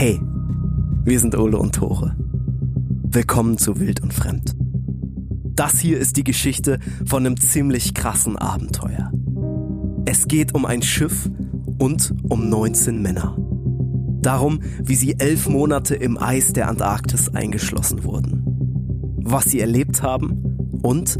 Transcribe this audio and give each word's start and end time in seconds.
Hey, 0.00 0.20
wir 1.02 1.18
sind 1.18 1.36
Ole 1.36 1.58
und 1.58 1.74
Tore. 1.74 2.14
Willkommen 3.10 3.58
zu 3.58 3.80
Wild 3.80 4.00
und 4.00 4.14
Fremd. 4.14 4.54
Das 5.56 5.80
hier 5.80 5.98
ist 5.98 6.16
die 6.16 6.22
Geschichte 6.22 6.78
von 7.04 7.26
einem 7.26 7.36
ziemlich 7.36 7.94
krassen 7.94 8.36
Abenteuer. 8.36 9.10
Es 10.06 10.28
geht 10.28 10.54
um 10.54 10.66
ein 10.66 10.82
Schiff 10.82 11.28
und 11.80 12.14
um 12.28 12.48
19 12.48 13.02
Männer. 13.02 13.36
Darum, 14.22 14.60
wie 14.80 14.94
sie 14.94 15.18
elf 15.18 15.48
Monate 15.48 15.96
im 15.96 16.16
Eis 16.16 16.52
der 16.52 16.68
Antarktis 16.68 17.34
eingeschlossen 17.34 18.04
wurden. 18.04 18.44
Was 19.24 19.46
sie 19.46 19.58
erlebt 19.58 20.04
haben 20.04 20.78
und 20.80 21.18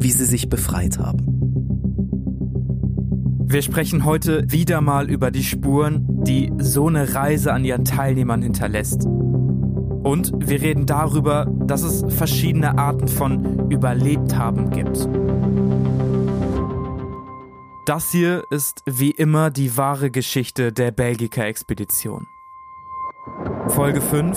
wie 0.00 0.10
sie 0.10 0.24
sich 0.24 0.48
befreit 0.48 0.98
haben. 0.98 1.35
Wir 3.48 3.62
sprechen 3.62 4.04
heute 4.04 4.50
wieder 4.50 4.80
mal 4.80 5.08
über 5.08 5.30
die 5.30 5.44
Spuren, 5.44 6.04
die 6.24 6.52
so 6.58 6.88
eine 6.88 7.14
Reise 7.14 7.52
an 7.52 7.64
ihren 7.64 7.84
Teilnehmern 7.84 8.42
hinterlässt. 8.42 9.06
Und 9.06 10.32
wir 10.36 10.60
reden 10.60 10.84
darüber, 10.84 11.46
dass 11.60 11.82
es 11.82 12.04
verschiedene 12.12 12.76
Arten 12.76 13.06
von 13.06 13.70
Überlebthaben 13.70 14.70
gibt. 14.70 15.08
Das 17.86 18.10
hier 18.10 18.42
ist 18.50 18.82
wie 18.84 19.12
immer 19.12 19.50
die 19.50 19.76
wahre 19.76 20.10
Geschichte 20.10 20.72
der 20.72 20.90
Belgica-Expedition. 20.90 22.26
Folge 23.68 24.00
5 24.00 24.36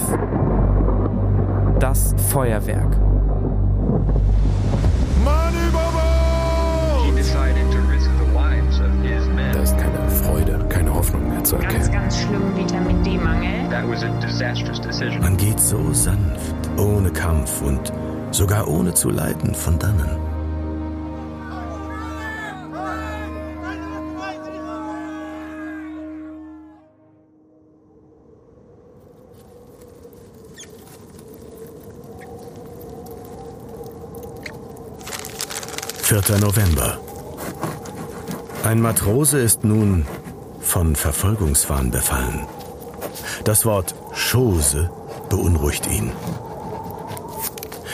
Das 1.80 2.14
Feuerwerk. 2.30 3.09
Zu 11.50 11.58
Ganz, 11.58 11.74
erkennen. 11.74 11.92
ganz 11.92 12.18
schlimm 12.20 12.56
Vitamin 12.56 13.04
D-Mangel. 13.04 13.70
That 13.70 13.88
was 13.90 14.04
a 14.04 14.10
disastrous 14.20 14.80
decision. 14.80 15.22
Man 15.22 15.36
geht 15.36 15.60
so 15.60 15.94
sanft, 15.94 16.56
ohne 16.78 17.12
Kampf 17.12 17.62
und 17.64 17.92
sogar 18.32 18.68
ohne 18.68 18.94
zu 18.94 19.10
leiden 19.10 19.56
von 19.56 19.80
dannen. 19.80 20.10
Vierter 36.04 36.40
November. 36.40 37.00
Ein 38.64 38.82
Matrose 38.82 39.40
ist 39.40 39.64
nun 39.64 40.06
von 40.70 40.96
Verfolgungswahn 40.96 41.90
befallen. 41.90 42.46
Das 43.44 43.66
Wort 43.66 43.96
Chose 44.14 44.92
beunruhigt 45.28 45.88
ihn. 45.88 46.12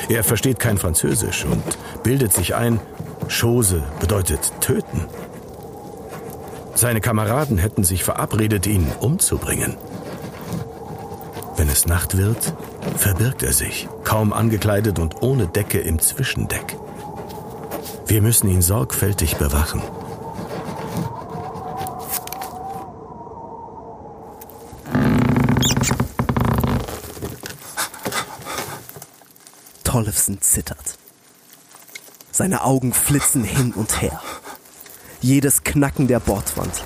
Er 0.09 0.23
versteht 0.26 0.59
kein 0.59 0.78
Französisch 0.78 1.46
und 1.46 1.64
bildet 2.03 2.34
sich 2.34 2.53
ein, 2.53 2.80
Chose 3.30 3.81
bedeutet 4.02 4.52
töten. 4.59 5.06
Seine 6.76 7.00
Kameraden 7.00 7.58
hätten 7.58 7.86
sich 7.86 8.03
verabredet, 8.03 8.68
ihn 8.68 8.92
umzubringen. 9.00 9.78
Wenn 11.56 11.70
es 11.70 11.86
Nacht 11.86 12.18
wird, 12.18 12.53
verbirgt 12.98 13.42
er 13.42 13.53
sich, 13.53 13.88
kaum 14.03 14.34
angekleidet 14.34 15.00
und 15.00 15.22
ohne 15.22 15.48
Decke 15.48 15.80
im 15.80 16.00
Zwischendeck. 16.00 16.76
Wir 18.06 18.22
müssen 18.22 18.50
ihn 18.50 18.62
sorgfältig 18.62 19.38
bewachen. 19.38 19.81
Tollefsen 30.16 30.42
zittert. 30.42 30.98
Seine 32.31 32.64
Augen 32.64 32.94
flitzen 32.94 33.44
hin 33.44 33.74
und 33.74 34.02
her. 34.02 34.22
Jedes 35.22 35.64
Knacken 35.64 36.08
der 36.08 36.22
Bordwand, 36.22 36.84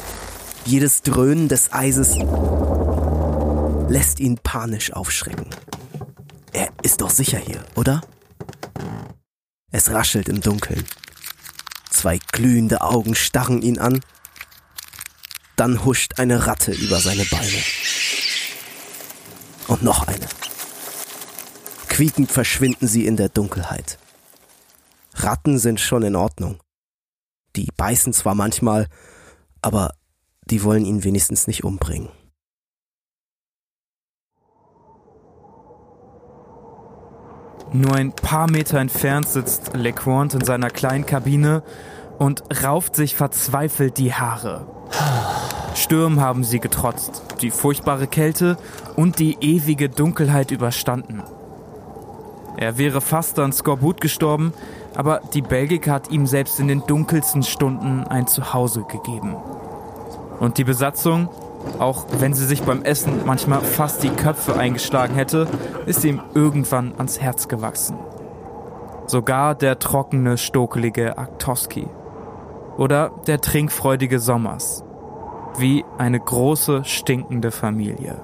jedes 0.66 1.04
Dröhnen 1.04 1.48
des 1.48 1.72
Eises 1.72 2.16
lässt 3.88 4.20
ihn 4.20 4.38
panisch 4.38 4.94
aufschrecken. 4.94 5.48
Er 6.54 6.70
ist 6.82 7.02
doch 7.02 7.12
sicher 7.12 7.38
hier, 7.38 7.64
oder? 7.76 8.02
Es 9.72 9.92
raschelt 9.92 10.28
im 10.28 10.42
Dunkeln. 10.42 10.84
Zwei 11.92 12.20
glühende 12.32 12.82
Augen 12.82 13.14
starren 13.14 13.62
ihn 13.62 13.78
an. 13.78 14.00
Dann 15.56 15.86
huscht 15.86 16.18
eine 16.18 16.48
Ratte 16.48 16.72
über 16.72 17.00
seine 17.00 17.26
Beine. 17.26 17.64
Und 19.68 19.84
noch 19.84 20.08
eine. 20.08 20.28
Quiekend 22.00 22.32
verschwinden 22.32 22.88
sie 22.88 23.06
in 23.06 23.18
der 23.18 23.28
Dunkelheit. 23.28 24.00
Ratten 25.16 25.60
sind 25.60 25.82
schon 25.82 26.02
in 26.04 26.16
Ordnung. 26.16 26.62
Die 27.58 27.68
beißen 27.76 28.14
zwar 28.14 28.36
manchmal, 28.36 28.88
aber 29.62 29.92
die 30.46 30.64
wollen 30.64 30.86
ihn 30.86 31.04
wenigstens 31.04 31.46
nicht 31.46 31.66
umbringen. 31.66 32.08
Nur 37.74 37.94
ein 37.94 38.14
paar 38.14 38.50
Meter 38.50 38.80
entfernt 38.80 39.28
sitzt 39.28 39.74
LeQuant 39.74 40.36
in 40.36 40.46
seiner 40.46 40.70
kleinen 40.70 41.06
Kabine 41.06 41.64
und 42.18 42.44
rauft 42.64 42.96
sich 42.96 43.14
verzweifelt 43.18 43.98
die 43.98 44.14
Haare. 44.14 44.66
Stürmen 45.76 46.22
haben 46.22 46.46
sie 46.46 46.62
getrotzt, 46.62 47.24
die 47.42 47.52
furchtbare 47.52 48.08
Kälte 48.08 48.58
und 48.96 49.20
die 49.20 49.36
ewige 49.42 49.90
Dunkelheit 49.90 50.52
überstanden. 50.52 51.24
Er 52.60 52.78
wäre 52.78 53.00
fast 53.00 53.40
an 53.40 53.54
Skorbut 53.54 54.02
gestorben, 54.02 54.52
aber 54.94 55.22
die 55.34 55.42
Belgica 55.42 55.94
hat 55.94 56.12
ihm 56.12 56.28
selbst 56.28 56.60
in 56.60 56.68
den 56.68 56.84
dunkelsten 56.86 57.42
Stunden 57.42 58.04
ein 58.04 58.28
Zuhause 58.28 58.84
gegeben. 58.84 59.38
Und 60.42 60.58
die 60.58 60.66
Besatzung, 60.66 61.30
auch 61.80 62.06
wenn 62.20 62.34
sie 62.34 62.46
sich 62.46 62.64
beim 62.64 62.84
Essen 62.84 63.22
manchmal 63.26 63.62
fast 63.62 64.04
die 64.04 64.10
Köpfe 64.10 64.58
eingeschlagen 64.58 65.16
hätte, 65.16 65.48
ist 65.86 66.04
ihm 66.04 66.20
irgendwann 66.34 66.94
ans 66.98 67.22
Herz 67.22 67.48
gewachsen. 67.48 67.98
Sogar 69.08 69.56
der 69.56 69.80
trockene, 69.80 70.38
stokelige 70.38 71.18
Aktoski. 71.18 71.88
Oder 72.76 73.12
der 73.26 73.40
trinkfreudige 73.40 74.20
Sommers. 74.20 74.84
Wie 75.58 75.86
eine 75.98 76.20
große, 76.20 76.84
stinkende 76.84 77.52
Familie. 77.52 78.18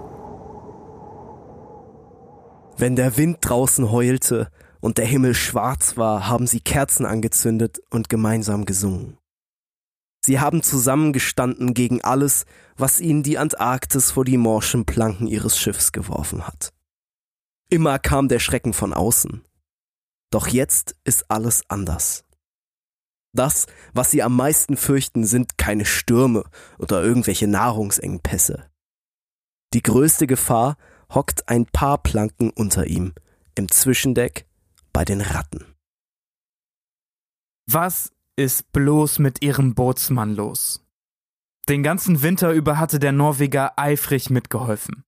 Wenn 2.77 2.97
der 2.97 3.15
Wind 3.15 3.37
draußen 3.41 3.89
heulte 3.89 4.51
und 4.81 4.97
der 4.97 5.05
Himmel 5.05 5.33
schwarz 5.33 5.95
war, 5.95 6.27
haben 6.27 6.45
sie 6.45 6.59
Kerzen 6.59 7.05
angezündet 7.05 7.79
und 7.89 8.09
gemeinsam 8.09 8.65
gesungen. 8.65 9.17
Sie 10.25 10.39
haben 10.39 10.61
zusammengestanden 10.61 11.73
gegen 11.73 12.01
alles, 12.01 12.45
was 12.75 12.99
ihnen 12.99 13.23
die 13.23 13.37
Antarktis 13.37 14.11
vor 14.11 14.25
die 14.25 14.37
morschen 14.37 14.85
Planken 14.85 15.27
ihres 15.27 15.57
Schiffs 15.57 15.91
geworfen 15.91 16.47
hat. 16.47 16.73
Immer 17.69 17.97
kam 17.97 18.27
der 18.27 18.39
Schrecken 18.39 18.73
von 18.73 18.93
außen. 18.93 19.43
Doch 20.31 20.47
jetzt 20.47 20.97
ist 21.03 21.31
alles 21.31 21.63
anders. 21.69 22.25
Das, 23.33 23.67
was 23.93 24.11
sie 24.11 24.23
am 24.23 24.35
meisten 24.35 24.75
fürchten, 24.75 25.25
sind 25.25 25.57
keine 25.57 25.85
Stürme 25.85 26.43
oder 26.77 27.03
irgendwelche 27.03 27.47
Nahrungsengpässe. 27.47 28.69
Die 29.73 29.83
größte 29.83 30.25
Gefahr 30.25 30.77
hockt 31.13 31.47
ein 31.49 31.65
paar 31.65 31.97
Planken 31.97 32.49
unter 32.49 32.87
ihm, 32.87 33.13
im 33.55 33.69
Zwischendeck 33.69 34.45
bei 34.93 35.05
den 35.05 35.21
Ratten. 35.21 35.65
Was 37.67 38.11
ist 38.35 38.71
bloß 38.71 39.19
mit 39.19 39.41
ihrem 39.41 39.73
Bootsmann 39.73 40.35
los? 40.35 40.85
Den 41.67 41.81
ganzen 41.81 42.21
Winter 42.21 42.51
über 42.51 42.77
hatte 42.77 42.99
der 42.99 43.11
Norweger 43.11 43.73
eifrig 43.77 44.29
mitgeholfen. 44.29 45.03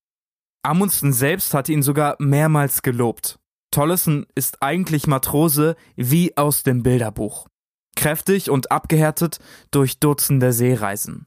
Amundsen 0.64 1.14
selbst 1.14 1.54
hatte 1.54 1.72
ihn 1.72 1.84
sogar 1.84 2.16
mehrmals 2.20 2.82
gelobt. 2.82 3.40
Tollesen 3.72 4.26
ist 4.34 4.64
eigentlich 4.64 5.08
Matrose 5.08 5.76
wie 5.96 6.36
aus 6.36 6.64
dem 6.64 6.82
Bilderbuch. 6.82 7.48
Kräftig 7.96 8.50
und 8.50 8.72
abgehärtet 8.72 9.40
durch 9.72 10.00
Dutzende 10.00 10.52
Seereisen. 10.52 11.27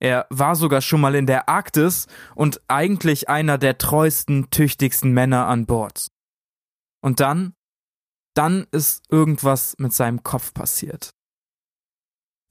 Er 0.00 0.26
war 0.30 0.54
sogar 0.54 0.80
schon 0.80 1.00
mal 1.00 1.14
in 1.14 1.26
der 1.26 1.48
Arktis 1.48 2.06
und 2.34 2.60
eigentlich 2.68 3.28
einer 3.28 3.58
der 3.58 3.78
treuesten, 3.78 4.50
tüchtigsten 4.50 5.12
Männer 5.12 5.46
an 5.46 5.66
Bord. 5.66 6.08
Und 7.00 7.20
dann, 7.20 7.54
dann 8.34 8.66
ist 8.70 9.04
irgendwas 9.10 9.74
mit 9.78 9.92
seinem 9.92 10.22
Kopf 10.22 10.54
passiert. 10.54 11.10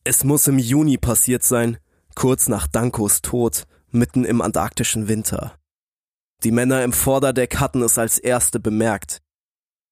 Es 0.04 0.24
muss 0.24 0.48
im 0.48 0.60
Juni 0.60 0.98
passiert 0.98 1.44
sein, 1.44 1.78
kurz 2.16 2.48
nach 2.48 2.68
Dankos 2.68 3.22
Tod, 3.22 3.66
mitten 3.92 4.26
im 4.26 4.42
antarktischen 4.42 5.08
Winter. 5.08 5.58
Die 6.44 6.52
Männer 6.52 6.84
im 6.84 6.94
Vorderdeck 6.94 7.60
hatten 7.60 7.82
es 7.82 7.98
als 7.98 8.20
erste 8.20 8.60
bemerkt. 8.60 9.22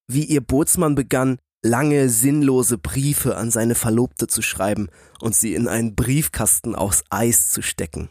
Wie 0.07 0.23
ihr 0.23 0.41
Bootsmann 0.41 0.95
begann, 0.95 1.39
lange 1.65 2.09
sinnlose 2.09 2.77
Briefe 2.77 3.37
an 3.37 3.51
seine 3.51 3.75
Verlobte 3.75 4.27
zu 4.27 4.41
schreiben 4.41 4.89
und 5.19 5.35
sie 5.35 5.55
in 5.55 5.67
einen 5.67 5.95
Briefkasten 5.95 6.75
aus 6.75 7.03
Eis 7.09 7.49
zu 7.49 7.61
stecken. 7.61 8.09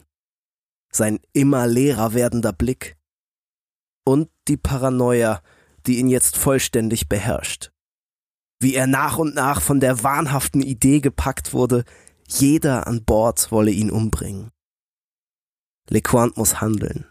Sein 0.92 1.20
immer 1.32 1.66
leerer 1.66 2.14
werdender 2.14 2.52
Blick, 2.52 2.96
und 4.04 4.28
die 4.48 4.56
Paranoia, 4.56 5.42
die 5.86 5.98
ihn 5.98 6.08
jetzt 6.08 6.36
vollständig 6.36 7.08
beherrscht. 7.08 7.72
Wie 8.60 8.74
er 8.74 8.86
nach 8.86 9.18
und 9.18 9.34
nach 9.34 9.60
von 9.60 9.80
der 9.80 10.02
wahnhaften 10.02 10.62
Idee 10.62 11.00
gepackt 11.00 11.52
wurde, 11.52 11.84
jeder 12.28 12.86
an 12.86 13.04
Bord 13.04 13.50
wolle 13.50 13.70
ihn 13.70 13.90
umbringen. 13.90 14.50
LeQuant 15.90 16.36
muss 16.36 16.60
handeln. 16.60 17.06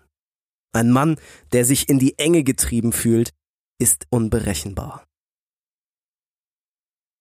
Ein 0.72 0.92
Mann, 0.92 1.18
der 1.52 1.66
sich 1.66 1.90
in 1.90 2.00
die 2.00 2.18
Enge 2.18 2.44
getrieben 2.44 2.92
fühlt, 2.92 3.32
ist 3.80 4.08
unberechenbar. 4.10 5.06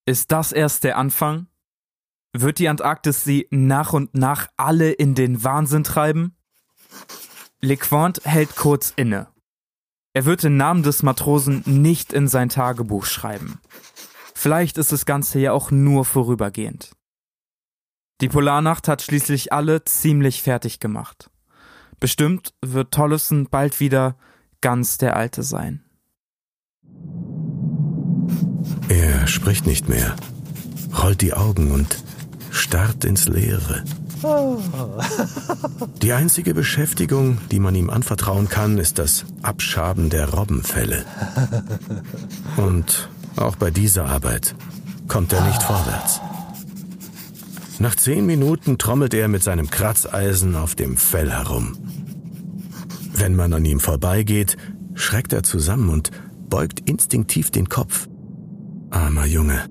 Ist 0.04 0.32
das 0.32 0.50
erst 0.50 0.82
der 0.84 0.98
Anfang? 0.98 1.46
Wird 2.32 2.58
die 2.58 2.68
Antarktis 2.68 3.22
sie 3.22 3.46
nach 3.50 3.92
und 3.92 4.14
nach 4.14 4.48
alle 4.56 4.90
in 4.90 5.14
den 5.14 5.44
Wahnsinn 5.44 5.84
treiben? 5.84 6.36
LeQuant 7.60 8.24
hält 8.24 8.56
kurz 8.56 8.92
inne. 8.96 9.28
Er 10.14 10.24
wird 10.24 10.42
den 10.42 10.56
Namen 10.56 10.82
des 10.82 11.02
Matrosen 11.02 11.62
nicht 11.66 12.12
in 12.12 12.26
sein 12.26 12.48
Tagebuch 12.48 13.04
schreiben. 13.04 13.60
Vielleicht 14.34 14.76
ist 14.76 14.90
das 14.90 15.06
Ganze 15.06 15.38
ja 15.38 15.52
auch 15.52 15.70
nur 15.70 16.04
vorübergehend. 16.04 16.90
Die 18.20 18.28
Polarnacht 18.28 18.88
hat 18.88 19.02
schließlich 19.02 19.52
alle 19.52 19.84
ziemlich 19.84 20.42
fertig 20.42 20.80
gemacht. 20.80 21.30
Bestimmt 22.00 22.54
wird 22.60 22.92
Tollefson 22.92 23.48
bald 23.48 23.78
wieder 23.78 24.16
ganz 24.60 24.98
der 24.98 25.16
Alte 25.16 25.44
sein. 25.44 25.81
Er 28.88 29.26
spricht 29.26 29.66
nicht 29.66 29.88
mehr, 29.88 30.14
rollt 31.02 31.20
die 31.20 31.34
Augen 31.34 31.70
und 31.70 31.96
starrt 32.50 33.04
ins 33.04 33.28
Leere. 33.28 33.84
Die 36.00 36.12
einzige 36.12 36.54
Beschäftigung, 36.54 37.38
die 37.50 37.58
man 37.58 37.74
ihm 37.74 37.90
anvertrauen 37.90 38.48
kann, 38.48 38.78
ist 38.78 38.98
das 38.98 39.24
Abschaben 39.42 40.10
der 40.10 40.28
Robbenfälle. 40.28 41.04
Und 42.56 43.08
auch 43.36 43.56
bei 43.56 43.70
dieser 43.70 44.04
Arbeit 44.06 44.54
kommt 45.08 45.32
er 45.32 45.44
nicht 45.46 45.62
vorwärts. 45.62 46.20
Nach 47.80 47.96
zehn 47.96 48.24
Minuten 48.26 48.78
trommelt 48.78 49.12
er 49.12 49.26
mit 49.26 49.42
seinem 49.42 49.68
Kratzeisen 49.68 50.54
auf 50.54 50.76
dem 50.76 50.96
Fell 50.96 51.32
herum. 51.32 51.76
Wenn 53.12 53.34
man 53.34 53.52
an 53.52 53.64
ihm 53.64 53.80
vorbeigeht, 53.80 54.56
schreckt 54.94 55.32
er 55.32 55.42
zusammen 55.42 55.88
und 55.88 56.10
beugt 56.48 56.88
instinktiv 56.88 57.50
den 57.50 57.68
Kopf. 57.68 58.08
Armer 58.92 59.24
Junge. 59.24 59.66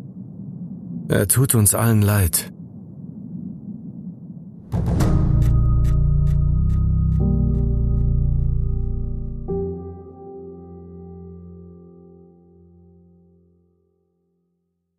Er 1.08 1.28
tut 1.28 1.54
uns 1.54 1.76
allen 1.76 2.02
leid. 2.02 2.52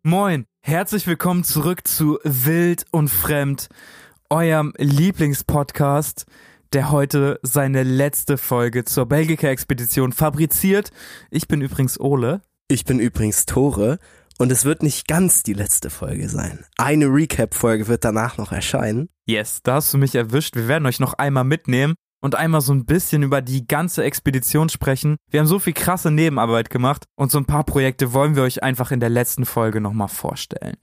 Moin, 0.03 0.45
herzlich 0.61 1.05
willkommen 1.05 1.43
zurück 1.43 1.85
zu 1.85 2.17
Wild 2.23 2.85
und 2.91 3.09
Fremd, 3.09 3.67
eurem 4.29 4.73
Lieblingspodcast, 4.77 6.25
der 6.71 6.91
heute 6.91 7.39
seine 7.43 7.83
letzte 7.83 8.37
Folge 8.37 8.85
zur 8.85 9.05
Belgica-Expedition 9.05 10.13
fabriziert. 10.13 10.91
Ich 11.29 11.49
bin 11.49 11.59
übrigens 11.59 11.99
Ole. 11.99 12.41
Ich 12.73 12.85
bin 12.85 12.97
übrigens 12.97 13.45
Tore 13.45 13.99
und 14.39 14.51
es 14.51 14.65
wird 14.65 14.81
nicht 14.81 15.07
ganz 15.07 15.43
die 15.43 15.53
letzte 15.53 15.91
Folge 15.91 16.27
sein. 16.27 16.65
Eine 16.75 17.05
Recap-Folge 17.05 17.87
wird 17.87 18.03
danach 18.03 18.39
noch 18.39 18.51
erscheinen. 18.51 19.09
Yes, 19.27 19.59
da 19.61 19.75
hast 19.75 19.93
du 19.93 19.99
mich 19.99 20.15
erwischt. 20.15 20.55
Wir 20.55 20.67
werden 20.67 20.87
euch 20.87 20.99
noch 20.99 21.13
einmal 21.13 21.43
mitnehmen 21.43 21.93
und 22.19 22.33
einmal 22.33 22.61
so 22.61 22.73
ein 22.73 22.85
bisschen 22.85 23.21
über 23.21 23.43
die 23.43 23.67
ganze 23.67 24.03
Expedition 24.03 24.69
sprechen. 24.69 25.17
Wir 25.29 25.39
haben 25.39 25.45
so 25.45 25.59
viel 25.59 25.73
krasse 25.73 26.09
Nebenarbeit 26.09 26.71
gemacht 26.71 27.05
und 27.15 27.31
so 27.31 27.37
ein 27.37 27.45
paar 27.45 27.63
Projekte 27.63 28.11
wollen 28.11 28.35
wir 28.35 28.41
euch 28.41 28.63
einfach 28.63 28.89
in 28.89 28.99
der 28.99 29.09
letzten 29.09 29.45
Folge 29.45 29.79
nochmal 29.79 30.07
vorstellen. 30.07 30.77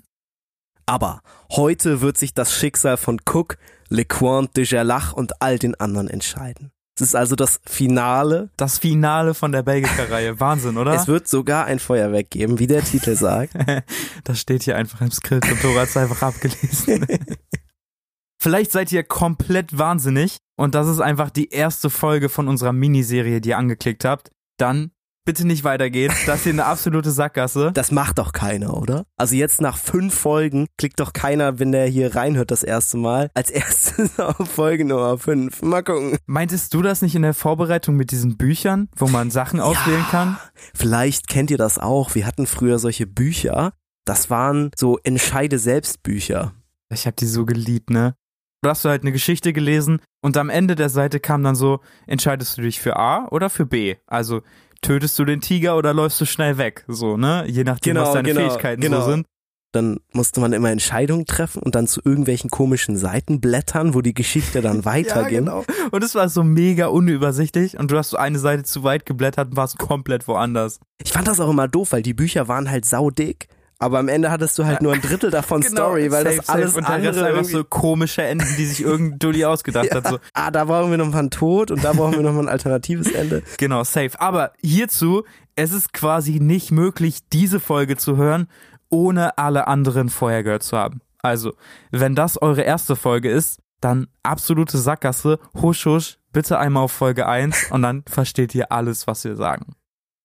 Aber 0.87 1.23
heute 1.51 2.01
wird 2.03 2.17
sich 2.19 2.35
das 2.35 2.55
Schicksal 2.55 2.99
von 2.99 3.21
Cook, 3.29 3.57
LeQuant 3.89 4.57
de 4.57 4.65
Gerlach 4.65 5.13
und 5.13 5.43
all 5.43 5.59
den 5.59 5.75
anderen 5.75 6.07
entscheiden. 6.07 6.71
Es 7.00 7.08
ist 7.08 7.14
also 7.14 7.35
das 7.35 7.61
Finale. 7.64 8.50
Das 8.58 8.79
Finale 8.79 9.32
von 9.32 9.52
der 9.52 9.62
Belgica-Reihe. 9.62 10.38
Wahnsinn, 10.38 10.76
oder? 10.76 10.93
Es 10.93 11.08
wird 11.08 11.29
sogar 11.29 11.64
ein 11.64 11.79
Feuerwerk 11.79 12.29
geben, 12.29 12.58
wie 12.58 12.67
der 12.67 12.85
Titel 12.85 13.17
sagt. 13.17 13.55
das 14.25 14.38
steht 14.38 14.64
hier 14.64 14.76
einfach 14.76 15.00
im 15.00 15.11
Skript 15.11 15.50
und 15.50 15.64
Dora 15.64 15.81
hat 15.81 15.88
es 15.88 15.97
einfach 15.97 16.20
abgelesen. 16.20 17.06
Vielleicht 18.43 18.73
seid 18.73 18.93
ihr 18.93 19.02
komplett 19.02 19.79
wahnsinnig 19.79 20.38
und 20.56 20.75
das 20.75 20.88
ist 20.88 21.00
einfach 21.00 21.31
die 21.31 21.49
erste 21.49 21.88
Folge 21.88 22.29
von 22.29 22.49
unserer 22.49 22.75
Miniserie, 22.75 23.41
die 23.41 23.50
ihr 23.50 23.58
angeklickt 23.58 24.05
habt. 24.05 24.31
Dann 24.58 24.91
bitte 25.25 25.47
nicht 25.47 25.65
weitergehen. 25.65 26.13
Das 26.27 26.39
ist 26.39 26.43
hier 26.45 26.53
eine 26.53 26.67
absolute 26.67 27.11
Sackgasse. 27.11 27.73
Das 27.73 27.91
macht 27.91 28.19
doch 28.19 28.33
keiner, 28.33 28.77
oder? 28.77 29.05
Also 29.17 29.37
jetzt 29.37 29.61
nach 29.61 29.77
fünf 29.77 30.15
Folgen 30.15 30.67
klickt 30.79 31.01
doch 31.01 31.13
keiner, 31.13 31.59
wenn 31.59 31.73
der 31.73 31.87
hier 31.87 32.15
reinhört 32.17 32.51
das 32.51 32.63
erste 32.63 32.97
Mal, 32.97 33.31
als 33.35 33.51
erstes 33.51 34.19
auf 34.19 34.37
Folge 34.49 34.85
Nummer 34.85 35.19
fünf. 35.19 35.63
Mal 35.63 35.83
gucken. 35.83 36.17
Meintest 36.27 36.75
du 36.75 36.83
das 36.83 37.03
nicht 37.03 37.15
in 37.15 37.23
der 37.23 37.35
Vorbereitung 37.35 37.97
mit 37.97 38.11
diesen 38.11 38.37
Büchern, 38.37 38.89
wo 38.97 39.09
man 39.09 39.31
Sachen 39.31 39.61
auswählen 39.61 40.05
kann? 40.11 40.39
Vielleicht 40.75 41.29
kennt 41.29 41.51
ihr 41.51 41.59
das 41.59 41.79
auch. 41.79 42.15
Wir 42.15 42.27
hatten 42.27 42.47
früher 42.47 42.79
solche 42.79 43.07
Bücher. 43.07 43.73
Das 44.05 44.31
waren 44.31 44.71
so 44.77 44.99
Entscheide 45.05 45.59
selbst 45.59 46.03
Bücher. 46.03 46.53
Ich 46.93 47.07
hab 47.07 47.17
die 47.17 47.27
so 47.27 47.47
geliebt, 47.47 47.91
ne? 47.91 48.15
Du 48.63 48.69
hast 48.69 48.85
du 48.85 48.91
halt 48.91 49.03
eine 49.03 49.13
Geschichte 49.13 49.55
gelesen 49.55 50.03
und 50.21 50.37
am 50.37 50.51
Ende 50.51 50.75
der 50.75 50.91
Seite 50.91 51.19
kam 51.19 51.43
dann 51.43 51.55
so, 51.55 51.81
entscheidest 52.07 52.59
du 52.59 52.63
dich 52.63 52.79
für 52.79 52.97
A 52.97 53.27
oder 53.29 53.49
für 53.49 53.65
B? 53.65 53.97
Also 54.07 54.43
tötest 54.82 55.19
du 55.19 55.25
den 55.25 55.41
Tiger 55.41 55.77
oder 55.77 55.93
läufst 55.94 56.21
du 56.21 56.25
schnell 56.27 56.59
weg? 56.59 56.85
So, 56.88 57.17
ne? 57.17 57.44
Je 57.47 57.65
nachdem, 57.65 57.94
Genau, 57.94 58.06
was 58.06 58.12
deine 58.15 58.29
genau, 58.29 58.49
Fähigkeiten 58.49 58.81
genau. 58.81 59.00
so 59.03 59.11
sind. 59.11 59.27
Dann 59.73 60.00
musste 60.12 60.41
man 60.41 60.53
immer 60.53 60.71
Entscheidungen 60.71 61.27
treffen 61.27 61.62
und 61.62 61.77
dann 61.77 61.87
zu 61.87 62.00
irgendwelchen 62.05 62.50
komischen 62.50 62.97
Seiten 62.97 63.41
blättern, 63.41 63.94
wo 63.94 64.00
die 64.00 64.15
Geschichte 64.15 64.62
dann 64.62 64.85
weiterging. 64.85 65.44
genau. 65.44 65.65
Und 65.93 66.03
es 66.03 66.17
war 66.17 66.29
so 66.29 66.43
mega 66.43 66.87
unübersichtlich 66.87 67.79
und 67.79 67.91
du 67.93 67.97
hast 67.97 68.11
so 68.11 68.17
eine 68.17 68.41
Seite 68.41 68.65
zu 68.65 68.82
weit 68.82 69.06
geblättert 69.06 69.50
und 69.50 69.56
warst 69.56 69.79
komplett 69.79 70.27
woanders. 70.27 70.81
Ich 71.03 71.12
fand 71.12 71.29
das 71.29 71.38
auch 71.38 71.50
immer 71.50 71.69
doof, 71.69 71.93
weil 71.93 72.03
die 72.03 72.15
Bücher 72.15 72.49
waren 72.49 72.69
halt 72.69 72.85
saudick. 72.85 73.47
Aber 73.82 73.99
am 73.99 74.09
Ende 74.09 74.31
hattest 74.31 74.59
du 74.59 74.67
halt 74.67 74.82
nur 74.82 74.93
ein 74.93 75.00
Drittel 75.00 75.31
davon 75.31 75.62
Story, 75.65 76.12
weil 76.12 76.25
Genau. 76.25 76.31
safe, 76.31 76.37
das 76.37 76.47
safe. 76.47 76.59
alles 76.59 76.75
und 76.77 76.87
der 76.87 76.94
andere 76.94 77.25
Rest 77.25 77.25
einfach 77.25 77.44
so 77.50 77.65
komische 77.65 78.23
Enden, 78.23 78.47
die 78.59 78.67
sich 78.67 78.82
irgend 78.82 79.23
Dulli 79.23 79.44
ausgedacht 79.44 79.91
hat. 79.94 80.06
So. 80.06 80.19
Ah, 80.35 80.50
da 80.50 80.67
brauchen 80.67 80.91
wir 80.91 80.99
noch 80.99 81.11
mal 81.11 81.19
einen 81.19 81.31
Tod 81.31 81.71
und 81.71 81.82
da 81.82 81.93
brauchen 81.94 82.15
wir 82.15 82.23
noch 82.23 82.32
mal 82.35 82.43
ein 82.43 82.49
alternatives 82.49 83.11
Ende. 83.11 83.43
Genau, 83.59 83.83
safe. 83.83 84.21
Aber 84.21 84.52
hierzu, 84.62 85.25
es 85.57 85.73
ist 85.73 85.93
quasi 85.93 86.40
nicht 86.40 86.71
möglich, 86.71 87.21
diese 87.33 87.59
Folge 87.59 87.97
zu 87.97 88.16
hören, 88.16 88.47
ohne 88.90 89.38
alle 89.38 89.66
anderen 89.66 90.09
vorher 90.11 90.43
gehört 90.43 90.62
zu 90.62 90.76
haben. 90.76 91.00
Also, 91.23 91.55
wenn 91.90 92.14
das 92.14 92.40
eure 92.40 92.62
erste 92.62 92.97
Folge 92.97 93.31
ist, 93.31 93.61
dann 93.81 94.09
absolute 94.23 94.76
Sackgasse, 94.78 95.38
husch 95.61 95.87
husch, 95.87 96.19
bitte 96.33 96.59
einmal 96.59 96.83
auf 96.85 96.93
Folge 96.93 97.26
1 97.26 97.71
und 97.71 97.81
dann 97.83 98.02
versteht 98.07 98.55
ihr 98.55 98.71
alles, 98.73 99.07
was 99.07 99.25
wir 99.25 99.37
sagen. 99.37 99.73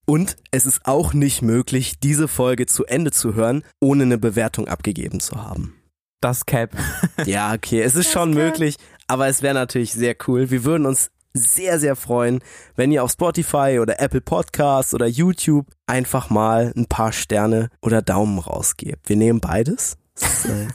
Und 0.06 0.38
es 0.52 0.66
ist 0.66 0.86
auch 0.86 1.14
nicht 1.14 1.42
möglich, 1.42 2.00
diese 2.00 2.28
Folge 2.28 2.68
zu 2.68 2.86
Ende 2.86 3.12
zu 3.12 3.34
hören, 3.34 3.64
ohne 3.80 4.04
eine 4.04 4.18
Bewertung 4.18 4.68
abgegeben 4.68 5.20
zu 5.20 5.44
haben. 5.44 5.76
Das 6.22 6.46
Cap. 6.46 6.72
Ja, 7.26 7.54
okay, 7.54 7.82
es 7.82 7.96
ist 7.96 8.12
schon 8.12 8.34
möglich, 8.34 8.76
aber 9.08 9.28
es 9.28 9.42
wäre 9.42 9.54
natürlich 9.54 9.94
sehr 9.94 10.16
cool. 10.28 10.52
Wir 10.52 10.64
würden 10.64 10.86
uns 10.86 11.10
sehr, 11.34 11.80
sehr 11.80 11.96
freuen, 11.96 12.40
wenn 12.76 12.92
ihr 12.92 13.04
auf 13.04 13.12
Spotify 13.12 13.80
oder 13.82 14.00
Apple 14.00 14.22
Podcasts 14.22 14.94
oder 14.94 15.06
YouTube 15.06 15.68
einfach 15.86 16.30
mal 16.30 16.72
ein 16.76 16.86
paar 16.86 17.12
Sterne 17.12 17.70
oder 17.82 18.02
Daumen 18.02 18.40
rausgebt. 18.40 19.10
Wir 19.10 19.18
nehmen 19.18 19.42
beides. 19.42 19.98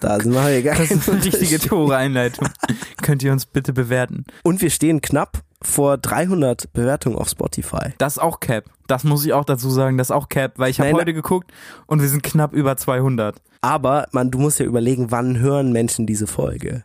Da 0.01 0.21
sind 0.21 0.35
wir 0.35 0.63
gar 0.63 0.77
Das 0.77 0.91
ist 0.91 1.09
eine 1.09 1.25
richtige. 1.25 1.59
Tore-Einleitung. 1.59 2.49
Könnt 3.03 3.23
ihr 3.23 3.33
uns 3.33 3.47
bitte 3.47 3.73
bewerten? 3.73 4.25
Und 4.43 4.61
wir 4.61 4.71
stehen 4.71 5.01
knapp 5.01 5.43
vor 5.63 5.99
300 5.99 6.73
Bewertungen 6.73 7.17
auf 7.17 7.29
Spotify. 7.29 7.93
Das 7.99 8.15
ist 8.15 8.19
auch 8.19 8.41
Cap. 8.41 8.65
Das 8.87 9.05
muss 9.05 9.25
ich 9.25 9.33
auch 9.33 9.45
dazu 9.45 9.71
sagen, 9.71 9.99
das 9.99 10.09
ist 10.09 10.13
auch 10.13 10.29
Cap, 10.29 10.55
weil 10.57 10.71
ich 10.71 10.81
habe 10.81 10.93
heute 10.93 11.15
geguckt 11.15 11.53
und 11.87 12.01
wir 12.01 12.09
sind 12.09 12.23
knapp 12.23 12.53
über 12.53 12.77
200. 12.77 13.41
Aber 13.61 14.09
man, 14.13 14.31
du 14.31 14.39
musst 14.39 14.59
ja 14.59 14.67
überlegen, 14.67 15.11
wann 15.11 15.39
hören 15.39 15.73
Menschen 15.73 16.07
diese 16.07 16.27
Folge? 16.27 16.85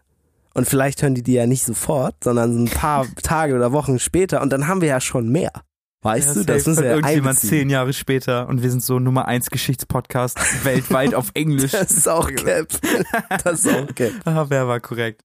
Und 0.53 0.67
vielleicht 0.67 1.01
hören 1.01 1.15
die 1.15 1.23
die 1.23 1.33
ja 1.33 1.47
nicht 1.47 1.63
sofort, 1.63 2.15
sondern 2.23 2.53
so 2.53 2.59
ein 2.59 2.69
paar 2.69 3.05
Tage 3.23 3.55
oder 3.55 3.71
Wochen 3.71 3.99
später 3.99 4.41
und 4.41 4.51
dann 4.51 4.67
haben 4.67 4.81
wir 4.81 4.89
ja 4.89 5.01
schon 5.01 5.29
mehr. 5.29 5.51
Weißt 6.05 6.27
Ja, 6.27 6.33
du, 6.35 6.45
das 6.45 6.65
wir 6.67 6.73
ja 6.75 6.81
irgendjemand 6.95 7.27
einbeziehen. 7.29 7.49
zehn 7.49 7.69
Jahre 7.71 7.91
später 7.91 8.47
und 8.47 8.61
wir 8.61 8.69
sind 8.69 8.83
so 8.83 8.99
Nummer 8.99 9.27
eins 9.27 9.49
Geschichtspodcast 9.49 10.63
weltweit 10.63 11.15
auf 11.15 11.31
Englisch. 11.33 11.71
Das 11.85 11.91
ist 11.91 12.07
auch 12.07 12.29
Cap. 12.31 12.67
Das 13.43 13.65
ist 13.65 13.73
auch 13.73 13.87
Cap. 13.95 14.11
Ah, 14.25 14.45
wer 14.49 14.67
war 14.67 14.79
korrekt? 14.79 15.21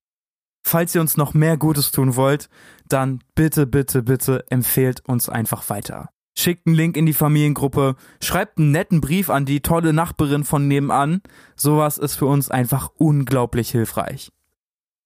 Falls 0.66 0.94
ihr 0.94 1.00
uns 1.02 1.16
noch 1.18 1.34
mehr 1.34 1.56
Gutes 1.58 1.90
tun 1.90 2.16
wollt, 2.16 2.48
dann 2.88 3.22
bitte, 3.34 3.66
bitte, 3.66 4.02
bitte 4.02 4.44
empfehlt 4.50 5.02
uns 5.06 5.28
einfach 5.28 5.68
weiter. 5.68 6.08
Schickt 6.38 6.66
einen 6.66 6.76
Link 6.76 6.96
in 6.96 7.04
die 7.06 7.12
Familiengruppe, 7.12 7.96
schreibt 8.22 8.56
einen 8.58 8.70
netten 8.70 9.00
Brief 9.02 9.28
an 9.28 9.44
die 9.44 9.60
tolle 9.60 9.92
Nachbarin 9.92 10.44
von 10.44 10.66
nebenan. 10.66 11.20
Sowas 11.56 11.98
ist 11.98 12.14
für 12.14 12.26
uns 12.26 12.50
einfach 12.50 12.90
unglaublich 12.96 13.70
hilfreich. 13.70 14.32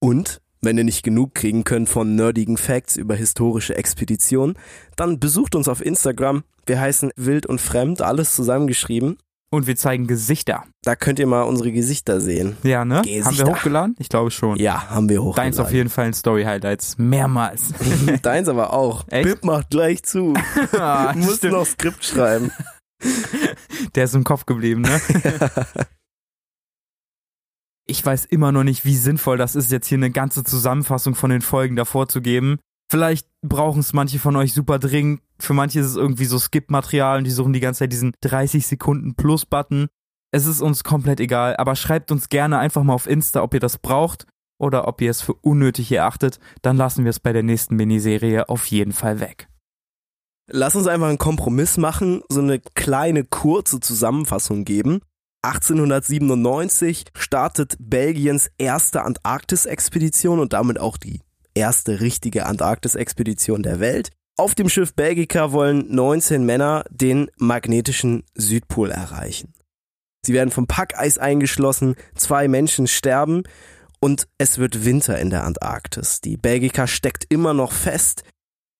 Und 0.00 0.40
Wenn 0.64 0.78
ihr 0.78 0.85
nicht 0.85 1.02
genug 1.02 1.35
kriegen 1.35 1.64
könnt 1.64 1.90
von 1.90 2.14
nerdigen 2.14 2.56
Facts 2.56 2.97
über 2.97 3.14
historische 3.14 3.76
Expeditionen, 3.76 4.56
dann 4.97 5.21
besucht 5.21 5.54
uns 5.54 5.68
auf 5.68 5.85
Instagram. 5.85 6.42
Wir 6.64 6.80
heißen 6.80 7.11
Wild 7.16 7.44
und 7.44 7.61
Fremd, 7.61 8.00
alles 8.00 8.35
zusammengeschrieben. 8.35 9.18
Und 9.50 9.66
wir 9.66 9.76
zeigen 9.76 10.06
Gesichter. 10.06 10.64
Da 10.83 10.97
könnt 10.97 11.18
ihr 11.18 11.26
mal 11.26 11.42
unsere 11.42 11.71
Gesichter 11.71 12.18
sehen. 12.18 12.56
Ja, 12.62 12.87
ne? 12.87 13.02
Gesichter. 13.02 13.26
Haben 13.26 13.38
wir 13.38 13.47
hochgeladen? 13.47 13.97
Ich 13.99 14.09
glaube 14.09 14.30
schon. 14.30 14.56
Ja, 14.56 14.88
haben 14.88 15.11
wir 15.11 15.23
hoch. 15.23 15.35
Deins 15.37 15.61
auf 15.61 15.71
jeden 15.71 15.90
Fall 15.90 16.06
in 16.06 16.14
Story 16.14 16.44
Highlights. 16.44 16.97
Mehrmals. 16.97 17.75
Deins 18.23 18.49
aber 18.49 18.73
auch. 18.73 19.04
Echt? 19.09 19.28
Bip 19.28 19.44
macht 19.44 19.68
gleich 19.68 20.02
zu. 20.02 20.33
Ah, 20.73 21.14
stimmt. 21.35 21.52
noch 21.52 21.66
Skript 21.66 22.04
schreiben. 22.04 22.50
Der 23.94 24.04
ist 24.04 24.14
im 24.14 24.25
Kopf 24.25 24.47
geblieben, 24.47 24.80
ne? 24.80 24.99
Ich 27.86 28.04
weiß 28.04 28.24
immer 28.26 28.50
noch 28.50 28.64
nicht, 28.64 28.84
wie 28.84 28.96
sinnvoll 28.96 29.36
das 29.36 29.54
ist, 29.54 29.70
jetzt 29.70 29.88
hier 29.88 29.98
eine 29.98 30.10
ganze 30.10 30.42
Zusammenfassung 30.42 31.14
von 31.14 31.30
den 31.30 31.42
Folgen 31.42 31.76
davor 31.76 32.08
zu 32.08 32.22
geben. 32.22 32.58
Vielleicht 32.90 33.28
brauchen 33.42 33.80
es 33.80 33.92
manche 33.92 34.18
von 34.18 34.36
euch 34.36 34.52
super 34.52 34.78
dringend. 34.78 35.20
Für 35.38 35.54
manche 35.54 35.80
ist 35.80 35.86
es 35.86 35.96
irgendwie 35.96 36.26
so 36.26 36.38
Skip-Material 36.38 37.18
und 37.18 37.24
die 37.24 37.30
suchen 37.30 37.52
die 37.52 37.60
ganze 37.60 37.80
Zeit 37.80 37.92
diesen 37.92 38.12
30 38.20 38.66
Sekunden 38.66 39.14
Plus-Button. 39.14 39.88
Es 40.30 40.46
ist 40.46 40.60
uns 40.60 40.84
komplett 40.84 41.20
egal, 41.20 41.56
aber 41.56 41.76
schreibt 41.76 42.10
uns 42.10 42.28
gerne 42.28 42.58
einfach 42.58 42.82
mal 42.82 42.94
auf 42.94 43.06
Insta, 43.06 43.42
ob 43.42 43.54
ihr 43.54 43.60
das 43.60 43.78
braucht 43.78 44.26
oder 44.58 44.88
ob 44.88 45.00
ihr 45.00 45.10
es 45.10 45.20
für 45.20 45.34
unnötig 45.34 45.92
erachtet. 45.92 46.38
Dann 46.62 46.76
lassen 46.76 47.04
wir 47.04 47.10
es 47.10 47.20
bei 47.20 47.32
der 47.32 47.42
nächsten 47.42 47.76
Miniserie 47.76 48.48
auf 48.48 48.66
jeden 48.66 48.92
Fall 48.92 49.20
weg. 49.20 49.48
Lass 50.50 50.76
uns 50.76 50.86
einfach 50.86 51.08
einen 51.08 51.18
Kompromiss 51.18 51.78
machen, 51.78 52.22
so 52.28 52.40
eine 52.40 52.60
kleine 52.60 53.24
kurze 53.24 53.80
Zusammenfassung 53.80 54.64
geben. 54.64 55.00
1897 55.44 57.04
startet 57.14 57.76
Belgiens 57.78 58.50
erste 58.56 59.02
Antarktis-Expedition 59.02 60.40
und 60.40 60.54
damit 60.54 60.78
auch 60.78 60.96
die 60.96 61.20
erste 61.54 62.00
richtige 62.00 62.46
Antarktis-Expedition 62.46 63.62
der 63.62 63.78
Welt. 63.78 64.10
Auf 64.38 64.54
dem 64.54 64.70
Schiff 64.70 64.94
Belgica 64.94 65.52
wollen 65.52 65.94
19 65.94 66.44
Männer 66.46 66.84
den 66.90 67.30
magnetischen 67.36 68.24
Südpol 68.34 68.90
erreichen. 68.90 69.52
Sie 70.24 70.32
werden 70.32 70.50
vom 70.50 70.66
Packeis 70.66 71.18
eingeschlossen, 71.18 71.94
zwei 72.16 72.48
Menschen 72.48 72.86
sterben 72.86 73.42
und 74.00 74.26
es 74.38 74.56
wird 74.56 74.86
Winter 74.86 75.18
in 75.18 75.28
der 75.28 75.44
Antarktis. 75.44 76.22
Die 76.22 76.38
Belgica 76.38 76.86
steckt 76.86 77.26
immer 77.28 77.52
noch 77.52 77.72
fest. 77.72 78.24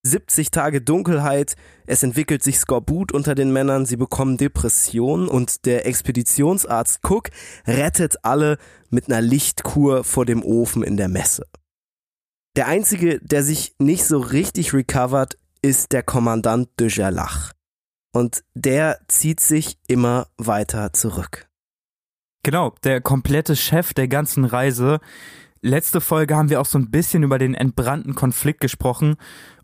70 0.05 0.51
Tage 0.51 0.81
Dunkelheit, 0.81 1.57
es 1.87 2.03
entwickelt 2.03 2.43
sich 2.43 2.59
Skorbut 2.59 3.11
unter 3.13 3.35
den 3.35 3.53
Männern, 3.53 3.87
sie 3.87 3.97
bekommen 3.97 4.37
Depressionen 4.37 5.29
und 5.29 5.65
der 5.65 5.87
Expeditionsarzt 5.87 7.01
Cook 7.03 7.31
rettet 7.67 8.25
alle 8.25 8.59
mit 8.91 9.09
einer 9.09 9.23
Lichtkur 9.23 10.05
vor 10.05 10.27
dem 10.27 10.43
Ofen 10.43 10.83
in 10.83 10.97
der 10.97 11.09
Messe. 11.09 11.47
Der 12.57 12.69
einzige, 12.69 13.19
der 13.21 13.43
sich 13.43 13.75
nicht 13.79 14.05
so 14.05 14.19
richtig 14.19 14.73
recovert, 14.75 15.37
ist 15.63 15.93
der 15.93 16.03
Kommandant 16.03 16.69
de 16.79 16.89
Gerlach. 16.89 17.53
Und 18.13 18.45
der 18.55 19.01
zieht 19.09 19.41
sich 19.41 19.79
immer 19.89 20.29
weiter 20.37 20.93
zurück. 20.93 21.49
Genau, 22.45 22.75
der 22.85 23.01
komplette 23.01 23.57
Chef 23.57 23.95
der 23.95 24.07
ganzen 24.07 24.45
Reise. 24.45 25.01
Letzte 25.63 26.03
Folge 26.03 26.37
haben 26.37 26.51
wir 26.51 26.61
auch 26.61 26.67
so 26.67 26.79
ein 26.79 26.91
bisschen 26.91 27.23
über 27.23 27.39
den 27.39 27.55
entbrannten 27.55 28.15
Konflikt 28.15 28.61
gesprochen 28.61 29.17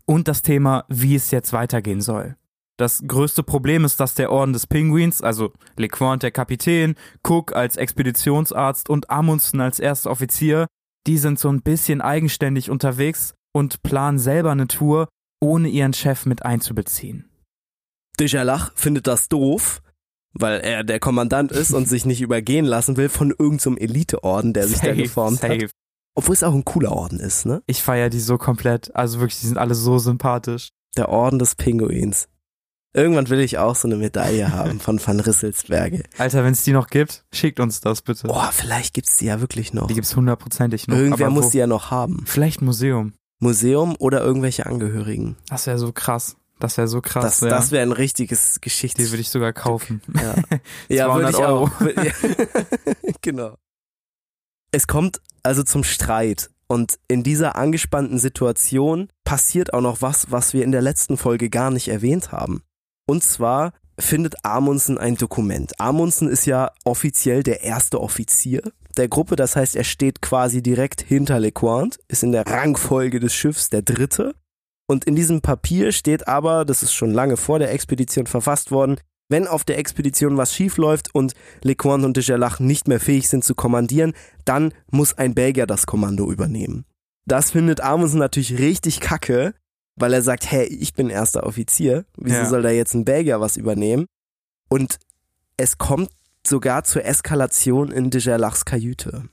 und 0.05 0.27
das 0.27 0.41
Thema, 0.41 0.85
wie 0.87 1.15
es 1.15 1.31
jetzt 1.31 1.53
weitergehen 1.53 2.01
soll. 2.01 2.35
Das 2.77 3.03
größte 3.05 3.43
Problem 3.43 3.85
ist, 3.85 3.99
dass 3.99 4.15
der 4.15 4.31
Orden 4.31 4.53
des 4.53 4.65
Pinguins, 4.65 5.21
also 5.21 5.53
LeQuant 5.77 6.23
der 6.23 6.31
Kapitän, 6.31 6.95
Cook 7.23 7.55
als 7.55 7.77
Expeditionsarzt 7.77 8.89
und 8.89 9.09
Amundsen 9.09 9.61
als 9.61 9.79
erster 9.79 10.09
Offizier, 10.09 10.67
die 11.07 11.17
sind 11.17 11.39
so 11.39 11.49
ein 11.49 11.61
bisschen 11.61 12.01
eigenständig 12.01 12.69
unterwegs 12.69 13.35
und 13.53 13.83
planen 13.83 14.19
selber 14.19 14.51
eine 14.51 14.67
Tour, 14.67 15.09
ohne 15.39 15.69
ihren 15.69 15.93
Chef 15.93 16.25
mit 16.25 16.43
einzubeziehen. 16.43 17.29
De 18.19 18.27
Gerlach 18.27 18.71
findet 18.75 19.07
das 19.07 19.29
doof, 19.29 19.81
weil 20.33 20.61
er 20.61 20.83
der 20.83 20.99
Kommandant 20.99 21.51
ist 21.51 21.73
und 21.73 21.87
sich 21.87 22.05
nicht 22.05 22.21
übergehen 22.21 22.65
lassen 22.65 22.97
will 22.97 23.09
von 23.09 23.31
irgendeinem 23.37 23.77
Eliteorden, 23.77 24.53
der 24.53 24.67
sich 24.67 24.79
da 24.79 24.93
geformt 24.93 25.43
hat. 25.43 25.71
Obwohl 26.13 26.33
es 26.33 26.43
auch 26.43 26.53
ein 26.53 26.65
cooler 26.65 26.91
Orden 26.91 27.19
ist, 27.19 27.45
ne? 27.45 27.63
Ich 27.67 27.81
feiere 27.81 28.09
die 28.09 28.19
so 28.19 28.37
komplett. 28.37 28.95
Also 28.95 29.19
wirklich, 29.19 29.39
die 29.39 29.47
sind 29.47 29.57
alle 29.57 29.75
so 29.75 29.97
sympathisch. 29.97 30.69
Der 30.97 31.09
Orden 31.09 31.39
des 31.39 31.55
Pinguins. 31.55 32.27
Irgendwann 32.93 33.29
will 33.29 33.39
ich 33.39 33.57
auch 33.57 33.75
so 33.75 33.87
eine 33.87 33.95
Medaille 33.95 34.51
haben 34.51 34.81
von 34.81 34.99
Van 35.05 35.21
Risselsberge. 35.21 36.03
Alter, 36.17 36.43
wenn 36.43 36.51
es 36.51 36.63
die 36.63 36.73
noch 36.73 36.87
gibt, 36.87 37.23
schickt 37.31 37.61
uns 37.61 37.79
das 37.79 38.01
bitte. 38.01 38.27
Boah, 38.27 38.49
vielleicht 38.51 38.93
gibt's 38.93 39.17
die 39.17 39.25
ja 39.25 39.39
wirklich 39.39 39.73
noch. 39.73 39.87
Die 39.87 39.93
gibt's 39.93 40.13
hundertprozentig 40.13 40.89
noch. 40.89 40.97
Irgendwer 40.97 41.29
muss 41.29 41.45
wo? 41.45 41.49
die 41.51 41.59
ja 41.59 41.67
noch 41.67 41.89
haben. 41.89 42.25
Vielleicht 42.25 42.61
ein 42.61 42.65
Museum. 42.65 43.13
Museum 43.39 43.95
oder 43.97 44.21
irgendwelche 44.21 44.65
Angehörigen. 44.65 45.37
Das 45.47 45.67
wäre 45.67 45.77
so 45.77 45.93
krass. 45.93 46.35
Das 46.59 46.77
wäre 46.77 46.89
so 46.89 47.01
krass. 47.01 47.23
Das, 47.23 47.39
ja. 47.39 47.49
das 47.49 47.71
wäre 47.71 47.81
ein 47.81 47.93
richtiges 47.93 48.59
Geschichts... 48.59 48.97
die 48.97 49.09
würde 49.09 49.21
ich 49.21 49.29
sogar 49.29 49.53
kaufen. 49.53 50.01
Ja, 50.13 50.35
ja 50.89 51.15
würde 51.15 51.31
200 51.31 51.33
ich 51.33 51.39
Euro. 51.39 51.63
auch. 51.65 51.71
Genau. 53.21 53.57
Es 54.71 54.87
kommt 54.87 55.21
also 55.43 55.63
zum 55.63 55.83
Streit. 55.83 56.49
Und 56.67 56.99
in 57.09 57.23
dieser 57.23 57.57
angespannten 57.57 58.17
Situation 58.17 59.09
passiert 59.25 59.73
auch 59.73 59.81
noch 59.81 60.01
was, 60.01 60.31
was 60.31 60.53
wir 60.53 60.63
in 60.63 60.71
der 60.71 60.81
letzten 60.81 61.17
Folge 61.17 61.49
gar 61.49 61.69
nicht 61.69 61.89
erwähnt 61.89 62.31
haben. 62.31 62.63
Und 63.05 63.23
zwar 63.23 63.73
findet 63.99 64.45
Amundsen 64.45 64.97
ein 64.97 65.15
Dokument. 65.15 65.77
Amundsen 65.79 66.29
ist 66.29 66.45
ja 66.45 66.71
offiziell 66.85 67.43
der 67.43 67.63
erste 67.63 67.99
Offizier 67.99 68.61
der 68.97 69.07
Gruppe, 69.07 69.35
das 69.35 69.55
heißt, 69.55 69.75
er 69.75 69.83
steht 69.83 70.21
quasi 70.21 70.61
direkt 70.61 71.01
hinter 71.01 71.39
LeQuant, 71.39 71.99
ist 72.07 72.23
in 72.23 72.31
der 72.31 72.47
Rangfolge 72.47 73.19
des 73.19 73.33
Schiffs 73.33 73.69
der 73.69 73.81
dritte. 73.81 74.35
Und 74.87 75.05
in 75.05 75.15
diesem 75.15 75.41
Papier 75.41 75.91
steht 75.91 76.27
aber, 76.27 76.65
das 76.65 76.83
ist 76.83 76.93
schon 76.93 77.11
lange 77.11 77.37
vor 77.37 77.59
der 77.59 77.71
Expedition 77.71 78.27
verfasst 78.27 78.71
worden, 78.71 78.97
wenn 79.31 79.47
auf 79.47 79.63
der 79.63 79.77
Expedition 79.79 80.37
was 80.37 80.53
schief 80.53 80.77
läuft 80.77 81.15
und 81.15 81.33
LeQuant 81.63 82.05
und 82.05 82.17
de 82.17 82.23
Gerlach 82.23 82.59
nicht 82.59 82.87
mehr 82.87 82.99
fähig 82.99 83.29
sind 83.29 83.43
zu 83.43 83.55
kommandieren, 83.55 84.13
dann 84.45 84.73
muss 84.91 85.17
ein 85.17 85.33
Belgier 85.33 85.65
das 85.65 85.85
Kommando 85.85 86.31
übernehmen. 86.31 86.85
Das 87.25 87.51
findet 87.51 87.81
Amundsen 87.81 88.19
natürlich 88.19 88.57
richtig 88.59 88.99
kacke, 88.99 89.53
weil 89.95 90.13
er 90.13 90.21
sagt, 90.21 90.51
hey, 90.51 90.65
ich 90.65 90.93
bin 90.93 91.09
erster 91.09 91.43
Offizier, 91.45 92.05
wieso 92.17 92.35
Ja. 92.37 92.45
soll 92.45 92.61
da 92.61 92.69
jetzt 92.69 92.93
ein 92.93 93.05
Belgier 93.05 93.39
was 93.39 93.57
übernehmen? 93.57 94.05
Und 94.69 94.99
es 95.57 95.77
kommt 95.77 96.09
sogar 96.45 96.83
zur 96.83 97.05
Eskalation 97.05 97.91
in 97.91 98.09
de 98.09 98.21
Gerlachs 98.21 98.65
Kajüte. 98.65 99.29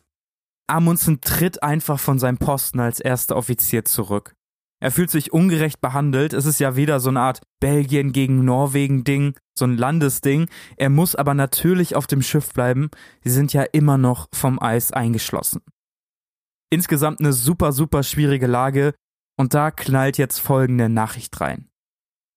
Amundsen 0.67 1.21
tritt 1.23 1.63
einfach 1.63 1.99
von 1.99 2.19
seinem 2.19 2.39
Posten 2.39 2.81
als 2.81 3.01
erster 3.01 3.37
Offizier 3.37 3.85
zurück. 3.85 4.35
Er 4.81 4.91
fühlt 4.91 5.11
sich 5.11 5.33
ungerecht 5.33 5.81
behandelt. 5.81 6.33
Es 6.33 6.47
ist 6.47 6.61
ja 6.61 6.77
wieder 6.77 7.01
so 7.01 7.09
eine 7.09 7.21
Art 7.21 7.41
Belgien 7.61 8.13
gegen 8.13 8.45
Norwegen 8.45 9.03
Ding, 9.03 9.35
so 9.59 9.65
ein 9.65 9.77
Landesding. 9.77 10.49
Er 10.77 10.89
muss 10.89 11.17
aber 11.17 11.35
natürlich 11.35 11.97
auf 11.97 12.07
dem 12.07 12.23
Schiff 12.23 12.53
bleiben. 12.53 12.91
Sie 13.25 13.31
sind 13.31 13.53
ja 13.53 13.63
immer 13.63 13.99
noch 13.99 14.29
vom 14.33 14.61
Eis 14.63 14.93
eingeschlossen. 14.93 15.63
Insgesamt 16.71 17.21
eine 17.21 17.33
super, 17.33 17.73
super 17.73 18.03
schwierige 18.03 18.47
Lage. 18.47 18.95
Und 19.37 19.55
da 19.55 19.71
knallt 19.71 20.19
jetzt 20.19 20.39
folgende 20.39 20.89
Nachricht 20.89 21.41
rein. 21.41 21.69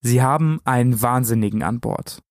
Sie 0.01 0.21
haben 0.21 0.59
einen 0.65 1.01
Wahnsinnigen 1.01 1.63
an 1.63 1.79
Bord. 1.79 2.23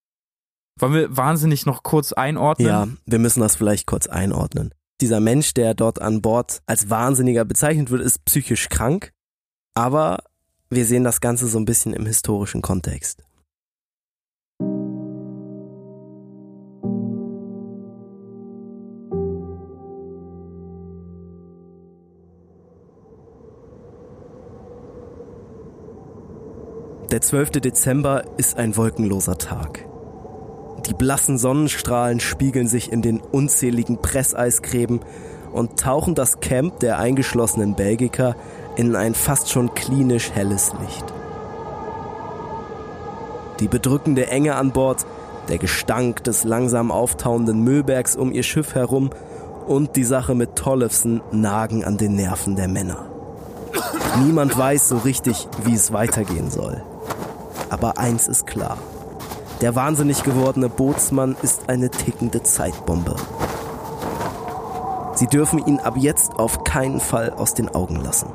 Wollen 0.79 0.93
wir 0.93 1.15
wahnsinnig 1.15 1.65
noch 1.65 1.83
kurz 1.83 2.11
einordnen? 2.11 2.67
Ja, 2.67 2.87
wir 3.05 3.19
müssen 3.19 3.41
das 3.41 3.55
vielleicht 3.55 3.85
kurz 3.85 4.07
einordnen. 4.07 4.73
Dieser 4.99 5.19
Mensch, 5.19 5.53
der 5.53 5.73
dort 5.73 6.01
an 6.01 6.21
Bord 6.21 6.61
als 6.65 6.89
Wahnsinniger 6.89 7.45
bezeichnet 7.45 7.91
wird, 7.91 8.01
ist 8.01 8.23
psychisch 8.25 8.69
krank, 8.69 9.11
aber 9.73 10.23
wir 10.69 10.85
sehen 10.85 11.03
das 11.03 11.21
Ganze 11.21 11.47
so 11.47 11.57
ein 11.57 11.65
bisschen 11.65 11.93
im 11.93 12.05
historischen 12.05 12.61
Kontext. 12.61 13.23
Der 27.11 27.19
12. 27.19 27.51
Dezember 27.59 28.23
ist 28.37 28.57
ein 28.57 28.77
wolkenloser 28.77 29.37
Tag. 29.37 29.85
Die 30.87 30.93
blassen 30.93 31.37
Sonnenstrahlen 31.37 32.21
spiegeln 32.21 32.69
sich 32.69 32.89
in 32.89 33.01
den 33.01 33.19
unzähligen 33.19 34.01
Presseiskräben 34.01 35.01
und 35.51 35.77
tauchen 35.77 36.15
das 36.15 36.39
Camp 36.39 36.79
der 36.79 36.99
eingeschlossenen 36.99 37.75
Belgiker 37.75 38.37
in 38.81 38.95
ein 38.95 39.13
fast 39.13 39.51
schon 39.51 39.75
klinisch 39.75 40.31
helles 40.31 40.71
Licht. 40.81 41.05
Die 43.59 43.67
bedrückende 43.67 44.25
Enge 44.25 44.55
an 44.55 44.71
Bord, 44.71 45.05
der 45.49 45.59
Gestank 45.59 46.23
des 46.23 46.45
langsam 46.45 46.89
auftauenden 46.89 47.63
Müllbergs 47.63 48.15
um 48.15 48.31
ihr 48.31 48.41
Schiff 48.41 48.73
herum 48.73 49.11
und 49.67 49.95
die 49.95 50.03
Sache 50.03 50.33
mit 50.33 50.55
Tollefsen 50.55 51.21
nagen 51.31 51.85
an 51.85 51.97
den 51.97 52.15
Nerven 52.15 52.55
der 52.55 52.67
Männer. 52.67 53.05
Niemand 54.23 54.57
weiß 54.57 54.89
so 54.89 54.97
richtig, 54.97 55.47
wie 55.63 55.75
es 55.75 55.93
weitergehen 55.93 56.49
soll. 56.49 56.81
Aber 57.69 57.99
eins 57.99 58.27
ist 58.27 58.47
klar. 58.47 58.79
Der 59.61 59.75
wahnsinnig 59.75 60.23
gewordene 60.23 60.69
Bootsmann 60.69 61.35
ist 61.43 61.69
eine 61.69 61.91
tickende 61.91 62.41
Zeitbombe. 62.41 63.15
Sie 65.13 65.27
dürfen 65.27 65.63
ihn 65.67 65.79
ab 65.79 65.97
jetzt 65.97 66.39
auf 66.39 66.63
keinen 66.63 66.99
Fall 66.99 67.29
aus 67.29 67.53
den 67.53 67.69
Augen 67.69 67.97
lassen. 67.97 68.29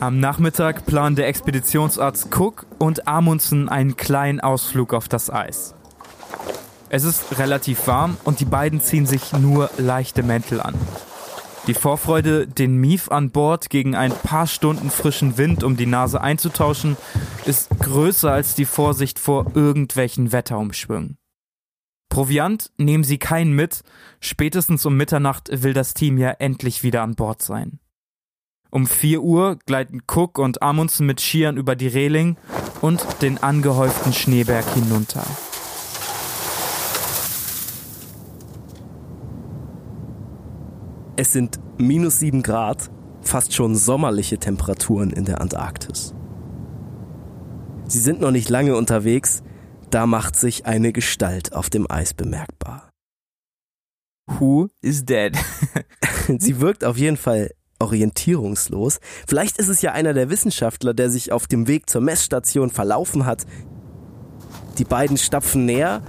Am 0.00 0.18
Nachmittag 0.18 0.86
planen 0.86 1.14
der 1.14 1.28
Expeditionsarzt 1.28 2.34
Cook 2.34 2.64
und 2.78 3.06
Amundsen 3.06 3.68
einen 3.68 3.98
kleinen 3.98 4.40
Ausflug 4.40 4.94
auf 4.94 5.08
das 5.08 5.28
Eis. 5.28 5.74
Es 6.88 7.04
ist 7.04 7.38
relativ 7.38 7.86
warm 7.86 8.16
und 8.24 8.40
die 8.40 8.46
beiden 8.46 8.80
ziehen 8.80 9.04
sich 9.04 9.34
nur 9.34 9.70
leichte 9.76 10.22
Mäntel 10.22 10.62
an. 10.62 10.74
Die 11.66 11.74
Vorfreude, 11.74 12.46
den 12.46 12.76
Mief 12.76 13.10
an 13.10 13.30
Bord 13.30 13.68
gegen 13.68 13.94
ein 13.94 14.12
paar 14.12 14.46
Stunden 14.46 14.88
frischen 14.90 15.36
Wind 15.36 15.62
um 15.62 15.76
die 15.76 15.84
Nase 15.84 16.22
einzutauschen, 16.22 16.96
ist 17.44 17.68
größer 17.78 18.32
als 18.32 18.54
die 18.54 18.64
Vorsicht 18.64 19.18
vor 19.18 19.52
irgendwelchen 19.54 20.32
Wetterumschwüngen. 20.32 21.18
Proviant 22.08 22.70
nehmen 22.78 23.04
sie 23.04 23.18
keinen 23.18 23.52
mit, 23.52 23.82
spätestens 24.18 24.86
um 24.86 24.96
Mitternacht 24.96 25.50
will 25.62 25.74
das 25.74 25.92
Team 25.92 26.16
ja 26.16 26.30
endlich 26.30 26.82
wieder 26.82 27.02
an 27.02 27.16
Bord 27.16 27.42
sein. 27.42 27.80
Um 28.70 28.86
4 28.86 29.20
Uhr 29.20 29.58
gleiten 29.66 30.00
Cook 30.06 30.38
und 30.38 30.62
Amundsen 30.62 31.06
mit 31.06 31.20
Skiern 31.20 31.56
über 31.56 31.74
die 31.74 31.88
Reling 31.88 32.36
und 32.80 33.04
den 33.20 33.38
angehäuften 33.38 34.12
Schneeberg 34.12 34.64
hinunter. 34.74 35.24
Es 41.16 41.32
sind 41.32 41.58
minus 41.78 42.20
7 42.20 42.42
Grad, 42.42 42.90
fast 43.20 43.52
schon 43.52 43.74
sommerliche 43.74 44.38
Temperaturen 44.38 45.10
in 45.10 45.24
der 45.24 45.40
Antarktis. 45.40 46.14
Sie 47.88 47.98
sind 47.98 48.20
noch 48.20 48.30
nicht 48.30 48.48
lange 48.48 48.76
unterwegs, 48.76 49.42
da 49.90 50.06
macht 50.06 50.36
sich 50.36 50.64
eine 50.66 50.92
Gestalt 50.92 51.52
auf 51.52 51.68
dem 51.68 51.90
Eis 51.90 52.14
bemerkbar. 52.14 52.90
Who 54.38 54.68
is 54.80 55.04
dead? 55.04 55.36
Sie 56.38 56.60
wirkt 56.60 56.84
auf 56.84 56.96
jeden 56.96 57.16
Fall 57.16 57.50
orientierungslos. 57.80 59.00
Vielleicht 59.26 59.58
ist 59.58 59.68
es 59.68 59.82
ja 59.82 59.92
einer 59.92 60.12
der 60.12 60.30
Wissenschaftler, 60.30 60.94
der 60.94 61.10
sich 61.10 61.32
auf 61.32 61.46
dem 61.46 61.66
Weg 61.66 61.90
zur 61.90 62.00
Messstation 62.00 62.70
verlaufen 62.70 63.26
hat. 63.26 63.46
Die 64.78 64.84
beiden 64.84 65.16
stapfen 65.16 65.64
näher 65.64 66.02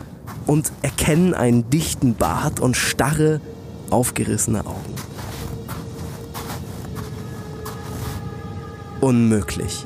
und 0.46 0.72
erkennen 0.82 1.34
einen 1.34 1.70
dichten 1.70 2.16
Bart 2.16 2.60
und 2.60 2.76
starre, 2.78 3.42
aufgerissene 3.90 4.66
Augen. 4.66 4.96
Unmöglich. 9.00 9.86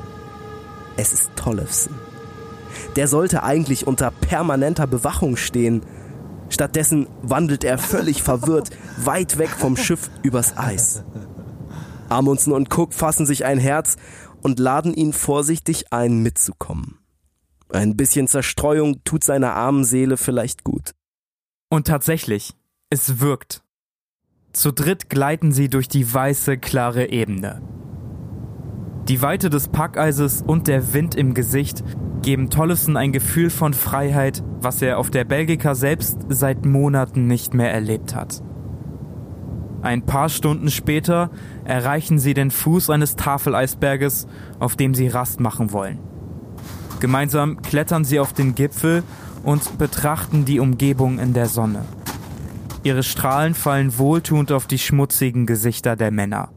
Es 0.96 1.12
ist 1.12 1.30
Tollefsen. 1.36 1.94
Der 2.96 3.08
sollte 3.08 3.42
eigentlich 3.42 3.86
unter 3.86 4.10
permanenter 4.10 4.86
Bewachung 4.86 5.36
stehen. 5.36 5.82
Stattdessen 6.48 7.06
wandelt 7.22 7.64
er 7.64 7.78
völlig 7.78 8.22
verwirrt 8.22 8.70
weit 8.98 9.38
weg 9.38 9.50
vom 9.50 9.76
Schiff 9.76 10.10
übers 10.22 10.56
Eis. 10.56 11.02
Amundsen 12.08 12.52
und 12.52 12.72
Cook 12.76 12.94
fassen 12.94 13.26
sich 13.26 13.44
ein 13.44 13.58
Herz 13.58 13.96
und 14.42 14.58
laden 14.58 14.94
ihn 14.94 15.12
vorsichtig 15.12 15.92
ein, 15.92 16.22
mitzukommen. 16.22 16.98
Ein 17.68 17.96
bisschen 17.96 18.28
Zerstreuung 18.28 19.02
tut 19.04 19.24
seiner 19.24 19.54
armen 19.54 19.84
Seele 19.84 20.16
vielleicht 20.16 20.64
gut. 20.64 20.92
Und 21.68 21.86
tatsächlich, 21.86 22.54
es 22.90 23.20
wirkt. 23.20 23.62
Zu 24.52 24.72
dritt 24.72 25.10
gleiten 25.10 25.52
sie 25.52 25.68
durch 25.68 25.88
die 25.88 26.12
weiße, 26.12 26.58
klare 26.58 27.10
Ebene. 27.10 27.60
Die 29.08 29.20
Weite 29.22 29.50
des 29.50 29.68
Packeises 29.68 30.42
und 30.42 30.66
der 30.66 30.92
Wind 30.92 31.14
im 31.14 31.34
Gesicht 31.34 31.84
geben 32.22 32.50
Tollison 32.50 32.96
ein 32.96 33.12
Gefühl 33.12 33.50
von 33.50 33.74
Freiheit, 33.74 34.42
was 34.60 34.82
er 34.82 34.98
auf 34.98 35.10
der 35.10 35.24
Belgica 35.24 35.74
selbst 35.74 36.18
seit 36.28 36.64
Monaten 36.64 37.26
nicht 37.26 37.54
mehr 37.54 37.72
erlebt 37.72 38.14
hat. 38.14 38.42
Ein 39.82 40.06
paar 40.06 40.28
Stunden 40.28 40.70
später 40.70 41.30
erreichen 41.66 42.18
sie 42.18 42.34
den 42.34 42.50
Fuß 42.50 42.90
eines 42.90 43.16
Tafeleisberges, 43.16 44.26
auf 44.58 44.76
dem 44.76 44.94
sie 44.94 45.08
Rast 45.08 45.40
machen 45.40 45.72
wollen. 45.72 45.98
Gemeinsam 47.00 47.60
klettern 47.62 48.04
sie 48.04 48.20
auf 48.20 48.32
den 48.32 48.54
Gipfel 48.54 49.02
und 49.42 49.78
betrachten 49.78 50.44
die 50.44 50.60
Umgebung 50.60 51.18
in 51.18 51.34
der 51.34 51.46
Sonne. 51.46 51.84
Ihre 52.82 53.02
Strahlen 53.02 53.54
fallen 53.54 53.98
wohltuend 53.98 54.52
auf 54.52 54.66
die 54.66 54.78
schmutzigen 54.78 55.46
Gesichter 55.46 55.96
der 55.96 56.10
Männer. 56.10 56.52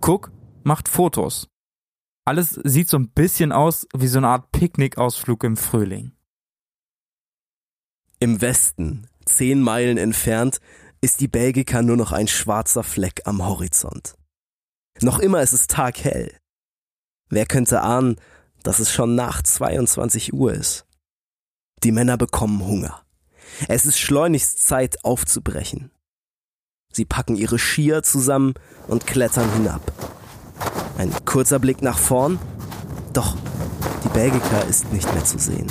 Cook 0.00 0.32
macht 0.64 0.88
Fotos. 0.88 1.48
Alles 2.24 2.60
sieht 2.64 2.88
so 2.88 2.98
ein 2.98 3.10
bisschen 3.10 3.52
aus 3.52 3.86
wie 3.94 4.06
so 4.06 4.18
eine 4.18 4.28
Art 4.28 4.52
Picknickausflug 4.52 5.44
im 5.44 5.56
Frühling. 5.56 6.12
Im 8.18 8.40
Westen, 8.40 9.06
zehn 9.24 9.62
Meilen 9.62 9.98
entfernt, 9.98 10.60
ist 11.00 11.20
die 11.20 11.28
Belgica 11.28 11.82
nur 11.82 11.96
noch 11.96 12.12
ein 12.12 12.28
schwarzer 12.28 12.82
Fleck 12.82 13.22
am 13.24 13.44
Horizont. 13.44 14.14
Noch 15.02 15.18
immer 15.18 15.40
ist 15.40 15.52
es 15.52 15.66
taghell. 15.66 16.36
Wer 17.30 17.46
könnte 17.46 17.80
ahnen, 17.80 18.16
dass 18.62 18.80
es 18.80 18.92
schon 18.92 19.14
nach 19.14 19.42
22 19.42 20.34
Uhr 20.34 20.52
ist? 20.52 20.84
Die 21.82 21.92
Männer 21.92 22.18
bekommen 22.18 22.66
Hunger. 22.66 23.02
Es 23.68 23.86
ist 23.86 23.98
schleunigst 23.98 24.62
Zeit 24.66 25.02
aufzubrechen. 25.04 25.90
Sie 26.92 27.06
packen 27.06 27.36
ihre 27.36 27.58
Skier 27.58 28.02
zusammen 28.02 28.54
und 28.88 29.06
klettern 29.06 29.50
hinab. 29.54 29.80
Ein 30.98 31.12
kurzer 31.24 31.58
Blick 31.58 31.80
nach 31.80 31.98
vorn. 31.98 32.38
Doch, 33.14 33.36
die 34.04 34.08
Belgica 34.10 34.60
ist 34.68 34.92
nicht 34.92 35.10
mehr 35.14 35.24
zu 35.24 35.38
sehen. 35.38 35.68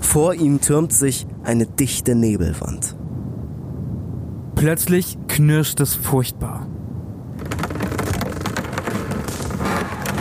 Vor 0.00 0.34
ihm 0.34 0.60
türmt 0.60 0.92
sich 0.92 1.26
eine 1.42 1.66
dichte 1.66 2.14
Nebelwand. 2.14 2.96
Plötzlich 4.56 5.16
knirscht 5.28 5.80
es 5.80 5.94
furchtbar. 5.94 6.66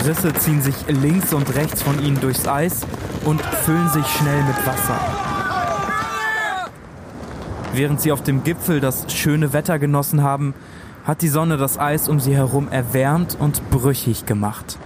Risse 0.06 0.34
ziehen 0.34 0.62
sich 0.62 0.76
links 0.88 1.34
und 1.34 1.56
rechts 1.56 1.82
von 1.82 2.04
ihnen 2.04 2.20
durchs 2.20 2.48
Eis 2.48 2.86
und 3.26 3.42
füllen 3.42 3.90
sich 3.90 4.06
schnell 4.06 4.44
mit 4.44 4.66
Wasser. 4.66 5.00
Während 7.74 8.00
sie 8.00 8.12
auf 8.12 8.22
dem 8.22 8.44
Gipfel 8.44 8.80
das 8.80 9.12
schöne 9.12 9.52
Wetter 9.52 9.80
genossen 9.80 10.22
haben, 10.22 10.54
hat 11.06 11.22
die 11.22 11.28
Sonne 11.28 11.58
das 11.58 11.80
Eis 11.80 12.08
um 12.08 12.20
sie 12.20 12.36
herum 12.36 12.68
erwärmt 12.68 13.36
und 13.40 13.70
brüchig 13.70 14.26
gemacht. 14.26 14.78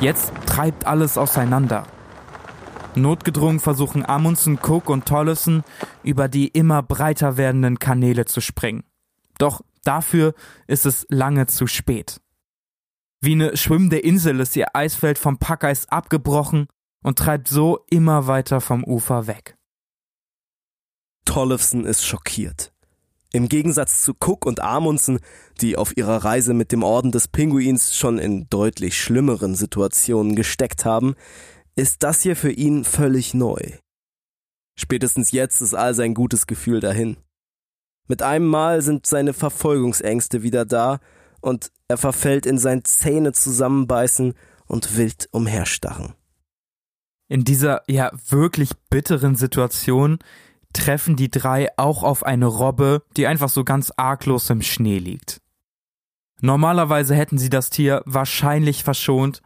Jetzt 0.00 0.32
treibt 0.46 0.86
alles 0.86 1.18
auseinander. 1.18 1.84
Notgedrungen 2.94 3.58
versuchen 3.58 4.06
Amundsen, 4.06 4.58
Cook 4.62 4.88
und 4.88 5.06
Tollison 5.06 5.64
über 6.04 6.28
die 6.28 6.48
immer 6.48 6.82
breiter 6.82 7.36
werdenden 7.36 7.78
Kanäle 7.78 8.26
zu 8.26 8.40
springen. 8.40 8.84
Doch 9.38 9.62
dafür 9.82 10.34
ist 10.68 10.86
es 10.86 11.06
lange 11.10 11.46
zu 11.46 11.66
spät. 11.66 12.20
Wie 13.24 13.32
eine 13.32 13.56
schwimmende 13.56 13.98
Insel 13.98 14.38
ist 14.40 14.54
ihr 14.54 14.76
Eisfeld 14.76 15.16
vom 15.16 15.38
Packeis 15.38 15.88
abgebrochen 15.88 16.66
und 17.02 17.18
treibt 17.18 17.48
so 17.48 17.86
immer 17.88 18.26
weiter 18.26 18.60
vom 18.60 18.84
Ufer 18.84 19.26
weg. 19.26 19.56
Tollefsen 21.24 21.86
ist 21.86 22.04
schockiert. 22.04 22.74
Im 23.32 23.48
Gegensatz 23.48 24.02
zu 24.02 24.12
Cook 24.12 24.44
und 24.44 24.60
Amundsen, 24.60 25.20
die 25.62 25.78
auf 25.78 25.96
ihrer 25.96 26.22
Reise 26.22 26.52
mit 26.52 26.70
dem 26.70 26.82
Orden 26.82 27.12
des 27.12 27.28
Pinguins 27.28 27.96
schon 27.96 28.18
in 28.18 28.46
deutlich 28.50 29.00
schlimmeren 29.00 29.54
Situationen 29.54 30.36
gesteckt 30.36 30.84
haben, 30.84 31.14
ist 31.76 32.02
das 32.02 32.20
hier 32.20 32.36
für 32.36 32.52
ihn 32.52 32.84
völlig 32.84 33.32
neu. 33.32 33.78
Spätestens 34.78 35.32
jetzt 35.32 35.62
ist 35.62 35.72
all 35.72 35.94
sein 35.94 36.12
gutes 36.12 36.46
Gefühl 36.46 36.80
dahin. 36.80 37.16
Mit 38.06 38.20
einem 38.20 38.48
Mal 38.48 38.82
sind 38.82 39.06
seine 39.06 39.32
Verfolgungsängste 39.32 40.42
wieder 40.42 40.66
da 40.66 41.00
und 41.44 41.70
er 41.88 41.98
verfällt 41.98 42.46
in 42.46 42.56
sein 42.58 42.84
Zähne 42.84 43.32
zusammenbeißen 43.32 44.34
und 44.66 44.96
wild 44.96 45.28
umherstarren. 45.30 46.14
In 47.28 47.44
dieser 47.44 47.82
ja 47.86 48.10
wirklich 48.28 48.70
bitteren 48.88 49.36
Situation 49.36 50.18
treffen 50.72 51.16
die 51.16 51.30
drei 51.30 51.68
auch 51.76 52.02
auf 52.02 52.24
eine 52.24 52.46
Robbe, 52.46 53.02
die 53.16 53.26
einfach 53.26 53.50
so 53.50 53.62
ganz 53.62 53.92
arglos 53.96 54.48
im 54.48 54.62
Schnee 54.62 54.98
liegt. 54.98 55.42
Normalerweise 56.40 57.14
hätten 57.14 57.38
sie 57.38 57.50
das 57.50 57.70
Tier 57.70 58.02
wahrscheinlich 58.06 58.82
verschont, 58.82 59.42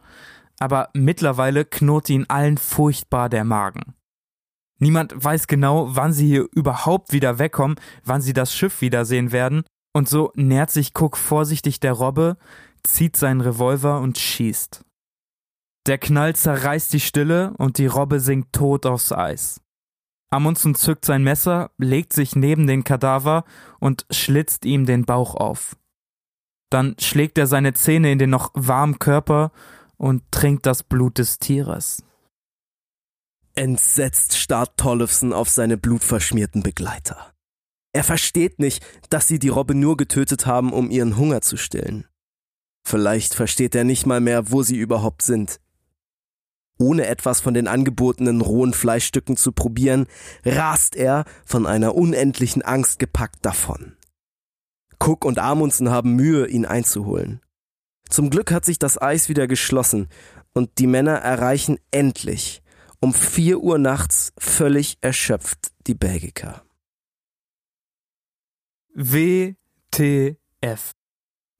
aber 0.57 0.89
mittlerweile 0.93 1.65
knurrt 1.65 2.09
ihnen 2.09 2.29
allen 2.29 2.57
furchtbar 2.57 3.29
der 3.29 3.43
Magen. 3.43 3.93
Niemand 4.79 5.13
weiß 5.15 5.47
genau, 5.47 5.95
wann 5.95 6.13
sie 6.13 6.27
hier 6.27 6.47
überhaupt 6.53 7.11
wieder 7.11 7.39
wegkommen, 7.39 7.77
wann 8.05 8.21
sie 8.21 8.33
das 8.33 8.55
Schiff 8.55 8.79
wiedersehen 8.79 9.33
werden, 9.33 9.63
und 9.93 10.07
so 10.07 10.31
nähert 10.35 10.71
sich 10.71 10.91
Cook 10.95 11.17
vorsichtig 11.17 11.79
der 11.79 11.93
Robbe, 11.93 12.37
zieht 12.83 13.15
seinen 13.15 13.41
Revolver 13.41 13.99
und 13.99 14.17
schießt. 14.17 14.85
Der 15.85 15.97
Knall 15.97 16.35
zerreißt 16.35 16.93
die 16.93 16.99
Stille 16.99 17.53
und 17.57 17.77
die 17.77 17.87
Robbe 17.87 18.19
sinkt 18.19 18.53
tot 18.53 18.85
aufs 18.85 19.11
Eis. 19.11 19.61
Amundsen 20.29 20.75
zückt 20.75 21.05
sein 21.05 21.23
Messer, 21.23 21.71
legt 21.77 22.13
sich 22.13 22.35
neben 22.35 22.67
den 22.67 22.83
Kadaver 22.83 23.45
und 23.79 24.05
schlitzt 24.11 24.65
ihm 24.65 24.85
den 24.85 25.05
Bauch 25.05 25.33
auf. 25.33 25.75
Dann 26.69 26.95
schlägt 26.99 27.37
er 27.39 27.47
seine 27.47 27.73
Zähne 27.73 28.11
in 28.11 28.19
den 28.19 28.29
noch 28.29 28.51
warmen 28.53 28.99
Körper 28.99 29.51
und 29.97 30.23
trinkt 30.31 30.67
das 30.67 30.83
Blut 30.83 31.17
des 31.17 31.39
Tieres. 31.39 32.03
Entsetzt 33.55 34.37
starrt 34.37 34.77
Tollefson 34.77 35.33
auf 35.33 35.49
seine 35.49 35.77
blutverschmierten 35.77 36.61
Begleiter. 36.61 37.33
Er 37.93 38.03
versteht 38.03 38.59
nicht, 38.59 38.85
dass 39.09 39.27
sie 39.27 39.39
die 39.39 39.49
Robbe 39.49 39.75
nur 39.75 39.97
getötet 39.97 40.45
haben, 40.45 40.73
um 40.73 40.91
ihren 40.91 41.17
Hunger 41.17 41.41
zu 41.41 41.57
stillen. 41.57 42.05
Vielleicht 42.85 43.33
versteht 43.33 43.75
er 43.75 43.83
nicht 43.83 44.05
mal 44.05 44.21
mehr, 44.21 44.51
wo 44.51 44.63
sie 44.63 44.77
überhaupt 44.77 45.21
sind. 45.21 45.59
Ohne 46.77 47.07
etwas 47.07 47.41
von 47.41 47.53
den 47.53 47.67
angebotenen 47.67 48.41
rohen 48.41 48.73
Fleischstücken 48.73 49.35
zu 49.35 49.51
probieren, 49.51 50.07
rast 50.45 50.95
er, 50.95 51.25
von 51.45 51.65
einer 51.65 51.95
unendlichen 51.95 52.61
Angst 52.61 52.99
gepackt, 52.99 53.45
davon. 53.45 53.97
Cook 54.99 55.25
und 55.25 55.39
Amundsen 55.39 55.89
haben 55.89 56.15
Mühe, 56.15 56.47
ihn 56.47 56.65
einzuholen. 56.65 57.41
Zum 58.09 58.29
Glück 58.29 58.51
hat 58.51 58.65
sich 58.65 58.79
das 58.79 59.01
Eis 59.01 59.29
wieder 59.29 59.47
geschlossen 59.47 60.07
und 60.53 60.77
die 60.77 60.87
Männer 60.87 61.15
erreichen 61.15 61.77
endlich 61.91 62.61
um 63.01 63.13
vier 63.13 63.59
Uhr 63.61 63.77
nachts 63.77 64.33
völlig 64.37 64.97
erschöpft 65.01 65.71
die 65.87 65.93
Belgiker. 65.93 66.63
WTF. 68.99 70.91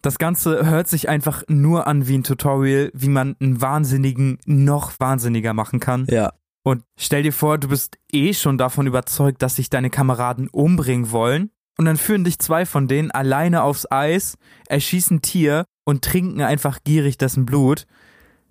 Das 0.01 0.17
Ganze 0.17 0.65
hört 0.65 0.87
sich 0.87 1.09
einfach 1.09 1.43
nur 1.47 1.87
an 1.87 2.07
wie 2.07 2.17
ein 2.17 2.23
Tutorial, 2.23 2.91
wie 2.93 3.09
man 3.09 3.35
einen 3.39 3.61
Wahnsinnigen 3.61 4.39
noch 4.45 4.93
wahnsinniger 4.99 5.53
machen 5.53 5.79
kann. 5.79 6.05
Ja. 6.09 6.33
Und 6.63 6.83
stell 6.97 7.23
dir 7.23 7.33
vor, 7.33 7.57
du 7.57 7.69
bist 7.69 7.97
eh 8.11 8.33
schon 8.33 8.57
davon 8.57 8.87
überzeugt, 8.87 9.41
dass 9.41 9.55
sich 9.55 9.69
deine 9.69 9.89
Kameraden 9.89 10.49
umbringen 10.49 11.11
wollen. 11.11 11.51
Und 11.77 11.85
dann 11.85 11.97
führen 11.97 12.25
dich 12.25 12.39
zwei 12.39 12.65
von 12.65 12.89
denen 12.89 13.11
alleine 13.11 13.63
aufs 13.63 13.89
Eis, 13.89 14.37
erschießen 14.67 15.21
Tier 15.21 15.65
und 15.85 16.03
trinken 16.03 16.41
einfach 16.41 16.79
gierig 16.83 17.17
dessen 17.17 17.45
Blut. 17.45 17.87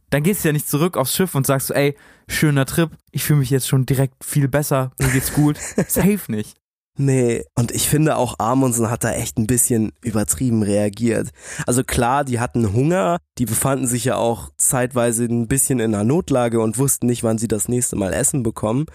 Dann 0.08 0.22
gehst 0.22 0.42
du 0.42 0.48
ja 0.48 0.52
nicht 0.54 0.68
zurück 0.68 0.96
aufs 0.96 1.14
Schiff 1.14 1.34
und 1.34 1.46
sagst 1.46 1.70
ey, 1.70 1.94
schöner 2.26 2.64
Trip, 2.64 2.90
ich 3.10 3.24
fühle 3.24 3.40
mich 3.40 3.50
jetzt 3.50 3.68
schon 3.68 3.84
direkt 3.84 4.24
viel 4.24 4.48
besser, 4.48 4.92
mir 4.98 5.08
geht's 5.08 5.34
gut. 5.34 5.58
Safe 5.88 6.20
nicht. 6.28 6.56
Nee, 7.00 7.44
und 7.54 7.70
ich 7.70 7.88
finde 7.88 8.16
auch 8.16 8.40
Amundsen 8.40 8.90
hat 8.90 9.04
da 9.04 9.12
echt 9.12 9.38
ein 9.38 9.46
bisschen 9.46 9.92
übertrieben 10.02 10.64
reagiert. 10.64 11.28
Also 11.64 11.84
klar, 11.84 12.24
die 12.24 12.40
hatten 12.40 12.72
Hunger, 12.72 13.18
die 13.38 13.46
befanden 13.46 13.86
sich 13.86 14.04
ja 14.04 14.16
auch 14.16 14.50
zeitweise 14.56 15.26
ein 15.26 15.46
bisschen 15.46 15.78
in 15.78 15.94
einer 15.94 16.02
Notlage 16.02 16.60
und 16.60 16.76
wussten 16.76 17.06
nicht, 17.06 17.22
wann 17.22 17.38
sie 17.38 17.46
das 17.46 17.68
nächste 17.68 17.94
Mal 17.94 18.12
Essen 18.12 18.42
bekommen. 18.42 18.86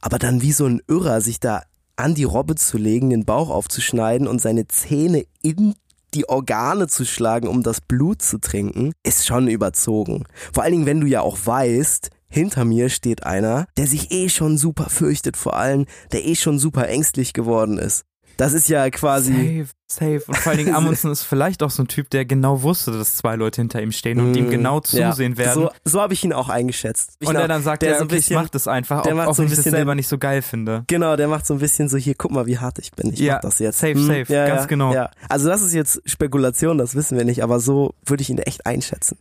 Aber 0.00 0.18
dann 0.18 0.42
wie 0.42 0.50
so 0.50 0.66
ein 0.66 0.82
Irrer 0.88 1.20
sich 1.20 1.38
da 1.38 1.62
an 1.94 2.16
die 2.16 2.24
Robbe 2.24 2.56
zu 2.56 2.78
legen, 2.78 3.10
den 3.10 3.24
Bauch 3.24 3.48
aufzuschneiden 3.48 4.26
und 4.26 4.40
seine 4.40 4.66
Zähne 4.66 5.24
in 5.40 5.74
die 6.14 6.28
Organe 6.28 6.88
zu 6.88 7.04
schlagen, 7.04 7.46
um 7.46 7.62
das 7.62 7.80
Blut 7.80 8.22
zu 8.22 8.38
trinken, 8.38 8.92
ist 9.04 9.24
schon 9.24 9.46
überzogen. 9.46 10.24
Vor 10.52 10.64
allen 10.64 10.72
Dingen, 10.72 10.86
wenn 10.86 11.00
du 11.00 11.06
ja 11.06 11.20
auch 11.20 11.38
weißt, 11.44 12.10
hinter 12.32 12.64
mir 12.64 12.88
steht 12.88 13.24
einer, 13.24 13.66
der 13.76 13.86
sich 13.86 14.10
eh 14.10 14.28
schon 14.28 14.58
super 14.58 14.88
fürchtet 14.88 15.36
vor 15.36 15.54
allem, 15.56 15.86
der 16.12 16.24
eh 16.24 16.34
schon 16.34 16.58
super 16.58 16.88
ängstlich 16.88 17.32
geworden 17.34 17.78
ist. 17.78 18.04
Das 18.38 18.54
ist 18.54 18.70
ja 18.70 18.88
quasi. 18.88 19.66
Safe, 19.86 20.20
safe. 20.20 20.22
Und 20.26 20.36
vor 20.38 20.50
allen 20.50 20.64
Dingen 20.64 20.74
Amundsen 20.74 21.10
ist 21.12 21.22
vielleicht 21.22 21.62
auch 21.62 21.70
so 21.70 21.82
ein 21.82 21.86
Typ, 21.88 22.08
der 22.08 22.24
genau 22.24 22.62
wusste, 22.62 22.90
dass 22.90 23.14
zwei 23.16 23.36
Leute 23.36 23.60
hinter 23.60 23.82
ihm 23.82 23.92
stehen 23.92 24.18
und 24.20 24.34
ihm 24.34 24.46
Mm, 24.48 24.50
genau 24.50 24.80
zusehen 24.80 25.32
ja, 25.32 25.36
werden. 25.38 25.54
So, 25.54 25.70
so 25.84 26.00
habe 26.00 26.14
ich 26.14 26.24
ihn 26.24 26.32
auch 26.32 26.48
eingeschätzt. 26.48 27.16
Ich 27.20 27.28
und 27.28 27.36
er 27.36 27.46
dann 27.46 27.62
sagt, 27.62 27.82
der 27.82 27.90
ja, 27.92 27.98
so 27.98 28.04
okay, 28.04 28.14
ich 28.16 28.20
bisschen- 28.22 28.36
mach 28.36 28.48
das 28.48 28.66
einfach, 28.68 29.02
der 29.02 29.12
auch, 29.12 29.16
macht 29.18 29.28
auch 29.28 29.34
so 29.34 29.42
ein 29.42 29.48
wenn 29.48 29.52
ich 29.52 29.56
das 29.56 29.64
bisschen 29.66 29.76
selber 29.76 29.94
nicht 29.94 30.08
so 30.08 30.16
geil 30.16 30.40
finde. 30.40 30.84
Genau, 30.86 31.14
der 31.16 31.28
macht 31.28 31.46
so 31.46 31.52
ein 31.54 31.60
bisschen 31.60 31.90
so 31.90 31.98
hier, 31.98 32.14
guck 32.16 32.30
mal, 32.30 32.46
wie 32.46 32.58
hart 32.58 32.78
ich 32.78 32.92
bin. 32.92 33.12
Ich 33.12 33.20
Ja, 33.20 33.34
mach 33.34 33.40
das 33.42 33.58
jetzt. 33.58 33.78
safe, 33.78 33.94
Hm, 33.94 34.06
safe, 34.06 34.32
ja, 34.32 34.46
ganz 34.46 34.66
genau. 34.66 34.94
Ja. 34.94 35.10
Also 35.28 35.48
das 35.50 35.60
ist 35.60 35.74
jetzt 35.74 36.00
Spekulation, 36.06 36.78
das 36.78 36.94
wissen 36.94 37.18
wir 37.18 37.26
nicht, 37.26 37.42
aber 37.42 37.60
so 37.60 37.94
würde 38.06 38.22
ich 38.22 38.30
ihn 38.30 38.38
echt 38.38 38.64
einschätzen. 38.64 39.18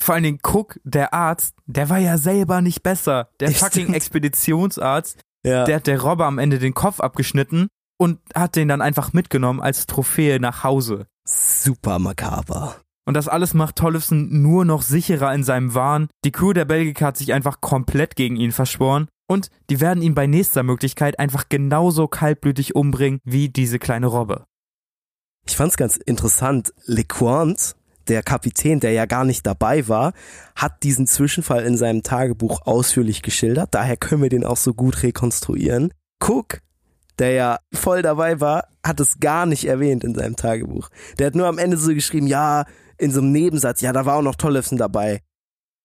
Vor 0.00 0.14
allen 0.14 0.24
Dingen 0.24 0.38
Cook, 0.42 0.78
der 0.84 1.12
Arzt, 1.12 1.54
der 1.66 1.88
war 1.88 1.98
ja 1.98 2.18
selber 2.18 2.60
nicht 2.60 2.82
besser. 2.82 3.28
Der 3.40 3.48
Stimmt. 3.50 3.58
fucking 3.60 3.94
Expeditionsarzt, 3.94 5.20
Ja. 5.44 5.64
der 5.64 5.76
hat 5.76 5.86
der 5.86 6.00
Robber 6.00 6.26
am 6.26 6.38
Ende 6.38 6.58
den 6.58 6.74
Kopf 6.74 7.00
abgeschnitten 7.00 7.68
und 7.98 8.20
hat 8.34 8.56
den 8.56 8.68
dann 8.68 8.80
einfach 8.80 9.12
mitgenommen 9.12 9.60
als 9.60 9.86
Trophäe 9.86 10.38
nach 10.40 10.62
Hause. 10.64 11.06
Super 11.26 11.98
makaber. 11.98 12.76
Und 13.06 13.14
das 13.14 13.26
alles 13.26 13.54
macht 13.54 13.76
Tollefson 13.76 14.42
nur 14.42 14.64
noch 14.64 14.82
sicherer 14.82 15.34
in 15.34 15.42
seinem 15.42 15.74
Wahn. 15.74 16.08
Die 16.24 16.30
Crew 16.32 16.52
der 16.52 16.66
Belgica 16.66 17.06
hat 17.06 17.16
sich 17.16 17.32
einfach 17.32 17.60
komplett 17.60 18.16
gegen 18.16 18.36
ihn 18.36 18.52
verschworen. 18.52 19.08
Und 19.30 19.50
die 19.70 19.80
werden 19.80 20.02
ihn 20.02 20.14
bei 20.14 20.26
nächster 20.26 20.62
Möglichkeit 20.62 21.18
einfach 21.18 21.48
genauso 21.48 22.06
kaltblütig 22.06 22.74
umbringen 22.74 23.18
wie 23.24 23.48
diese 23.48 23.78
kleine 23.78 24.06
Robbe. 24.06 24.44
Ich 25.46 25.56
fand's 25.56 25.78
ganz 25.78 25.96
interessant. 25.96 26.74
LeQuant, 26.84 27.76
der 28.08 28.22
Kapitän, 28.22 28.80
der 28.80 28.92
ja 28.92 29.06
gar 29.06 29.24
nicht 29.24 29.46
dabei 29.46 29.88
war, 29.88 30.12
hat 30.54 30.82
diesen 30.82 31.06
Zwischenfall 31.06 31.64
in 31.64 31.76
seinem 31.76 32.02
Tagebuch 32.02 32.62
ausführlich 32.66 33.22
geschildert. 33.22 33.70
Daher 33.72 33.96
können 33.96 34.22
wir 34.22 34.30
den 34.30 34.44
auch 34.44 34.56
so 34.56 34.74
gut 34.74 35.02
rekonstruieren. 35.02 35.92
Cook, 36.20 36.60
der 37.18 37.32
ja 37.32 37.58
voll 37.72 38.02
dabei 38.02 38.40
war, 38.40 38.68
hat 38.84 39.00
es 39.00 39.20
gar 39.20 39.46
nicht 39.46 39.64
erwähnt 39.64 40.04
in 40.04 40.14
seinem 40.14 40.36
Tagebuch. 40.36 40.88
Der 41.18 41.28
hat 41.28 41.34
nur 41.34 41.46
am 41.46 41.58
Ende 41.58 41.76
so 41.76 41.92
geschrieben, 41.92 42.26
ja, 42.26 42.64
in 42.96 43.12
so 43.12 43.20
einem 43.20 43.32
Nebensatz, 43.32 43.80
ja, 43.80 43.92
da 43.92 44.06
war 44.06 44.16
auch 44.16 44.22
noch 44.22 44.34
Tollefsen 44.34 44.78
dabei. 44.78 45.20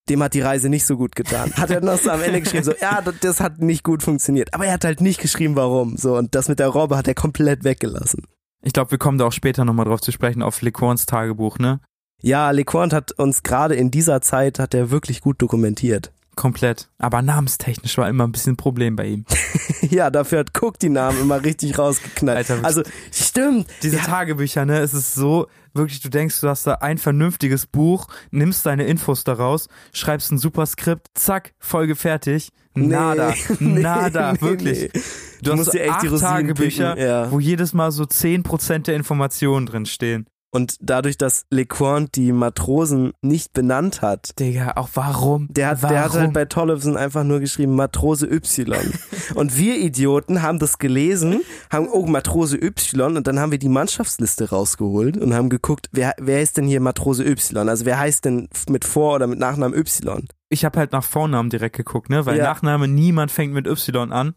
Dem 0.10 0.22
hat 0.22 0.34
die 0.34 0.42
Reise 0.42 0.68
nicht 0.68 0.86
so 0.86 0.98
gut 0.98 1.16
getan. 1.16 1.54
Hat 1.54 1.70
er 1.70 1.82
noch 1.82 1.98
so 1.98 2.10
am 2.10 2.22
Ende 2.22 2.42
geschrieben, 2.42 2.64
so, 2.64 2.74
ja, 2.82 3.02
das, 3.22 3.40
hat 3.40 3.60
nicht 3.60 3.84
gut 3.84 4.04
funktioniert. 4.04 4.54
Aber 4.54 4.66
er 4.66 4.74
hat 4.74 4.84
halt 4.84 5.00
nicht 5.00 5.22
geschrieben, 5.22 5.56
warum. 5.56 5.96
So, 5.96 6.18
und 6.18 6.36
das 6.36 6.50
mit 6.50 6.60
der 6.60 6.68
Robbe 6.68 6.98
hat 6.98 7.08
er 7.08 7.16
komplett 7.16 7.64
weggelassen. 7.64 8.28
Ich 8.62 8.74
glaube, 8.74 8.92
wir 8.92 8.98
kommen 8.98 9.18
da 9.18 9.26
auch 9.26 9.32
später 9.32 9.64
nochmal 9.64 9.86
drauf 9.86 10.02
zu 10.02 10.12
sprechen, 10.12 10.42
auf 10.42 10.62
Lecorns 10.62 11.06
Tagebuch, 11.06 11.58
ne? 11.60 11.80
Ja, 12.24 12.52
LeQuant 12.52 12.94
hat 12.94 13.12
uns 13.12 13.44
gerade 13.44 13.76
in 13.76 13.92
dieser 13.92 14.22
Zeit 14.22 14.58
hat 14.58 14.74
er 14.74 14.92
wirklich 14.92 15.20
gut 15.20 15.42
dokumentiert. 15.42 16.14
Komplett. 16.36 16.90
Aber 16.98 17.22
namenstechnisch 17.22 17.98
war 17.98 18.08
immer 18.08 18.24
ein 18.24 18.32
bisschen 18.32 18.54
ein 18.54 18.58
Problem 18.58 18.96
bei 18.96 19.06
ihm. 19.08 19.26
ja, 19.82 20.10
dafür 20.10 20.40
hat 20.40 20.52
Cook 20.60 20.80
die 20.80 20.90
Namen 20.90 21.20
immer 21.20 21.44
richtig 21.44 21.78
rausgeknallt. 21.78 22.50
Alter, 22.50 22.66
also 22.66 22.82
stimmt. 23.12 23.68
Diese 23.84 23.98
ja, 23.98 24.04
Tagebücher, 24.04 24.66
ne? 24.66 24.80
Es 24.80 24.94
ist 24.94 25.14
so, 25.14 25.48
wirklich, 25.74 26.00
du 26.00 26.10
denkst, 26.10 26.40
du 26.40 26.48
hast 26.48 26.66
da 26.66 26.76
ein 26.76 26.98
vernünftiges 26.98 27.68
Buch, 27.68 28.08
nimmst 28.32 28.66
deine 28.66 28.86
Infos 28.86 29.26
daraus, 29.26 29.68
schreibst 29.92 30.32
ein 30.32 30.38
super 30.38 30.66
Skript, 30.66 31.10
zack, 31.16 31.54
Folge 31.60 31.96
fertig. 31.96 32.50
Nada. 32.74 33.34
nee, 33.60 33.82
Nada, 33.82 34.32
nee, 34.32 34.42
wirklich. 34.42 34.94
nee. 34.94 35.02
Du, 35.42 35.52
hast 35.52 35.58
musst 35.58 35.72
so 35.74 35.78
dir 35.78 35.84
echt 35.84 35.90
die 36.02 36.08
acht 36.08 36.12
Rosinen 36.14 36.32
Tagebücher, 36.32 36.98
ja. 36.98 37.32
wo 37.32 37.42
jedes 37.42 37.74
Mal 37.74 37.92
so 37.92 38.04
10% 38.04 38.84
der 38.86 38.96
Informationen 38.96 39.66
drin 39.66 39.86
stehen. 39.86 40.26
Und 40.54 40.78
dadurch, 40.82 41.18
dass 41.18 41.48
LeQuant 41.50 42.16
die 42.16 42.32
Matrosen 42.32 43.14
nicht 43.22 43.54
benannt 43.54 44.04
hat, 44.04 44.40
Digga, 44.40 44.74
auch 44.76 44.90
warum? 44.94 45.48
der 45.50 45.70
hat, 45.70 45.82
warum? 45.82 45.96
der 45.96 46.04
hat 46.04 46.14
halt 46.14 46.34
bei 46.34 46.46
Tollefsen 46.46 46.96
einfach 46.96 47.24
nur 47.24 47.40
geschrieben 47.40 47.76
Matrose 47.76 48.28
Y. 48.28 48.80
und 49.36 49.58
wir 49.58 49.78
Idioten 49.80 50.44
haben 50.44 50.60
das 50.60 50.78
gelesen, 50.78 51.42
haben, 51.72 51.88
oh, 51.92 52.06
Matrose 52.06 52.56
Y 52.62 53.18
und 53.18 53.26
dann 53.26 53.40
haben 53.40 53.52
wir 53.52 53.58
die 53.58 53.68
Mannschaftsliste 53.68 54.52
rausgeholt 54.52 55.18
und 55.18 55.34
haben 55.34 55.50
geguckt, 55.50 55.90
wer, 55.92 56.14
wer 56.20 56.44
ist 56.44 56.58
denn 56.58 56.66
hier 56.68 56.82
Matrose 56.82 57.26
Y? 57.26 57.68
Also 57.68 57.86
wer 57.86 57.98
heißt 57.98 58.24
denn 58.26 58.48
mit 58.70 58.86
Vor- 58.86 59.16
oder 59.16 59.26
mit 59.26 59.40
Nachnamen 59.40 59.76
Y? 59.76 60.28
ich 60.50 60.64
habe 60.64 60.78
halt 60.78 60.92
nach 60.92 61.04
Vornamen 61.04 61.50
direkt 61.50 61.76
geguckt, 61.78 62.12
ne? 62.12 62.28
Weil 62.28 62.38
Ja. 62.38 62.44
Nachname, 62.44 62.88
niemand 62.88 63.32
fängt 63.32 63.54
mit 63.54 63.66
Y 63.66 64.12
an. 64.12 64.36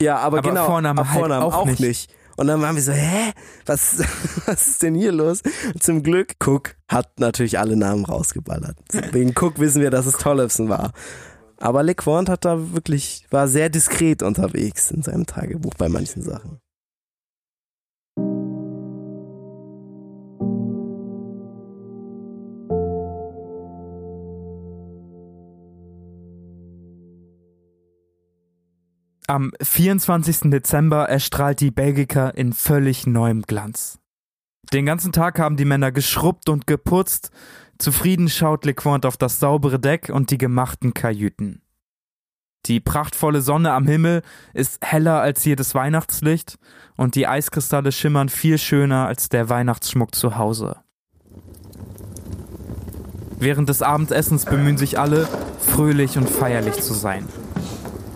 Ja, 0.00 0.16
aber, 0.16 0.38
Aber 0.38 0.48
genau, 0.48 0.64
Vorname 0.64 1.00
aber 1.00 1.10
halt 1.10 1.18
Vornamen 1.20 1.42
auch 1.42 1.54
auch, 1.54 1.66
nicht. 1.66 1.80
nicht. 1.80 2.10
Und 2.38 2.46
dann 2.46 2.62
waren 2.62 2.76
wir 2.76 2.82
so, 2.82 2.92
hä? 2.92 3.32
Was, 3.66 3.98
was 4.46 4.68
ist 4.68 4.82
denn 4.84 4.94
hier 4.94 5.10
los? 5.10 5.42
Zum 5.80 6.04
Glück, 6.04 6.34
Cook 6.38 6.76
hat 6.86 7.18
natürlich 7.18 7.58
alle 7.58 7.76
Namen 7.76 8.04
rausgeballert. 8.04 8.76
Wegen 9.10 9.34
Cook 9.36 9.58
wissen 9.58 9.82
wir, 9.82 9.90
dass 9.90 10.06
es 10.06 10.14
Tollefson 10.14 10.68
war. 10.68 10.92
Aber 11.56 11.82
LeQuant 11.82 12.28
hat 12.28 12.44
da 12.44 12.72
wirklich, 12.72 13.26
war 13.30 13.48
sehr 13.48 13.70
diskret 13.70 14.22
unterwegs 14.22 14.92
in 14.92 15.02
seinem 15.02 15.26
Tagebuch 15.26 15.74
bei 15.74 15.88
manchen 15.88 16.22
Sachen. 16.22 16.60
Am 29.30 29.52
24. 29.60 30.50
Dezember 30.50 31.06
erstrahlt 31.06 31.60
die 31.60 31.70
Belgica 31.70 32.30
in 32.30 32.54
völlig 32.54 33.06
neuem 33.06 33.42
Glanz. 33.42 33.98
Den 34.72 34.86
ganzen 34.86 35.12
Tag 35.12 35.38
haben 35.38 35.58
die 35.58 35.66
Männer 35.66 35.92
geschrubbt 35.92 36.48
und 36.48 36.66
geputzt. 36.66 37.30
Zufrieden 37.76 38.30
schaut 38.30 38.64
LeQuant 38.64 39.04
auf 39.04 39.18
das 39.18 39.38
saubere 39.38 39.78
Deck 39.78 40.08
und 40.08 40.30
die 40.30 40.38
gemachten 40.38 40.94
Kajüten. 40.94 41.60
Die 42.64 42.80
prachtvolle 42.80 43.42
Sonne 43.42 43.72
am 43.72 43.86
Himmel 43.86 44.22
ist 44.54 44.78
heller 44.82 45.20
als 45.20 45.44
jedes 45.44 45.74
Weihnachtslicht 45.74 46.58
und 46.96 47.14
die 47.14 47.26
Eiskristalle 47.26 47.92
schimmern 47.92 48.30
viel 48.30 48.56
schöner 48.56 49.08
als 49.08 49.28
der 49.28 49.50
Weihnachtsschmuck 49.50 50.14
zu 50.14 50.38
Hause. 50.38 50.78
Während 53.38 53.68
des 53.68 53.82
Abendessens 53.82 54.46
bemühen 54.46 54.78
sich 54.78 54.98
alle, 54.98 55.28
fröhlich 55.60 56.16
und 56.16 56.30
feierlich 56.30 56.80
zu 56.80 56.94
sein. 56.94 57.28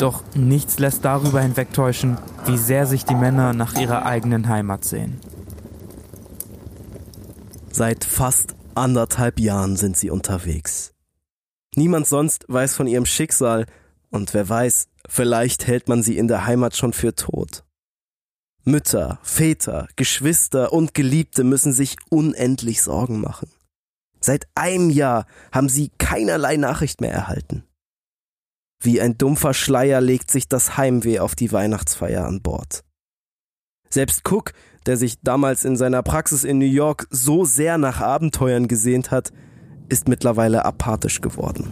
Doch 0.02 0.24
nichts 0.34 0.80
lässt 0.80 1.04
darüber 1.04 1.40
hinwegtäuschen, 1.40 2.18
wie 2.44 2.58
sehr 2.58 2.86
sich 2.86 3.04
die 3.04 3.14
Männer 3.14 3.52
nach 3.52 3.76
ihrer 3.76 4.04
eigenen 4.04 4.48
Heimat 4.48 4.84
sehen. 4.84 5.20
Seit 7.70 8.04
fast 8.04 8.56
anderthalb 8.74 9.38
Jahren 9.38 9.76
sind 9.76 9.96
sie 9.96 10.10
unterwegs. 10.10 10.92
Niemand 11.76 12.08
sonst 12.08 12.46
weiß 12.48 12.74
von 12.74 12.88
ihrem 12.88 13.06
Schicksal 13.06 13.66
Und 14.10 14.34
wer 14.34 14.48
weiß, 14.48 14.88
vielleicht 15.08 15.68
hält 15.68 15.88
man 15.88 16.02
sie 16.02 16.18
in 16.18 16.26
der 16.26 16.46
Heimat 16.46 16.76
schon 16.76 16.92
für 16.92 17.14
tot. 17.14 17.62
Mütter, 18.64 19.20
Väter, 19.22 19.86
Geschwister 19.94 20.72
und 20.72 20.94
Geliebte 20.94 21.44
müssen 21.44 21.72
sich 21.72 21.94
unendlich 22.10 22.82
Sorgen 22.82 23.20
machen. 23.20 23.52
Seit 24.18 24.48
einem 24.56 24.90
Jahr 24.90 25.26
haben 25.52 25.68
sie 25.68 25.92
keinerlei 25.98 26.56
Nachricht 26.56 27.00
mehr 27.00 27.12
erhalten. 27.12 27.62
Wie 28.85 29.01
ein 29.01 29.16
dumpfer 29.16 29.55
Schleier 29.55 30.01
legt 30.01 30.33
sich 30.33 30.49
das 30.49 30.77
Heimweh 30.77 31.21
auf 31.21 31.37
die 31.37 31.53
Weihnachtsfeier 31.53 32.27
an 32.27 32.42
Bord. 32.42 32.83
Selbst 33.88 34.29
Cook, 34.29 34.55
der 34.87 34.97
sich 34.97 35.21
damals 35.23 35.64
in 35.64 35.77
seiner 35.77 36.03
Praxis 36.03 36.42
in 36.42 36.59
New 36.59 36.64
York 36.64 37.07
so 37.11 37.45
sehr 37.45 37.79
nach 37.79 38.01
Abenteuern 38.01 38.66
gesehnt 38.66 39.12
hat, 39.12 39.33
ist 39.88 40.09
mittlerweile 40.09 40.64
apathisch 40.64 41.21
geworden. 41.21 41.71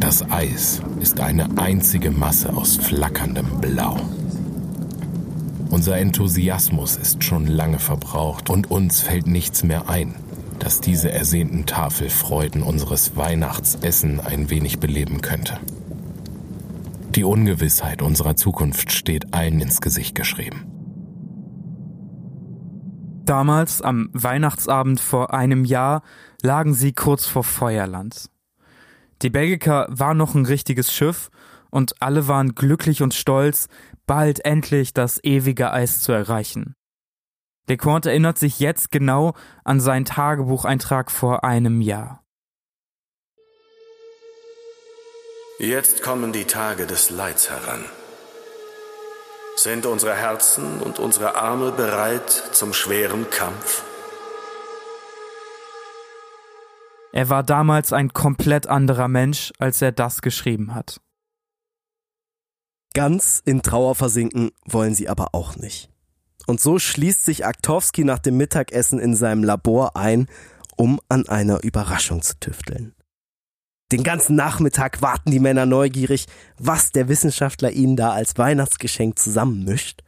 Das 0.00 0.28
Eis 0.30 0.82
ist 1.00 1.20
eine 1.20 1.56
einzige 1.56 2.10
Masse 2.10 2.52
aus 2.52 2.76
flackerndem 2.76 3.60
Blau. 3.60 3.96
Unser 5.70 5.98
Enthusiasmus 5.98 6.96
ist 6.96 7.22
schon 7.22 7.46
lange 7.46 7.78
verbraucht 7.78 8.50
und 8.50 8.70
uns 8.70 9.00
fällt 9.00 9.26
nichts 9.28 9.62
mehr 9.62 9.88
ein, 9.88 10.16
das 10.64 10.80
diese 10.80 11.12
ersehnten 11.12 11.66
Tafelfreuden 11.66 12.62
unseres 12.62 13.16
Weihnachtsessen 13.16 14.18
ein 14.18 14.48
wenig 14.48 14.80
beleben 14.80 15.20
könnte. 15.20 15.60
Die 17.10 17.22
Ungewissheit 17.22 18.00
unserer 18.00 18.34
Zukunft 18.34 18.90
steht 18.90 19.34
allen 19.34 19.60
ins 19.60 19.82
Gesicht 19.82 20.14
geschrieben. 20.14 20.64
Damals, 23.26 23.82
am 23.82 24.08
Weihnachtsabend 24.14 25.00
vor 25.00 25.34
einem 25.34 25.66
Jahr, 25.66 26.02
lagen 26.42 26.72
sie 26.72 26.94
kurz 26.94 27.26
vor 27.26 27.44
Feuerland. 27.44 28.30
Die 29.20 29.30
Belgica 29.30 29.86
war 29.90 30.14
noch 30.14 30.34
ein 30.34 30.46
richtiges 30.46 30.92
Schiff 30.92 31.30
und 31.70 32.00
alle 32.00 32.26
waren 32.26 32.54
glücklich 32.54 33.02
und 33.02 33.12
stolz, 33.12 33.68
bald 34.06 34.44
endlich 34.46 34.94
das 34.94 35.22
ewige 35.22 35.72
Eis 35.72 36.00
zu 36.00 36.12
erreichen. 36.12 36.74
Lecointe 37.66 38.10
erinnert 38.10 38.38
sich 38.38 38.60
jetzt 38.60 38.90
genau 38.90 39.34
an 39.64 39.80
seinen 39.80 40.04
Tagebucheintrag 40.04 41.10
vor 41.10 41.44
einem 41.44 41.80
Jahr. 41.80 42.22
Jetzt 45.58 46.02
kommen 46.02 46.32
die 46.32 46.44
Tage 46.44 46.86
des 46.86 47.10
Leids 47.10 47.48
heran. 47.48 47.84
Sind 49.56 49.86
unsere 49.86 50.14
Herzen 50.14 50.80
und 50.80 50.98
unsere 50.98 51.36
Arme 51.36 51.70
bereit 51.70 52.28
zum 52.30 52.74
schweren 52.74 53.30
Kampf? 53.30 53.84
Er 57.12 57.30
war 57.30 57.44
damals 57.44 57.92
ein 57.92 58.12
komplett 58.12 58.66
anderer 58.66 59.06
Mensch, 59.06 59.52
als 59.58 59.80
er 59.80 59.92
das 59.92 60.20
geschrieben 60.20 60.74
hat. 60.74 61.00
Ganz 62.92 63.40
in 63.44 63.62
Trauer 63.62 63.94
versinken 63.94 64.50
wollen 64.64 64.94
sie 64.96 65.08
aber 65.08 65.28
auch 65.32 65.54
nicht. 65.54 65.93
Und 66.46 66.60
so 66.60 66.78
schließt 66.78 67.24
sich 67.24 67.46
Aktowski 67.46 68.04
nach 68.04 68.18
dem 68.18 68.36
Mittagessen 68.36 68.98
in 68.98 69.16
seinem 69.16 69.44
Labor 69.44 69.96
ein, 69.96 70.26
um 70.76 71.00
an 71.08 71.28
einer 71.28 71.62
Überraschung 71.62 72.22
zu 72.22 72.38
tüfteln. 72.38 72.94
Den 73.92 74.02
ganzen 74.02 74.34
Nachmittag 74.34 75.02
warten 75.02 75.30
die 75.30 75.40
Männer 75.40 75.66
neugierig, 75.66 76.26
was 76.58 76.90
der 76.90 77.08
Wissenschaftler 77.08 77.70
ihnen 77.70 77.96
da 77.96 78.12
als 78.12 78.36
Weihnachtsgeschenk 78.38 79.18
zusammenmischt. 79.18 80.02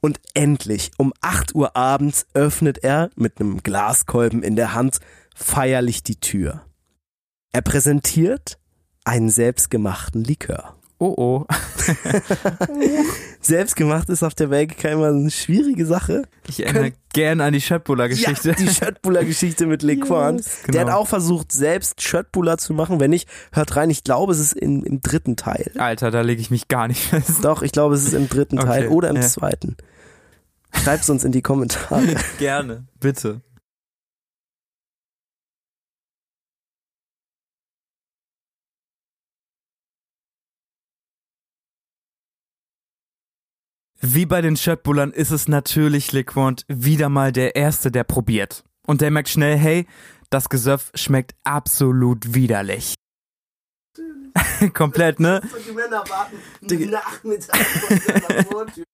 Und 0.00 0.20
endlich 0.32 0.92
um 0.96 1.12
8 1.20 1.54
Uhr 1.54 1.76
abends 1.76 2.26
öffnet 2.34 2.78
er 2.78 3.10
mit 3.16 3.40
einem 3.40 3.62
Glaskolben 3.62 4.42
in 4.42 4.56
der 4.56 4.74
Hand 4.74 5.00
feierlich 5.34 6.02
die 6.02 6.18
Tür. 6.18 6.62
Er 7.52 7.62
präsentiert 7.62 8.58
einen 9.04 9.28
selbstgemachten 9.28 10.24
Likör. 10.24 10.76
Oh 10.98 11.14
oh. 11.16 11.46
Selbstgemacht 13.46 14.08
ist 14.08 14.22
auf 14.22 14.34
der 14.34 14.48
Belgica 14.48 14.88
immer 14.88 15.08
eine 15.08 15.30
schwierige 15.30 15.86
Sache. 15.86 16.24
Ich 16.48 16.64
erinnere 16.64 16.92
gern 17.12 17.40
an 17.40 17.52
die 17.52 17.60
Schöttbuller-Geschichte. 17.60 18.50
Ja, 18.50 18.54
die 18.54 18.68
Schöttbuller-Geschichte 18.74 19.66
mit 19.66 19.82
Lequan. 19.82 20.36
Yes, 20.36 20.62
Der 20.68 20.80
hat 20.80 20.86
genau. 20.88 20.98
auch 20.98 21.08
versucht, 21.08 21.52
selbst 21.52 22.02
Schöttbuller 22.02 22.58
zu 22.58 22.74
machen. 22.74 23.00
Wenn 23.00 23.10
nicht, 23.10 23.28
hört 23.52 23.76
rein. 23.76 23.90
Ich 23.90 24.04
glaube, 24.04 24.32
es 24.32 24.38
ist 24.38 24.52
in, 24.52 24.82
im 24.82 25.00
dritten 25.00 25.36
Teil. 25.36 25.70
Alter, 25.78 26.10
da 26.10 26.20
lege 26.20 26.40
ich 26.40 26.50
mich 26.50 26.68
gar 26.68 26.88
nicht 26.88 27.02
fest. 27.02 27.44
Doch, 27.44 27.62
ich 27.62 27.72
glaube, 27.72 27.94
es 27.94 28.04
ist 28.04 28.14
im 28.14 28.28
dritten 28.28 28.58
Okay, 28.58 28.66
Teil 28.66 28.88
oder 28.88 29.08
im 29.08 29.16
ja. 29.16 29.22
zweiten. 29.22 29.76
Schreib's 30.72 31.08
uns 31.08 31.24
in 31.24 31.32
die 31.32 31.42
Kommentare. 31.42 32.16
Gerne, 32.38 32.84
bitte. 33.00 33.40
Wie 44.00 44.26
bei 44.26 44.42
den 44.42 44.56
Schöttbullern 44.56 45.12
ist 45.12 45.30
es 45.30 45.48
natürlich 45.48 46.12
Lequant 46.12 46.64
wieder 46.68 47.08
mal 47.08 47.32
der 47.32 47.56
Erste, 47.56 47.90
der 47.90 48.04
probiert. 48.04 48.62
Und 48.86 49.00
der 49.00 49.10
merkt 49.10 49.28
schnell, 49.28 49.56
hey, 49.56 49.86
das 50.30 50.48
Gesöff 50.48 50.90
schmeckt 50.94 51.34
absolut 51.44 52.34
widerlich. 52.34 52.94
Komplett, 54.74 55.18
ne? 55.18 55.40
Die 55.66 55.72
Männer 55.72 56.04
warten 56.08 56.90
Nachmittag 56.90 57.56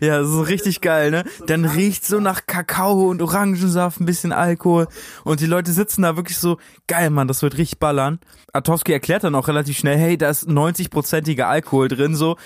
Ja, 0.00 0.24
so 0.24 0.42
richtig 0.42 0.80
geil, 0.80 1.10
ne? 1.10 1.24
Dann 1.46 1.64
riecht 1.64 2.04
so 2.04 2.20
nach 2.20 2.46
Kakao 2.46 3.08
und 3.08 3.22
Orangensaft, 3.22 4.00
ein 4.00 4.06
bisschen 4.06 4.32
Alkohol 4.32 4.88
und 5.24 5.40
die 5.40 5.46
Leute 5.46 5.72
sitzen 5.72 6.02
da 6.02 6.16
wirklich 6.16 6.38
so, 6.38 6.58
geil, 6.86 7.10
Mann, 7.10 7.28
das 7.28 7.42
wird 7.42 7.56
richtig 7.56 7.78
ballern. 7.78 8.20
Atowski 8.52 8.92
erklärt 8.92 9.24
dann 9.24 9.34
auch 9.34 9.48
relativ 9.48 9.76
schnell, 9.78 9.98
hey, 9.98 10.18
da 10.18 10.30
ist 10.30 10.48
90-prozentiger 10.48 11.44
Alkohol 11.44 11.88
drin, 11.88 12.14
so. 12.14 12.36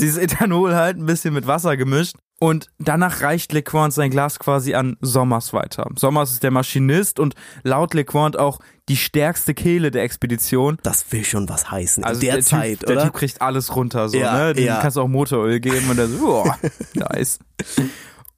Dieses 0.00 0.18
Ethanol 0.18 0.74
halt 0.74 0.98
ein 0.98 1.06
bisschen 1.06 1.34
mit 1.34 1.46
Wasser 1.46 1.76
gemischt. 1.76 2.16
Und 2.38 2.68
danach 2.78 3.22
reicht 3.22 3.54
LeQuant 3.54 3.94
sein 3.94 4.10
Glas 4.10 4.38
quasi 4.38 4.74
an 4.74 4.98
Sommers 5.00 5.54
weiter. 5.54 5.88
Sommers 5.96 6.32
ist 6.32 6.42
der 6.42 6.50
Maschinist 6.50 7.18
und 7.18 7.34
laut 7.62 7.94
LeQuant 7.94 8.38
auch 8.38 8.58
die 8.90 8.98
stärkste 8.98 9.54
Kehle 9.54 9.90
der 9.90 10.02
Expedition. 10.02 10.76
Das 10.82 11.10
will 11.12 11.24
schon 11.24 11.48
was 11.48 11.70
heißen. 11.70 12.04
Also 12.04 12.20
in 12.20 12.26
der, 12.26 12.34
der 12.34 12.44
Zeit, 12.44 12.80
typ, 12.80 12.90
oder? 12.90 12.94
Der 12.96 13.04
Typ 13.04 13.14
kriegt 13.14 13.40
alles 13.40 13.74
runter, 13.74 14.10
so, 14.10 14.18
Ja, 14.18 14.36
ne? 14.36 14.52
Dem 14.52 14.66
ja. 14.66 14.80
kannst 14.82 14.98
du 14.98 15.00
auch 15.00 15.08
Motoröl 15.08 15.60
geben 15.60 15.88
und 15.88 15.96
der 15.96 16.08
so, 16.08 16.18
boah, 16.18 16.58
nice. 16.94 17.38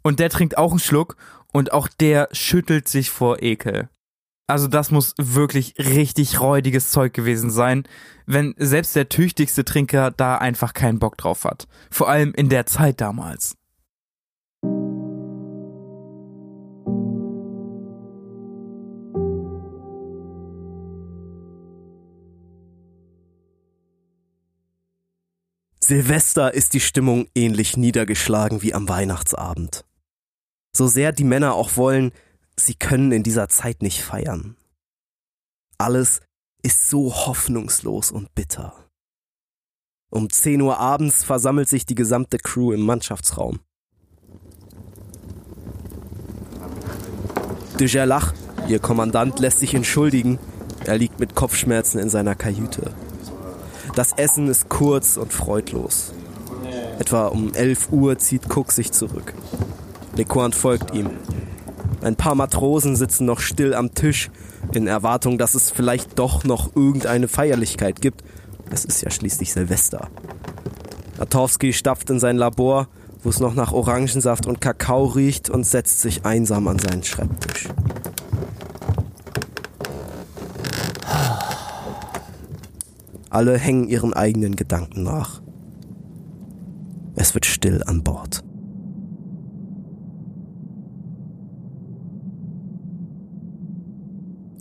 Und 0.02 0.20
der 0.20 0.30
trinkt 0.30 0.58
auch 0.58 0.70
einen 0.70 0.78
Schluck 0.78 1.16
und 1.52 1.72
auch 1.72 1.88
der 1.88 2.28
schüttelt 2.30 2.86
sich 2.86 3.10
vor 3.10 3.42
Ekel. 3.42 3.88
Also 4.50 4.66
das 4.66 4.90
muss 4.90 5.12
wirklich 5.18 5.74
richtig 5.78 6.40
räudiges 6.40 6.90
Zeug 6.90 7.12
gewesen 7.12 7.50
sein, 7.50 7.84
wenn 8.24 8.54
selbst 8.56 8.96
der 8.96 9.10
tüchtigste 9.10 9.62
Trinker 9.62 10.10
da 10.10 10.38
einfach 10.38 10.72
keinen 10.72 10.98
Bock 10.98 11.18
drauf 11.18 11.44
hat. 11.44 11.68
Vor 11.90 12.08
allem 12.08 12.32
in 12.32 12.48
der 12.48 12.64
Zeit 12.64 13.02
damals. 13.02 13.56
Silvester 25.78 26.54
ist 26.54 26.72
die 26.72 26.80
Stimmung 26.80 27.28
ähnlich 27.34 27.76
niedergeschlagen 27.76 28.62
wie 28.62 28.72
am 28.72 28.88
Weihnachtsabend. 28.88 29.84
So 30.74 30.86
sehr 30.86 31.12
die 31.12 31.24
Männer 31.24 31.54
auch 31.54 31.76
wollen, 31.76 32.12
sie 32.60 32.74
können 32.74 33.12
in 33.12 33.22
dieser 33.22 33.48
Zeit 33.48 33.82
nicht 33.82 34.02
feiern. 34.02 34.56
Alles 35.78 36.20
ist 36.62 36.88
so 36.88 37.14
hoffnungslos 37.14 38.10
und 38.10 38.34
bitter. 38.34 38.74
Um 40.10 40.30
10 40.30 40.60
Uhr 40.62 40.78
abends 40.78 41.22
versammelt 41.22 41.68
sich 41.68 41.86
die 41.86 41.94
gesamte 41.94 42.38
Crew 42.38 42.72
im 42.72 42.80
Mannschaftsraum. 42.80 43.60
De 47.78 47.86
Gerlach, 47.86 48.34
ihr 48.66 48.80
Kommandant, 48.80 49.38
lässt 49.38 49.60
sich 49.60 49.74
entschuldigen. 49.74 50.38
Er 50.84 50.98
liegt 50.98 51.20
mit 51.20 51.34
Kopfschmerzen 51.34 52.00
in 52.00 52.08
seiner 52.08 52.34
Kajüte. 52.34 52.92
Das 53.94 54.12
Essen 54.12 54.48
ist 54.48 54.68
kurz 54.68 55.16
und 55.16 55.32
freudlos. 55.32 56.12
Etwa 56.98 57.26
um 57.26 57.54
11 57.54 57.92
Uhr 57.92 58.18
zieht 58.18 58.48
Cook 58.54 58.72
sich 58.72 58.90
zurück. 58.90 59.34
Lecointe 60.16 60.58
folgt 60.58 60.94
ihm. 60.94 61.10
Ein 62.00 62.16
paar 62.16 62.34
Matrosen 62.34 62.94
sitzen 62.94 63.24
noch 63.26 63.40
still 63.40 63.74
am 63.74 63.94
Tisch, 63.94 64.30
in 64.72 64.86
Erwartung, 64.86 65.38
dass 65.38 65.54
es 65.54 65.70
vielleicht 65.70 66.18
doch 66.18 66.44
noch 66.44 66.76
irgendeine 66.76 67.28
Feierlichkeit 67.28 68.00
gibt. 68.00 68.22
Es 68.70 68.84
ist 68.84 69.02
ja 69.02 69.10
schließlich 69.10 69.52
Silvester. 69.52 70.08
Atowski 71.18 71.72
stapft 71.72 72.10
in 72.10 72.20
sein 72.20 72.36
Labor, 72.36 72.88
wo 73.22 73.30
es 73.30 73.40
noch 73.40 73.54
nach 73.54 73.72
Orangensaft 73.72 74.46
und 74.46 74.60
Kakao 74.60 75.06
riecht 75.06 75.50
und 75.50 75.64
setzt 75.64 76.00
sich 76.00 76.24
einsam 76.24 76.68
an 76.68 76.78
seinen 76.78 77.02
Schreibtisch. 77.02 77.68
Alle 83.30 83.58
hängen 83.58 83.88
ihren 83.88 84.14
eigenen 84.14 84.56
Gedanken 84.56 85.02
nach. 85.02 85.42
Es 87.16 87.34
wird 87.34 87.44
still 87.44 87.82
an 87.84 88.02
Bord. 88.04 88.44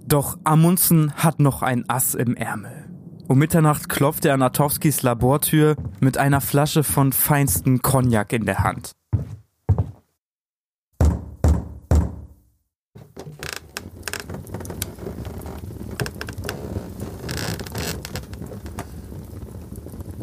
Doch 0.08 0.38
Amundsen 0.46 1.12
hat 1.16 1.42
noch 1.42 1.62
ein 1.62 1.84
Ass 1.90 2.16
im 2.16 2.38
Ärmel. 2.38 2.88
Um 3.28 3.40
Mitternacht 3.40 3.90
klopft 3.90 4.24
er 4.24 4.36
an 4.36 4.42
Atowskis 4.42 5.02
Labortür 5.02 5.76
mit 6.00 6.18
einer 6.18 6.40
Flasche 6.40 6.86
von 6.86 7.12
feinstem 7.12 7.82
Cognac 7.82 8.32
in 8.32 8.46
der 8.46 8.60
Hand. 8.60 8.94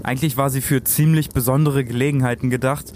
Eigentlich 0.02 0.38
war 0.38 0.48
sie 0.48 0.62
für 0.62 0.82
ziemlich 0.82 1.28
besondere 1.28 1.84
Gelegenheiten 1.84 2.48
gedacht, 2.48 2.94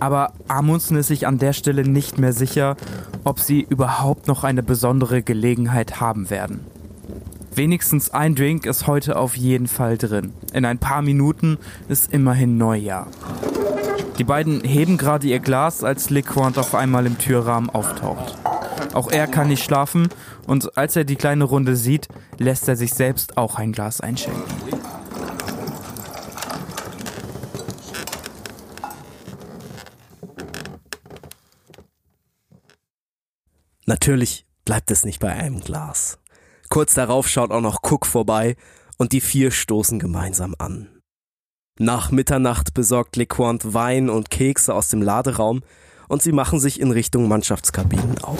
aber 0.00 0.32
Amundsen 0.48 0.96
ist 0.96 1.08
sich 1.08 1.26
an 1.26 1.38
der 1.38 1.52
Stelle 1.52 1.86
nicht 1.86 2.18
mehr 2.18 2.32
sicher, 2.32 2.76
ob 3.24 3.38
sie 3.38 3.60
überhaupt 3.60 4.26
noch 4.26 4.44
eine 4.44 4.62
besondere 4.62 5.22
Gelegenheit 5.22 6.00
haben 6.00 6.30
werden. 6.30 6.64
Wenigstens 7.54 8.10
ein 8.10 8.34
Drink 8.34 8.64
ist 8.64 8.86
heute 8.86 9.16
auf 9.16 9.36
jeden 9.36 9.66
Fall 9.66 9.98
drin. 9.98 10.32
In 10.52 10.64
ein 10.64 10.78
paar 10.78 11.02
Minuten 11.02 11.58
ist 11.88 12.12
immerhin 12.12 12.56
Neujahr. 12.56 13.08
Die 14.18 14.24
beiden 14.24 14.62
heben 14.62 14.98
gerade 14.98 15.26
ihr 15.26 15.40
Glas, 15.40 15.82
als 15.82 16.10
LeQuant 16.10 16.58
auf 16.58 16.74
einmal 16.74 17.06
im 17.06 17.18
Türrahmen 17.18 17.70
auftaucht. 17.70 18.36
Auch 18.92 19.10
er 19.10 19.26
kann 19.26 19.48
nicht 19.48 19.64
schlafen 19.64 20.08
und 20.46 20.76
als 20.76 20.96
er 20.96 21.04
die 21.04 21.16
kleine 21.16 21.44
Runde 21.44 21.76
sieht, 21.76 22.08
lässt 22.38 22.68
er 22.68 22.76
sich 22.76 22.94
selbst 22.94 23.36
auch 23.36 23.56
ein 23.56 23.72
Glas 23.72 24.00
einschenken. 24.00 24.79
Natürlich 34.00 34.46
bleibt 34.64 34.90
es 34.90 35.04
nicht 35.04 35.20
bei 35.20 35.30
einem 35.30 35.60
Glas. 35.60 36.18
Kurz 36.70 36.94
darauf 36.94 37.28
schaut 37.28 37.50
auch 37.50 37.60
noch 37.60 37.82
Cook 37.82 38.06
vorbei 38.06 38.56
und 38.96 39.12
die 39.12 39.20
vier 39.20 39.50
stoßen 39.50 39.98
gemeinsam 39.98 40.54
an. 40.58 40.88
Nach 41.78 42.10
Mitternacht 42.10 42.72
besorgt 42.72 43.16
LeQuant 43.16 43.74
Wein 43.74 44.08
und 44.08 44.30
Kekse 44.30 44.72
aus 44.72 44.88
dem 44.88 45.02
Laderaum 45.02 45.60
und 46.08 46.22
sie 46.22 46.32
machen 46.32 46.60
sich 46.60 46.80
in 46.80 46.92
Richtung 46.92 47.28
Mannschaftskabinen 47.28 48.16
auf. 48.24 48.38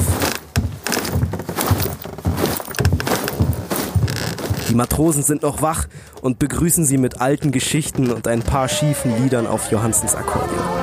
Die 4.70 4.74
Matrosen 4.74 5.22
sind 5.22 5.42
noch 5.42 5.60
wach 5.60 5.88
und 6.22 6.38
begrüßen 6.38 6.86
sie 6.86 6.96
mit 6.96 7.20
alten 7.20 7.52
Geschichten 7.52 8.10
und 8.10 8.26
ein 8.28 8.42
paar 8.42 8.70
schiefen 8.70 9.22
Liedern 9.22 9.46
auf 9.46 9.70
Johanssens 9.70 10.14
Akkordeon. 10.14 10.79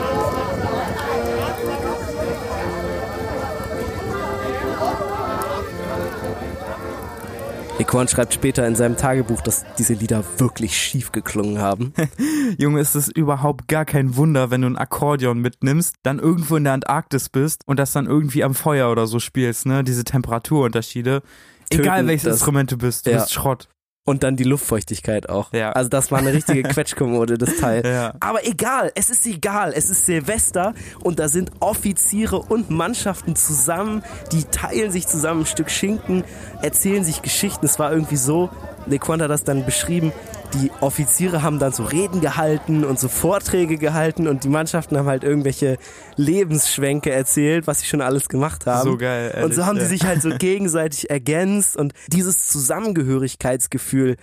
Ekorn 7.87 8.09
schreibt 8.09 8.33
später 8.33 8.67
in 8.67 8.75
seinem 8.75 8.97
Tagebuch, 8.97 9.39
dass 9.39 9.63
diese 9.77 9.93
Lieder 9.93 10.21
wirklich 10.39 10.75
schief 10.75 11.13
geklungen 11.13 11.59
haben. 11.59 11.93
Junge, 12.57 12.81
ist 12.81 12.95
es 12.95 13.07
überhaupt 13.07 13.69
gar 13.69 13.85
kein 13.85 14.17
Wunder, 14.17 14.51
wenn 14.51 14.59
du 14.61 14.67
ein 14.67 14.75
Akkordeon 14.75 15.39
mitnimmst, 15.39 15.95
dann 16.03 16.19
irgendwo 16.19 16.57
in 16.57 16.65
der 16.65 16.73
Antarktis 16.73 17.29
bist 17.29 17.61
und 17.65 17.79
das 17.79 17.93
dann 17.93 18.05
irgendwie 18.05 18.43
am 18.43 18.55
Feuer 18.55 18.91
oder 18.91 19.07
so 19.07 19.19
spielst, 19.19 19.65
ne? 19.67 19.85
Diese 19.85 20.03
Temperaturunterschiede. 20.03 21.21
Töten 21.69 21.81
Egal 21.83 22.07
welches 22.07 22.23
das- 22.25 22.33
Instrument 22.35 22.71
du 22.73 22.77
bist, 22.77 23.05
du 23.07 23.11
Ja. 23.11 23.19
bist 23.19 23.31
Schrott. 23.31 23.69
Und 24.07 24.23
dann 24.23 24.37
die 24.37 24.45
Luftfeuchtigkeit 24.45 25.27
auch. 25.27 25.51
Ja. 25.51 25.73
Also 25.73 25.89
das 25.89 26.11
war 26.11 26.19
eine 26.19 26.31
richtige 26.31 26.63
Quetschkommode, 26.69 27.37
das 27.37 27.57
Teil. 27.57 27.85
Ja. 27.85 28.13
Aber 28.21 28.47
egal, 28.47 28.89
es 28.95 29.09
ist 29.09 29.25
egal. 29.25 29.73
Es 29.75 29.89
ist 29.89 30.05
Silvester 30.05 30.73
und 31.03 31.19
da 31.19 31.27
sind 31.27 31.51
Offiziere 31.59 32.39
und 32.39 32.69
Mannschaften 32.69 33.35
zusammen, 33.35 34.03
die 34.31 34.45
teilen 34.45 34.91
sich 34.91 35.07
zusammen 35.07 35.41
ein 35.41 35.45
Stück 35.45 35.69
Schinken, 35.69 36.23
erzählen 36.61 37.03
sich 37.03 37.21
Geschichten. 37.21 37.65
Es 37.65 37.79
war 37.79 37.91
irgendwie 37.91 38.15
so, 38.15 38.49
LeQuant 38.87 39.21
hat 39.21 39.29
das 39.29 39.43
dann 39.43 39.65
beschrieben, 39.65 40.11
die 40.53 40.71
Offiziere 40.79 41.43
haben 41.43 41.59
dann 41.59 41.73
so 41.73 41.83
Reden 41.83 42.21
gehalten 42.21 42.85
und 42.85 42.99
so 42.99 43.09
Vorträge 43.09 43.77
gehalten 43.77 44.27
und 44.27 44.43
die 44.43 44.49
Mannschaften 44.49 44.97
haben 44.97 45.07
halt 45.07 45.23
irgendwelche 45.23 45.77
Lebensschwenke 46.15 47.11
erzählt, 47.11 47.67
was 47.67 47.81
sie 47.81 47.87
schon 47.87 48.01
alles 48.01 48.29
gemacht 48.29 48.65
haben. 48.65 48.89
So 48.89 48.97
geil, 48.97 49.31
Und 49.43 49.53
so 49.53 49.61
ehrlich, 49.61 49.65
haben 49.65 49.75
die 49.75 49.81
ja. 49.81 49.87
sich 49.87 50.03
halt 50.05 50.21
so 50.21 50.29
gegenseitig 50.37 51.09
ergänzt 51.09 51.75
und 51.75 51.93
dieses 52.07 52.47
Zusammengehörigkeitsgefühl, 52.47 54.15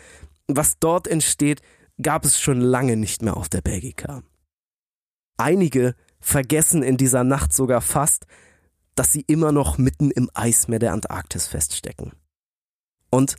was 0.49 0.79
dort 0.79 1.09
entsteht, 1.09 1.61
gab 2.01 2.25
es 2.25 2.41
schon 2.41 2.61
lange 2.61 2.97
nicht 2.97 3.23
mehr 3.23 3.37
auf 3.37 3.49
der 3.49 3.61
Belgica. 3.61 4.23
Einige 5.37 5.95
vergessen 6.21 6.83
in 6.83 6.97
dieser 6.97 7.25
Nacht 7.25 7.53
sogar 7.53 7.81
fast, 7.81 8.27
dass 8.95 9.13
sie 9.13 9.25
immer 9.27 9.53
noch 9.53 9.79
mitten 9.79 10.11
im 10.11 10.31
Eismeer 10.35 10.79
der 10.79 10.93
Antarktis 10.93 11.49
feststecken. 11.49 12.13
Und 13.11 13.37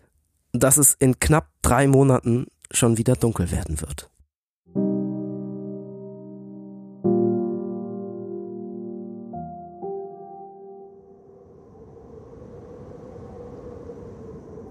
dass 0.59 0.77
es 0.77 0.93
in 0.93 1.19
knapp 1.19 1.49
drei 1.61 1.87
Monaten 1.87 2.47
schon 2.71 2.97
wieder 2.97 3.15
dunkel 3.15 3.51
werden 3.51 3.81
wird. 3.81 4.09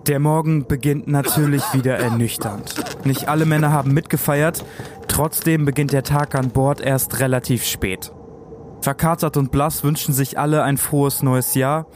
Der 0.06 0.20
Morgen 0.20 0.66
beginnt 0.66 1.08
natürlich 1.08 1.62
wieder 1.72 1.96
ernüchternd. 1.96 3.06
Nicht 3.06 3.28
alle 3.28 3.46
Männer 3.46 3.72
haben 3.72 3.94
mitgefeiert, 3.94 4.62
trotzdem 5.08 5.64
beginnt 5.64 5.92
der 5.92 6.02
Tag 6.02 6.34
an 6.34 6.50
Bord 6.50 6.82
erst 6.82 7.20
relativ 7.20 7.64
spät. 7.64 8.12
Verkatert 8.82 9.38
und 9.38 9.50
blass 9.50 9.82
wünschen 9.82 10.12
sich 10.12 10.38
alle 10.38 10.62
ein 10.62 10.76
frohes 10.76 11.22
neues 11.22 11.54
Jahr, 11.54 11.86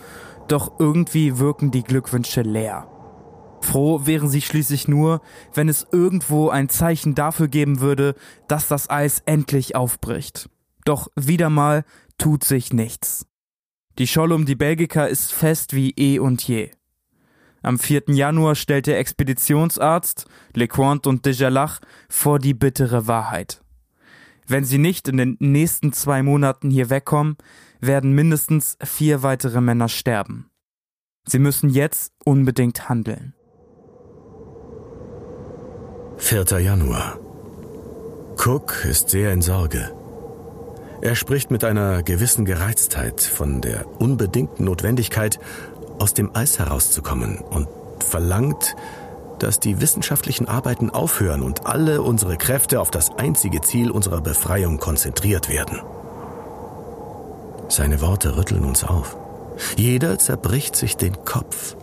doch 0.48 0.72
irgendwie 0.78 1.38
wirken 1.38 1.70
die 1.70 1.82
Glückwünsche 1.82 2.40
leer. 2.40 2.86
Froh 3.60 4.06
wären 4.06 4.28
sie 4.28 4.40
schließlich 4.40 4.88
nur, 4.88 5.20
wenn 5.52 5.68
es 5.68 5.86
irgendwo 5.92 6.48
ein 6.48 6.68
Zeichen 6.68 7.14
dafür 7.14 7.48
geben 7.48 7.80
würde, 7.80 8.14
dass 8.46 8.68
das 8.68 8.88
Eis 8.88 9.22
endlich 9.26 9.74
aufbricht. 9.74 10.48
Doch 10.84 11.08
wieder 11.16 11.50
mal 11.50 11.84
tut 12.16 12.44
sich 12.44 12.72
nichts. 12.72 13.26
Die 13.98 14.06
Scholle 14.06 14.34
um 14.34 14.46
die 14.46 14.54
Belgica 14.54 15.06
ist 15.06 15.32
fest 15.32 15.74
wie 15.74 15.90
eh 15.96 16.18
und 16.18 16.46
je. 16.46 16.70
Am 17.62 17.78
4. 17.78 18.04
Januar 18.08 18.54
stellt 18.54 18.86
der 18.86 18.98
Expeditionsarzt 18.98 20.26
Lecointe 20.54 21.08
und 21.08 21.26
Dejalach 21.26 21.80
vor 22.08 22.38
die 22.38 22.54
bittere 22.54 23.06
Wahrheit. 23.08 23.62
Wenn 24.46 24.64
sie 24.64 24.78
nicht 24.78 25.08
in 25.08 25.16
den 25.16 25.36
nächsten 25.40 25.92
zwei 25.92 26.22
Monaten 26.22 26.70
hier 26.70 26.88
wegkommen, 26.88 27.36
werden 27.80 28.12
mindestens 28.12 28.78
vier 28.82 29.22
weitere 29.22 29.60
Männer 29.60 29.88
sterben. 29.88 30.48
Sie 31.26 31.38
müssen 31.38 31.68
jetzt 31.68 32.14
unbedingt 32.24 32.88
handeln. 32.88 33.34
4. 36.18 36.44
Januar. 36.60 37.16
Cook 38.36 38.84
ist 38.84 39.08
sehr 39.08 39.32
in 39.32 39.40
Sorge. 39.40 39.92
Er 41.00 41.14
spricht 41.14 41.50
mit 41.50 41.64
einer 41.64 42.02
gewissen 42.02 42.44
Gereiztheit 42.44 43.20
von 43.20 43.60
der 43.60 43.86
unbedingten 44.00 44.64
Notwendigkeit, 44.64 45.38
aus 45.98 46.14
dem 46.14 46.34
Eis 46.34 46.58
herauszukommen 46.58 47.38
und 47.38 47.68
verlangt, 48.00 48.74
dass 49.38 49.60
die 49.60 49.80
wissenschaftlichen 49.80 50.48
Arbeiten 50.48 50.90
aufhören 50.90 51.42
und 51.42 51.66
alle 51.66 52.02
unsere 52.02 52.36
Kräfte 52.36 52.80
auf 52.80 52.90
das 52.90 53.10
einzige 53.16 53.60
Ziel 53.60 53.90
unserer 53.90 54.20
Befreiung 54.20 54.78
konzentriert 54.78 55.48
werden. 55.48 55.80
Seine 57.68 58.00
Worte 58.00 58.36
rütteln 58.36 58.64
uns 58.64 58.82
auf. 58.84 59.16
Jeder 59.76 60.18
zerbricht 60.18 60.74
sich 60.74 60.96
den 60.96 61.24
Kopf. 61.24 61.76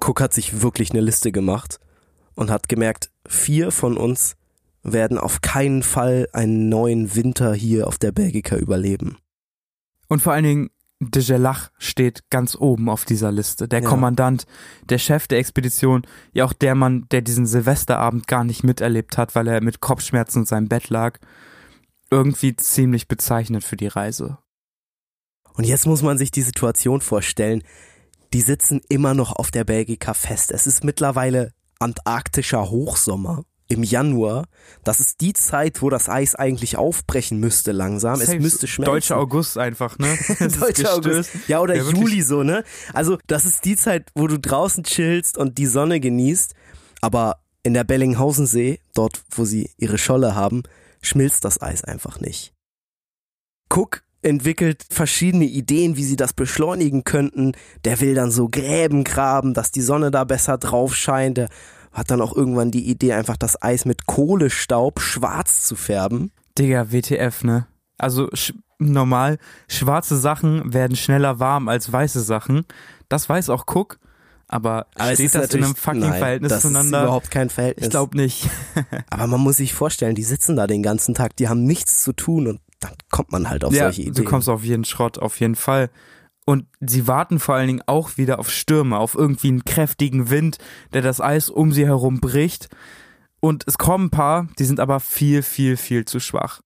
Cook 0.00 0.20
hat 0.20 0.32
sich 0.32 0.62
wirklich 0.62 0.90
eine 0.90 1.00
Liste 1.00 1.32
gemacht 1.32 1.80
und 2.34 2.50
hat 2.50 2.68
gemerkt, 2.68 3.10
vier 3.26 3.70
von 3.70 3.96
uns 3.96 4.36
werden 4.82 5.18
auf 5.18 5.40
keinen 5.40 5.82
Fall 5.82 6.28
einen 6.32 6.68
neuen 6.68 7.14
Winter 7.14 7.54
hier 7.54 7.86
auf 7.86 7.98
der 7.98 8.12
Belgica 8.12 8.56
überleben. 8.56 9.18
Und 10.08 10.22
vor 10.22 10.32
allen 10.32 10.44
Dingen, 10.44 10.70
de 11.00 11.22
Gelach 11.22 11.70
steht 11.78 12.30
ganz 12.30 12.56
oben 12.56 12.88
auf 12.88 13.04
dieser 13.04 13.30
Liste. 13.30 13.68
Der 13.68 13.82
Ja. 13.82 13.88
Kommandant, 13.88 14.46
der 14.88 14.98
Chef 14.98 15.26
der 15.28 15.38
Expedition, 15.38 16.06
ja 16.32 16.44
auch 16.44 16.52
der 16.52 16.74
Mann, 16.74 17.06
der 17.10 17.22
diesen 17.22 17.46
Silvesterabend 17.46 18.26
gar 18.26 18.44
nicht 18.44 18.64
miterlebt 18.64 19.18
hat, 19.18 19.34
weil 19.34 19.46
er 19.48 19.60
mit 19.60 19.80
Kopfschmerzen 19.80 20.40
in 20.40 20.46
seinem 20.46 20.68
Bett 20.68 20.90
lag. 20.90 21.18
Irgendwie 22.10 22.56
ziemlich 22.56 23.06
bezeichnend 23.06 23.64
für 23.64 23.76
die 23.76 23.86
Reise. 23.86 24.38
Und 25.54 25.64
jetzt 25.64 25.86
muss 25.86 26.02
man 26.02 26.16
sich 26.18 26.30
die 26.30 26.42
Situation 26.42 27.00
vorstellen. 27.00 27.62
Die 28.32 28.40
sitzen 28.40 28.80
immer 28.88 29.14
noch 29.14 29.32
auf 29.32 29.50
der 29.50 29.64
Belgica 29.64 30.14
fest. 30.14 30.50
Es 30.52 30.66
ist 30.66 30.84
mittlerweile 30.84 31.52
antarktischer 31.78 32.68
Hochsommer 32.70 33.44
im 33.68 33.82
Januar. 33.82 34.46
Das 34.82 35.00
ist 35.00 35.20
die 35.20 35.32
Zeit, 35.34 35.82
wo 35.82 35.90
das 35.90 36.08
Eis 36.08 36.34
eigentlich 36.34 36.76
aufbrechen 36.76 37.38
müsste 37.38 37.72
langsam. 37.72 38.20
Es 38.20 38.26
Safe. 38.26 38.40
müsste 38.40 38.66
schmelzen. 38.66 38.92
Deutscher 38.94 39.16
August 39.18 39.58
einfach, 39.58 39.98
ne? 39.98 40.18
Es 40.40 40.58
Deutscher 40.58 40.94
August. 40.94 41.30
Ja, 41.48 41.60
oder 41.60 41.74
Ja. 41.76 41.84
Juli 41.84 42.22
so, 42.22 42.42
ne? 42.42 42.64
Also, 42.94 43.18
das 43.26 43.44
ist 43.44 43.64
die 43.64 43.76
Zeit, 43.76 44.10
wo 44.14 44.26
du 44.26 44.38
draußen 44.38 44.84
chillst 44.84 45.36
und 45.36 45.58
die 45.58 45.66
Sonne 45.66 46.00
genießt. 46.00 46.54
Aber 47.00 47.40
in 47.62 47.74
der 47.74 47.84
Bellinghausensee, 47.84 48.80
dort, 48.94 49.22
wo 49.30 49.44
sie 49.44 49.70
ihre 49.76 49.98
Scholle 49.98 50.34
haben, 50.34 50.62
schmilzt 51.02 51.44
das 51.44 51.60
Eis 51.60 51.84
einfach 51.84 52.20
nicht. 52.20 52.54
Cook 53.72 54.02
entwickelt 54.22 54.84
verschiedene 54.90 55.44
Ideen, 55.44 55.96
wie 55.96 56.04
sie 56.04 56.16
das 56.16 56.32
beschleunigen 56.32 57.04
könnten. 57.04 57.52
Der 57.84 58.00
will 58.00 58.14
dann 58.14 58.30
so 58.30 58.48
Gräben 58.48 59.04
graben, 59.04 59.54
dass 59.54 59.70
die 59.70 59.80
Sonne 59.80 60.10
da 60.10 60.24
besser 60.24 60.58
drauf 60.58 60.94
scheint. 60.94 61.38
Der 61.38 61.48
hat 61.92 62.10
dann 62.10 62.20
auch 62.20 62.34
irgendwann 62.34 62.70
die 62.70 62.88
Idee, 62.88 63.12
einfach 63.12 63.36
das 63.36 63.60
Eis 63.62 63.84
mit 63.84 64.06
Kohlestaub 64.06 65.00
schwarz 65.00 65.62
zu 65.62 65.76
färben. 65.76 66.32
Digga, 66.58 66.92
WTF, 66.92 67.44
ne? 67.44 67.66
Also 67.96 68.28
sch 68.34 68.54
normal, 68.80 69.38
schwarze 69.66 70.16
Sachen 70.16 70.72
werden 70.72 70.96
schneller 70.96 71.40
warm 71.40 71.68
als 71.68 71.92
weiße 71.92 72.20
Sachen. 72.20 72.64
Das 73.08 73.28
weiß 73.28 73.50
auch 73.50 73.64
Cook. 73.66 73.98
Aber, 74.46 74.86
Aber 74.94 75.12
steht 75.12 75.26
ist 75.26 75.34
das 75.34 75.52
in 75.52 75.62
einem 75.62 75.74
fucking 75.74 76.00
nein, 76.00 76.18
Verhältnis 76.18 76.50
das 76.50 76.62
zueinander? 76.62 76.98
Ist 77.00 77.04
überhaupt 77.04 77.30
kein 77.30 77.50
Verhältnis. 77.50 77.86
ich 77.86 77.90
glaube 77.90 78.16
nicht. 78.16 78.48
Aber 79.10 79.26
man 79.26 79.40
muss 79.40 79.58
sich 79.58 79.74
vorstellen, 79.74 80.14
die 80.14 80.22
sitzen 80.22 80.56
da 80.56 80.66
den 80.66 80.82
ganzen 80.82 81.14
Tag, 81.14 81.36
die 81.36 81.48
haben 81.48 81.64
nichts 81.64 82.02
zu 82.02 82.14
tun 82.14 82.46
und 82.46 82.60
dann 82.80 82.94
kommt 83.10 83.32
man 83.32 83.48
halt 83.48 83.64
auf 83.64 83.72
ja, 83.72 83.84
solche 83.84 84.02
Ideen. 84.02 84.14
du 84.14 84.24
kommst 84.24 84.48
auf 84.48 84.64
jeden 84.64 84.84
Schrott, 84.84 85.18
auf 85.18 85.40
jeden 85.40 85.56
Fall. 85.56 85.90
Und 86.46 86.66
sie 86.80 87.06
warten 87.06 87.40
vor 87.40 87.56
allen 87.56 87.66
Dingen 87.66 87.82
auch 87.86 88.16
wieder 88.16 88.38
auf 88.38 88.50
Stürme, 88.50 88.98
auf 88.98 89.14
irgendwie 89.14 89.48
einen 89.48 89.64
kräftigen 89.64 90.30
Wind, 90.30 90.58
der 90.92 91.02
das 91.02 91.20
Eis 91.20 91.50
um 91.50 91.72
sie 91.72 91.86
herum 91.86 92.20
bricht. 92.20 92.68
Und 93.40 93.64
es 93.66 93.78
kommen 93.78 94.06
ein 94.06 94.10
paar, 94.10 94.48
die 94.58 94.64
sind 94.64 94.80
aber 94.80 95.00
viel, 95.00 95.42
viel, 95.42 95.76
viel 95.76 96.04
zu 96.04 96.20
schwach. 96.20 96.60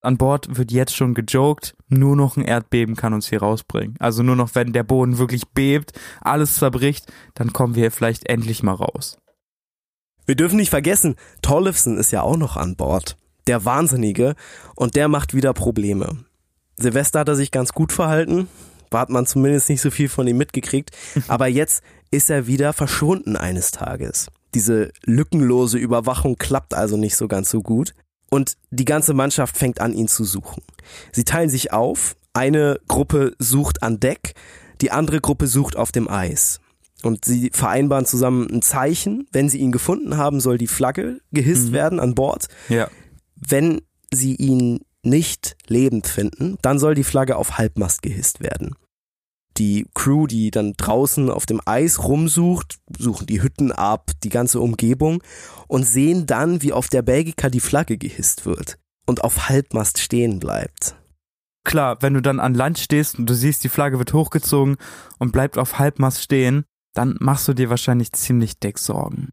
An 0.00 0.16
Bord 0.16 0.56
wird 0.56 0.70
jetzt 0.70 0.94
schon 0.94 1.12
gejoked, 1.12 1.76
nur 1.88 2.14
noch 2.14 2.36
ein 2.36 2.44
Erdbeben 2.44 2.94
kann 2.94 3.12
uns 3.12 3.28
hier 3.28 3.40
rausbringen. 3.40 3.96
Also 3.98 4.22
nur 4.22 4.36
noch, 4.36 4.54
wenn 4.54 4.72
der 4.72 4.84
Boden 4.84 5.18
wirklich 5.18 5.48
bebt, 5.48 5.92
alles 6.20 6.54
zerbricht, 6.54 7.12
dann 7.34 7.52
kommen 7.52 7.74
wir 7.74 7.82
hier 7.82 7.90
vielleicht 7.90 8.28
endlich 8.28 8.62
mal 8.62 8.74
raus. 8.74 9.18
Wir 10.24 10.36
dürfen 10.36 10.56
nicht 10.56 10.70
vergessen, 10.70 11.16
Tollefson 11.42 11.98
ist 11.98 12.12
ja 12.12 12.22
auch 12.22 12.36
noch 12.36 12.56
an 12.56 12.76
Bord. 12.76 13.16
Der 13.48 13.64
Wahnsinnige. 13.64 14.34
Und 14.76 14.94
der 14.94 15.08
macht 15.08 15.34
wieder 15.34 15.52
Probleme. 15.52 16.18
Silvester 16.76 17.20
hat 17.20 17.28
er 17.28 17.36
sich 17.36 17.50
ganz 17.50 17.72
gut 17.72 17.92
verhalten. 17.92 18.48
Da 18.90 19.00
hat 19.00 19.10
man 19.10 19.26
zumindest 19.26 19.68
nicht 19.68 19.80
so 19.80 19.90
viel 19.90 20.08
von 20.08 20.26
ihm 20.26 20.36
mitgekriegt. 20.36 20.90
Aber 21.28 21.48
jetzt 21.48 21.82
ist 22.10 22.30
er 22.30 22.46
wieder 22.46 22.72
verschwunden 22.72 23.36
eines 23.36 23.70
Tages. 23.70 24.28
Diese 24.54 24.90
lückenlose 25.04 25.78
Überwachung 25.78 26.36
klappt 26.36 26.74
also 26.74 26.96
nicht 26.96 27.16
so 27.16 27.28
ganz 27.28 27.50
so 27.50 27.62
gut. 27.62 27.94
Und 28.30 28.56
die 28.70 28.84
ganze 28.84 29.14
Mannschaft 29.14 29.56
fängt 29.56 29.80
an, 29.80 29.94
ihn 29.94 30.08
zu 30.08 30.24
suchen. 30.24 30.62
Sie 31.12 31.24
teilen 31.24 31.50
sich 31.50 31.72
auf. 31.72 32.16
Eine 32.34 32.78
Gruppe 32.86 33.34
sucht 33.38 33.82
an 33.82 34.00
Deck, 34.00 34.34
die 34.80 34.90
andere 34.90 35.20
Gruppe 35.20 35.46
sucht 35.46 35.76
auf 35.76 35.92
dem 35.92 36.08
Eis. 36.08 36.60
Und 37.02 37.24
sie 37.24 37.50
vereinbaren 37.52 38.06
zusammen 38.06 38.48
ein 38.50 38.62
Zeichen. 38.62 39.26
Wenn 39.32 39.48
sie 39.48 39.58
ihn 39.58 39.72
gefunden 39.72 40.16
haben, 40.16 40.40
soll 40.40 40.58
die 40.58 40.66
Flagge 40.66 41.20
gehisst 41.32 41.72
werden 41.72 42.00
an 42.00 42.14
Bord. 42.14 42.48
Ja. 42.68 42.88
Wenn 43.40 43.80
sie 44.12 44.34
ihn 44.34 44.80
nicht 45.02 45.56
lebend 45.66 46.06
finden, 46.06 46.56
dann 46.62 46.78
soll 46.78 46.94
die 46.94 47.04
Flagge 47.04 47.36
auf 47.36 47.58
Halbmast 47.58 48.02
gehisst 48.02 48.40
werden. 48.40 48.74
Die 49.56 49.86
Crew, 49.94 50.26
die 50.26 50.50
dann 50.50 50.74
draußen 50.76 51.30
auf 51.30 51.44
dem 51.44 51.60
Eis 51.64 52.04
rumsucht, 52.04 52.78
suchen 52.96 53.26
die 53.26 53.42
Hütten 53.42 53.72
ab, 53.72 54.12
die 54.22 54.28
ganze 54.28 54.60
Umgebung 54.60 55.22
und 55.66 55.84
sehen 55.84 56.26
dann, 56.26 56.62
wie 56.62 56.72
auf 56.72 56.88
der 56.88 57.02
Belgica 57.02 57.50
die 57.50 57.60
Flagge 57.60 57.98
gehisst 57.98 58.46
wird 58.46 58.78
und 59.06 59.24
auf 59.24 59.48
Halbmast 59.48 59.98
stehen 59.98 60.38
bleibt. 60.38 60.94
Klar, 61.64 62.00
wenn 62.00 62.14
du 62.14 62.22
dann 62.22 62.40
an 62.40 62.54
Land 62.54 62.78
stehst 62.78 63.18
und 63.18 63.28
du 63.28 63.34
siehst, 63.34 63.64
die 63.64 63.68
Flagge 63.68 63.98
wird 63.98 64.12
hochgezogen 64.12 64.76
und 65.18 65.32
bleibt 65.32 65.58
auf 65.58 65.78
Halbmast 65.78 66.22
stehen, 66.22 66.64
dann 66.94 67.16
machst 67.18 67.48
du 67.48 67.52
dir 67.52 67.68
wahrscheinlich 67.68 68.12
ziemlich 68.12 68.58
dick 68.58 68.78
Sorgen. 68.78 69.30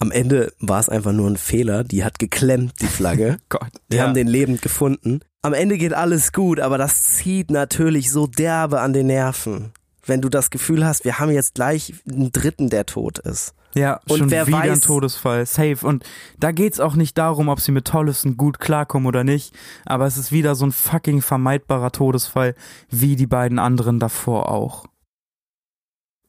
Am 0.00 0.10
Ende 0.12 0.52
war 0.60 0.78
es 0.80 0.88
einfach 0.88 1.12
nur 1.12 1.28
ein 1.28 1.36
Fehler, 1.36 1.82
die 1.84 2.04
hat 2.04 2.18
geklemmt, 2.18 2.74
die 2.80 2.86
Flagge. 2.86 3.38
Gott. 3.48 3.68
Die 3.90 4.00
haben 4.00 4.14
den 4.14 4.28
lebend 4.28 4.62
gefunden. 4.62 5.20
Am 5.42 5.52
Ende 5.54 5.76
geht 5.78 5.92
alles 5.92 6.32
gut, 6.32 6.60
aber 6.60 6.78
das 6.78 7.02
zieht 7.04 7.50
natürlich 7.50 8.10
so 8.10 8.26
derbe 8.26 8.80
an 8.80 8.92
den 8.92 9.06
Nerven. 9.08 9.72
Wenn 10.06 10.20
du 10.20 10.28
das 10.28 10.50
Gefühl 10.50 10.86
hast, 10.86 11.04
wir 11.04 11.18
haben 11.18 11.30
jetzt 11.30 11.54
gleich 11.54 11.92
einen 12.08 12.32
Dritten, 12.32 12.70
der 12.70 12.86
tot 12.86 13.18
ist. 13.18 13.54
Ja, 13.74 14.00
Und 14.08 14.18
schon 14.18 14.30
wer 14.30 14.46
wieder 14.46 14.60
ein 14.60 14.70
weiß- 14.78 14.86
Todesfall. 14.86 15.44
Safe. 15.46 15.76
Und 15.86 16.02
da 16.40 16.52
geht's 16.52 16.80
auch 16.80 16.94
nicht 16.94 17.18
darum, 17.18 17.48
ob 17.48 17.60
sie 17.60 17.70
mit 17.72 17.84
Tollefson 17.84 18.36
gut 18.38 18.58
klarkommen 18.58 19.06
oder 19.06 19.22
nicht. 19.24 19.54
Aber 19.84 20.06
es 20.06 20.16
ist 20.16 20.32
wieder 20.32 20.54
so 20.54 20.64
ein 20.64 20.72
fucking 20.72 21.20
vermeidbarer 21.20 21.92
Todesfall, 21.92 22.54
wie 22.88 23.14
die 23.14 23.26
beiden 23.26 23.58
anderen 23.58 23.98
davor 24.00 24.48
auch. 24.50 24.86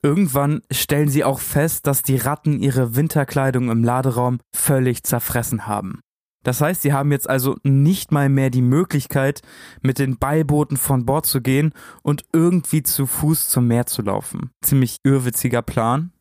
Irgendwann 0.02 0.62
stellen 0.72 1.10
sie 1.10 1.24
auch 1.24 1.40
fest, 1.40 1.86
dass 1.86 2.04
die 2.04 2.16
Ratten 2.16 2.60
ihre 2.62 2.96
Winterkleidung 2.96 3.70
im 3.70 3.84
Laderaum 3.84 4.40
völlig 4.54 5.04
zerfressen 5.04 5.68
haben. 5.68 6.00
Das 6.44 6.62
heißt, 6.62 6.84
sie 6.84 6.94
haben 6.94 7.12
jetzt 7.12 7.30
also 7.30 7.58
nicht 7.64 8.14
mal 8.14 8.30
mehr 8.30 8.50
die 8.50 8.62
Möglichkeit, 8.62 9.42
mit 9.82 10.00
den 10.00 10.18
Beibooten 10.18 10.78
von 10.78 11.06
Bord 11.06 11.26
zu 11.26 11.42
gehen 11.42 11.74
und 12.02 12.24
irgendwie 12.32 12.82
zu 12.82 13.06
Fuß 13.08 13.50
zum 13.50 13.68
Meer 13.68 13.88
zu 13.88 14.02
laufen. 14.02 14.52
Ziemlich 14.62 14.98
irrwitziger 15.04 15.62
Plan. 15.62 16.14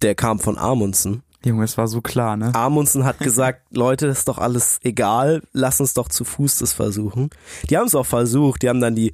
Der 0.00 0.14
kam 0.14 0.38
von 0.38 0.56
Amundsen. 0.56 1.22
Junge, 1.44 1.64
es 1.64 1.76
war 1.76 1.88
so 1.88 2.00
klar, 2.00 2.36
ne? 2.36 2.54
Amundsen 2.54 3.04
hat 3.04 3.18
gesagt, 3.20 3.62
Leute, 3.76 4.06
ist 4.06 4.28
doch 4.28 4.38
alles 4.38 4.78
egal, 4.84 5.42
lass 5.52 5.80
uns 5.80 5.92
doch 5.92 6.08
zu 6.08 6.24
Fuß 6.24 6.58
das 6.58 6.72
versuchen. 6.72 7.30
Die 7.68 7.76
haben 7.76 7.86
es 7.86 7.96
auch 7.96 8.06
versucht, 8.06 8.62
die 8.62 8.68
haben 8.68 8.80
dann 8.80 8.94
die 8.94 9.10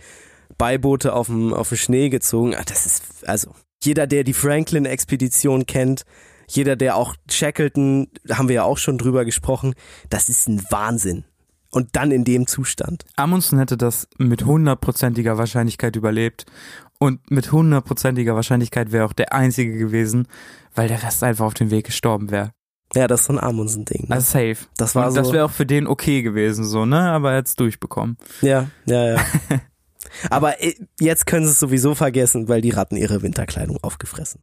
Beiboote 0.59 1.15
auf 1.15 1.27
dem, 1.29 1.55
auf 1.55 1.71
den 1.71 1.79
Schnee 1.79 2.11
gezogen. 2.11 2.55
Ah, 2.55 2.63
Das 2.67 2.85
ist, 2.85 3.27
also, 3.27 3.53
jeder, 3.83 4.07
der 4.07 4.25
die 4.25 4.35
Franklin-Expedition 4.35 5.67
kennt, 5.67 6.05
jeder, 6.49 6.77
der 6.77 6.97
auch 6.97 7.15
Shackleton, 7.31 8.09
haben 8.31 8.49
wir 8.49 8.57
ja 8.57 8.65
auch 8.65 8.79
schon 8.79 8.99
drüber 8.99 9.25
gesprochen, 9.25 9.75
das 10.09 10.29
ist 10.29 10.49
ein 10.49 10.63
Wahnsinn. 10.71 11.25
Und 11.71 11.95
dann 11.95 12.11
in 12.11 12.25
dem 12.25 12.49
Zustand. 12.49 13.05
Amundsen 13.15 13.59
hätte 13.61 13.77
das 13.77 14.09
mit 14.19 14.45
hundertprozentiger 14.45 15.39
Wahrscheinlichkeit 15.39 15.95
überlebt. 15.95 16.45
Und 16.99 17.31
mit 17.31 17.53
hundertprozentiger 17.53 18.35
Wahrscheinlichkeit 18.35 18.91
wäre 18.91 19.05
auch 19.07 19.13
der 19.13 19.33
Einzige 19.33 19.79
gewesen, 19.79 20.27
weil 20.75 20.89
der 20.89 21.03
Rest 21.03 21.23
einfach 21.23 21.47
auf 21.47 21.55
dem 21.55 21.71
Weg 21.71 21.87
gestorben 21.87 22.31
wäre. 22.33 22.51
Ja, 22.95 23.07
das 23.07 23.21
ist 23.21 23.27
so 23.27 23.35
ein 23.35 23.39
Amundsen-Ding. 23.39 24.09
Ne? 24.09 24.17
Also 24.17 24.27
safe. 24.33 24.67
das 24.77 24.97
war 24.97 25.07
Und 25.07 25.13
so. 25.13 25.21
das 25.21 25.33
wäre 25.33 25.45
auch 25.45 25.51
für 25.53 25.65
den 25.65 25.87
okay 25.87 26.23
gewesen, 26.23 26.65
so, 26.65 26.85
ne? 26.85 27.01
Aber 27.11 27.31
er 27.31 27.39
hat's 27.39 27.55
durchbekommen. 27.55 28.17
Ja, 28.43 28.67
ja, 28.87 29.15
ja. 29.15 29.25
Aber 30.31 30.63
äh, 30.63 30.75
jetzt 30.99 31.27
können 31.27 31.47
sie 31.47 31.53
es 31.53 31.61
sowieso 31.61 31.95
vergessen, 31.95 32.49
weil 32.49 32.61
die 32.61 32.71
Ratten 32.71 32.97
ihre 32.97 33.23
Winterkleidung 33.23 33.79
aufgefressen. 33.83 34.43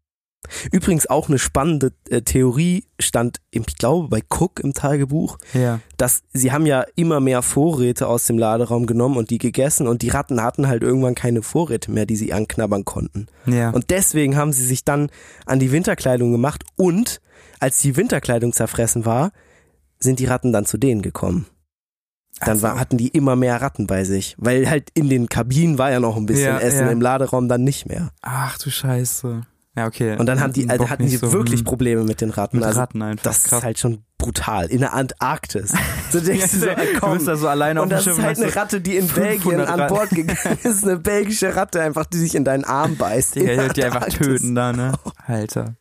Übrigens 0.71 1.07
auch 1.07 1.27
eine 1.27 1.39
spannende 1.39 1.91
äh, 2.09 2.21
Theorie 2.21 2.85
stand, 2.99 3.39
ich 3.51 3.65
glaube, 3.77 4.07
bei 4.07 4.21
Cook 4.29 4.59
im 4.61 4.73
Tagebuch, 4.73 5.37
Ja. 5.53 5.79
dass 5.97 6.21
sie 6.31 6.51
haben 6.53 6.65
ja 6.65 6.85
immer 6.95 7.19
mehr 7.19 7.41
Vorräte 7.41 8.07
aus 8.07 8.25
dem 8.27 8.37
Laderaum 8.37 8.85
genommen 8.85 9.17
und 9.17 9.29
die 9.29 9.39
gegessen 9.39 9.87
und 9.87 10.03
die 10.03 10.09
Ratten 10.09 10.41
hatten 10.41 10.67
halt 10.67 10.83
irgendwann 10.83 11.15
keine 11.15 11.41
Vorräte 11.41 11.91
mehr, 11.91 12.05
die 12.05 12.15
sie 12.15 12.31
anknabbern 12.33 12.85
konnten. 12.85 13.27
Ja. 13.45 13.71
Und 13.71 13.89
deswegen 13.89 14.37
haben 14.37 14.53
sie 14.53 14.65
sich 14.65 14.85
dann 14.85 15.09
an 15.45 15.59
die 15.59 15.71
Winterkleidung 15.71 16.31
gemacht 16.31 16.63
und 16.77 17.19
als 17.59 17.79
die 17.79 17.97
Winterkleidung 17.97 18.53
zerfressen 18.53 19.05
war, 19.05 19.31
sind 19.99 20.19
die 20.19 20.25
Ratten 20.25 20.53
dann 20.53 20.65
zu 20.65 20.77
denen 20.77 21.01
gekommen. 21.01 21.47
Dann 22.45 22.61
war, 22.61 22.79
hatten 22.79 22.97
die 22.97 23.07
immer 23.07 23.35
mehr 23.35 23.61
Ratten 23.61 23.87
bei 23.87 24.03
sich, 24.03 24.35
weil 24.37 24.69
halt 24.69 24.89
in 24.93 25.09
den 25.09 25.27
Kabinen 25.27 25.77
war 25.77 25.89
ja 25.91 25.99
noch 25.99 26.17
ein 26.17 26.25
bisschen 26.27 26.45
Ja, 26.45 26.59
Essen, 26.59 26.85
ja. 26.85 26.91
im 26.91 27.01
Laderaum 27.01 27.47
dann 27.47 27.63
nicht 27.63 27.87
mehr. 27.87 28.11
Ach 28.21 28.57
du 28.59 28.69
Scheiße. 28.69 29.41
Ja, 29.75 29.85
okay. 29.85 30.17
Und 30.17 30.25
dann 30.25 30.39
haben 30.39 30.53
die, 30.53 30.67
also 30.69 30.89
hatten 30.89 31.05
die 31.05 31.17
so, 31.17 31.31
wirklich 31.33 31.59
hm, 31.59 31.65
Probleme 31.65 32.03
mit 32.03 32.19
den 32.21 32.31
Ratten. 32.31 32.57
Mit 32.57 32.65
also 32.65 32.79
Ratten 32.79 33.01
einfach. 33.03 33.23
das 33.23 33.43
krass. 33.43 33.59
ist 33.59 33.63
halt 33.65 33.77
schon 33.79 34.03
brutal. 34.17 34.65
In 34.67 34.79
der 34.79 34.93
Antarktis. 34.93 35.73
So 36.09 36.21
denkst 36.21 36.51
du 36.53 36.59
so, 36.59 36.65
äh, 36.67 36.93
du 36.93 36.99
komm. 37.01 37.13
bist 37.15 37.27
da 37.27 37.35
so 37.35 37.49
alleine 37.49 37.81
auf 37.81 37.83
Und 37.83 37.89
dem 37.89 37.95
das 37.97 38.03
Schiff. 38.05 38.17
ist 38.17 38.23
halt 38.23 38.39
eine 38.41 38.55
Ratte, 38.55 38.79
die 38.79 38.95
in 38.95 39.07
500 39.09 39.29
Belgien 39.43 39.59
an 39.67 39.79
Ratten. 39.81 39.93
Bord 39.93 40.09
gegangen 40.11 40.57
ist. 40.63 40.83
Eine 40.85 40.97
belgische 40.97 41.53
Ratte 41.55 41.81
einfach, 41.81 42.05
die 42.05 42.17
sich 42.17 42.33
in 42.33 42.45
deinen 42.45 42.63
Arm 42.63 42.95
beißt. 42.95 43.35
Digga, 43.35 43.51
die 43.51 43.57
wird 43.57 43.77
die 43.77 43.83
einfach 43.83 44.07
töten 44.07 44.55
da, 44.55 44.71
ne? 44.71 44.93
Alter. 45.25 45.75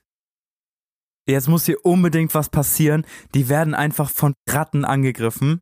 Jetzt 1.28 1.48
muss 1.48 1.64
hier 1.66 1.84
unbedingt 1.84 2.34
was 2.34 2.48
passieren. 2.48 3.04
Die 3.34 3.48
werden 3.48 3.74
einfach 3.74 4.10
von 4.10 4.34
Ratten 4.48 4.84
angegriffen. 4.84 5.60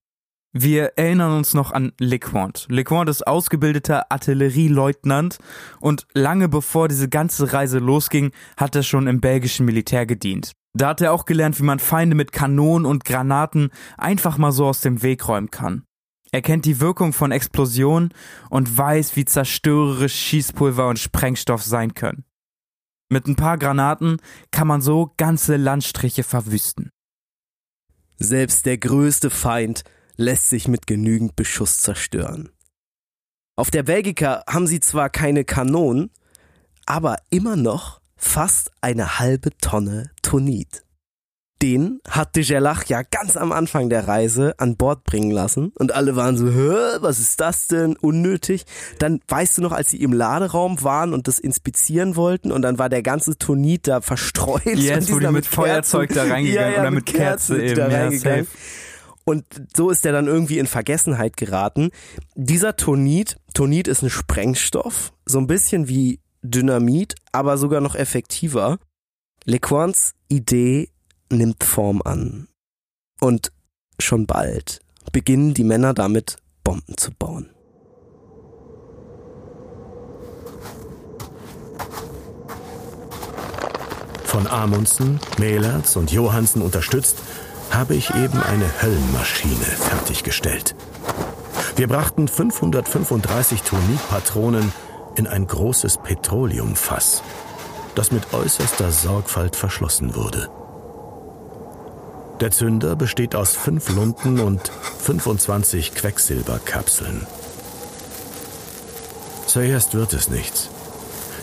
Wir 0.57 0.93
erinnern 0.97 1.37
uns 1.37 1.53
noch 1.53 1.73
an 1.73 1.91
LeQuant. 1.99 2.69
LeQuant 2.71 3.11
ist 3.11 3.27
ausgebildeter 3.27 4.13
Artillerieleutnant 4.13 5.39
und 5.81 6.07
lange 6.13 6.49
bevor 6.49 6.87
diese 6.87 7.09
ganze 7.09 7.53
Reise 7.53 7.81
losging, 7.81 8.31
hat 8.57 8.77
er 8.77 8.85
schon 8.85 9.09
im 9.09 9.21
belgischen 9.21 9.67
Militär 9.67 10.07
gedient. 10.07 10.53
Da 10.73 10.91
hat 10.91 11.01
er 11.01 11.13
auch 11.13 11.25
gelernt, 11.25 11.59
wie 11.59 11.65
man 11.65 11.81
Feinde 11.81 12.15
mit 12.15 12.31
Kanonen 12.31 12.87
und 12.87 13.05
Granaten 13.05 13.71
einfach 13.99 14.39
mal 14.39 14.53
so 14.53 14.67
aus 14.67 14.81
dem 14.81 15.03
Weg 15.03 15.27
räumen 15.27 15.51
kann. 15.51 15.83
Er 16.31 16.41
kennt 16.41 16.67
die 16.67 16.79
Wirkung 16.79 17.13
von 17.13 17.33
Explosionen 17.33 18.15
und 18.49 18.79
weiß, 18.79 19.17
wie 19.17 19.25
zerstörerisch 19.25 20.15
Schießpulver 20.15 20.87
und 20.87 21.01
Sprengstoff 21.01 21.65
sein 21.65 21.95
können. 21.95 22.25
Mit 23.09 23.27
ein 23.27 23.35
paar 23.35 23.59
Granaten 23.59 24.19
kann 24.53 24.69
man 24.69 24.81
so 24.81 25.13
ganze 25.17 25.57
Landstriche 25.57 26.23
verwüsten. 26.23 26.91
Selbst 28.19 28.67
der 28.67 28.79
größte 28.79 29.31
Feind 29.31 29.83
lässt 30.17 30.49
sich 30.51 30.69
mit 30.69 30.87
genügend 30.87 31.37
Beschuss 31.37 31.81
zerstören. 31.81 32.51
Auf 33.57 33.71
der 33.71 33.85
Belgica 33.85 34.43
haben 34.49 34.67
sie 34.67 34.81
zwar 34.81 35.11
keine 35.11 35.45
Kanonen, 35.45 36.11
aber 36.87 37.17
immer 37.31 37.57
noch 37.57 38.01
fast 38.17 38.71
eine 38.81 39.19
halbe 39.19 39.51
Tonne 39.59 40.11
Tonit. 40.23 40.83
Den 41.62 42.01
hat 42.09 42.35
de 42.37 42.43
Gerlach 42.43 42.85
ja 42.87 43.03
ganz 43.03 43.37
am 43.37 43.53
Anfang 43.53 43.89
der 43.89 44.07
Reise 44.09 44.55
an 44.59 44.77
Bord 44.77 45.05
bringen 45.05 45.31
lassen 45.31 45.73
und 45.79 45.93
alle 45.95 46.17
waren 46.17 46.37
so, 46.37 46.47
was 46.47 47.21
ist 47.21 47.41
das 47.41 47.69
denn? 47.69 47.97
Unnötig. 47.97 48.65
Dann 48.99 49.21
weißt 49.29 49.59
du 49.59 49.62
noch, 49.62 49.73
als 49.73 49.91
sie 49.91 50.03
im 50.03 50.12
Laderaum 50.12 50.83
waren 50.83 51.15
und 51.15 51.29
das 51.29 51.39
inspizieren 51.39 52.17
wollten 52.17 52.51
und 52.51 52.62
dann 52.62 52.79
war 52.79 52.89
der 52.89 53.03
ganze 53.03 53.39
Tonit 53.39 53.87
da 53.87 54.01
verstreut. 54.01 54.65
Yes, 54.67 55.11
wo 55.12 55.19
die 55.21 55.27
mit 55.29 55.45
Kerzen- 55.45 55.55
Feuerzeug 55.55 56.12
da 56.12 56.23
reingegangen 56.25 56.53
ja, 56.53 56.69
ja, 56.71 56.81
oder 56.81 56.91
mit 56.91 57.07
Kerze 57.07 57.55
sind 57.55 57.61
die 57.62 57.67
eben, 57.69 57.77
da 57.77 57.89
ja, 57.89 57.99
reingegangen. 58.03 58.45
safe. 58.47 58.57
Und 59.25 59.45
so 59.75 59.91
ist 59.91 60.05
er 60.05 60.12
dann 60.12 60.27
irgendwie 60.27 60.59
in 60.59 60.66
Vergessenheit 60.66 61.37
geraten. 61.37 61.91
Dieser 62.35 62.77
Tonit, 62.77 63.39
Tonit 63.55 63.89
ist 63.89 64.03
ein 64.03 64.11
Sprengstoff, 64.11 65.12
so 65.25 65.39
ein 65.39 65.47
bisschen 65.47 65.89
wie 65.89 66.20
Dynamit, 66.43 67.14
aber 67.33 67.57
sogar 67.57 67.81
noch 67.81 67.95
effektiver. 67.95 68.79
Lequans 69.45 70.14
Idee 70.29 70.91
nimmt 71.31 71.64
Form 71.64 72.03
an. 72.03 72.49
Und 73.20 73.53
schon 73.99 74.27
bald 74.27 74.81
beginnen 75.12 75.55
die 75.55 75.64
Männer 75.64 75.95
damit, 75.95 76.37
Bomben 76.62 76.97
zu 76.97 77.12
bauen. 77.12 77.49
Von 84.25 84.47
Amundsen, 84.49 85.20
Mehlertz 85.39 85.95
und 85.95 86.11
Johansen 86.11 86.61
unterstützt, 86.61 87.18
habe 87.75 87.95
ich 87.95 88.14
eben 88.14 88.41
eine 88.41 88.83
Höllenmaschine 88.83 89.64
fertiggestellt. 89.64 90.75
Wir 91.77 91.89
brachten 91.89 92.29
535 92.29 93.62
Tonitpatronen 93.62 94.72
in 95.16 95.27
ein 95.27 95.47
großes 95.47 95.99
Petroleumfass, 95.99 97.22
das 97.95 98.12
mit 98.12 98.33
äußerster 98.33 98.93
Sorgfalt 98.93 99.57
verschlossen 99.57 100.14
wurde. 100.14 100.49
Der 102.41 102.51
Zünder 102.51 102.97
besteht 102.97 103.35
aus 103.35 103.57
fünf 103.57 103.89
Lunden 103.91 104.41
und 104.41 104.70
25 105.01 105.95
Quecksilberkapseln. 105.95 107.27
Zuerst 109.47 109.95
wird 109.95 110.12
es 110.12 110.29
nichts. 110.29 110.70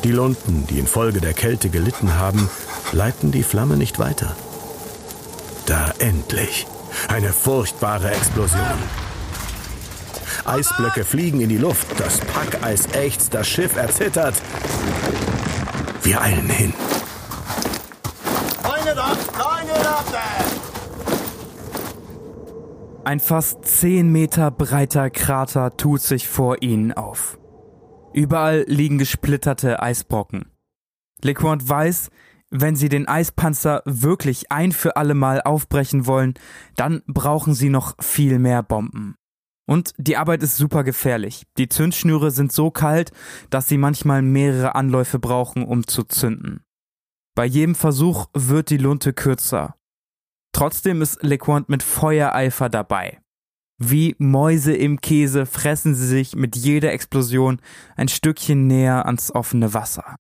Die 0.04 0.12
Lunden, 0.12 0.66
die 0.68 0.80
infolge 0.80 1.22
der 1.22 1.34
Kälte 1.34 1.70
gelitten 1.70 2.16
haben, 2.16 2.50
leiten 2.92 3.32
die 3.32 3.44
Flamme 3.44 3.78
nicht 3.78 4.00
weiter. 4.00 4.36
Da 5.72 5.90
endlich 6.00 6.68
eine 7.08 7.30
furchtbare 7.30 8.12
Explosion. 8.12 8.78
Eisblöcke 10.44 11.06
fliegen 11.06 11.40
in 11.40 11.48
die 11.48 11.58
Luft, 11.58 11.98
das 11.98 12.20
Packeis 12.20 12.88
ächzt, 12.94 13.34
das 13.34 13.48
Schiff 13.48 13.78
erzittert. 13.78 14.36
Wir 16.04 16.20
eilen 16.20 16.50
hin. 16.50 16.74
Ein 23.06 23.22
fast 23.22 23.64
10 23.64 24.12
Meter 24.12 24.52
breiter 24.52 25.10
Krater 25.10 25.78
tut 25.78 26.02
sich 26.02 26.28
vor 26.28 26.62
ihnen 26.62 26.92
auf. 26.92 27.40
Überall 28.12 28.66
liegen 28.68 28.98
gesplitterte 28.98 29.82
Eisbrocken. 29.82 30.52
LeQuant 31.24 31.70
weiß, 31.70 32.10
wenn 32.52 32.76
sie 32.76 32.90
den 32.90 33.08
Eispanzer 33.08 33.82
wirklich 33.86 34.52
ein 34.52 34.72
für 34.74 34.98
alle 34.98 35.14
Mal 35.16 35.42
aufbrechen 35.42 36.06
wollen, 36.06 36.36
dann 36.76 37.02
brauchen 37.08 37.54
sie 37.54 37.70
noch 37.70 37.96
viel 38.04 38.38
mehr 38.38 38.62
Bomben. 38.62 39.16
Und 39.68 39.94
die 39.98 40.18
Arbeit 40.18 40.44
ist 40.44 40.58
super 40.58 40.84
gefährlich. 40.84 41.44
Die 41.58 41.70
Zündschnüre 41.70 42.32
sind 42.32 42.52
so 42.52 42.72
kalt, 42.72 43.12
dass 43.50 43.70
sie 43.70 43.78
manchmal 43.78 44.22
mehrere 44.22 44.76
Anläufe 44.76 45.18
brauchen, 45.18 45.64
um 45.64 45.88
zu 45.88 46.04
zünden. 46.04 46.62
Bei 47.36 47.46
jedem 47.46 47.76
Versuch 47.76 48.28
wird 48.34 48.70
die 48.70 48.78
Lunte 48.78 49.14
kürzer. 49.14 49.76
Trotzdem 50.54 51.02
ist 51.02 51.24
LeQuant 51.24 51.70
mit 51.70 51.84
Feuereifer 51.84 52.68
dabei. 52.68 53.22
Wie 53.78 54.16
Mäuse 54.20 54.76
im 54.76 55.00
Käse 55.00 55.46
fressen 55.46 55.96
sie 55.96 56.06
sich 56.06 56.36
mit 56.36 56.58
jeder 56.58 56.92
Explosion 56.92 57.62
ein 57.96 58.10
Stückchen 58.10 58.68
näher 58.68 59.06
ans 59.06 59.34
offene 59.34 59.74
Wasser. 59.74 60.18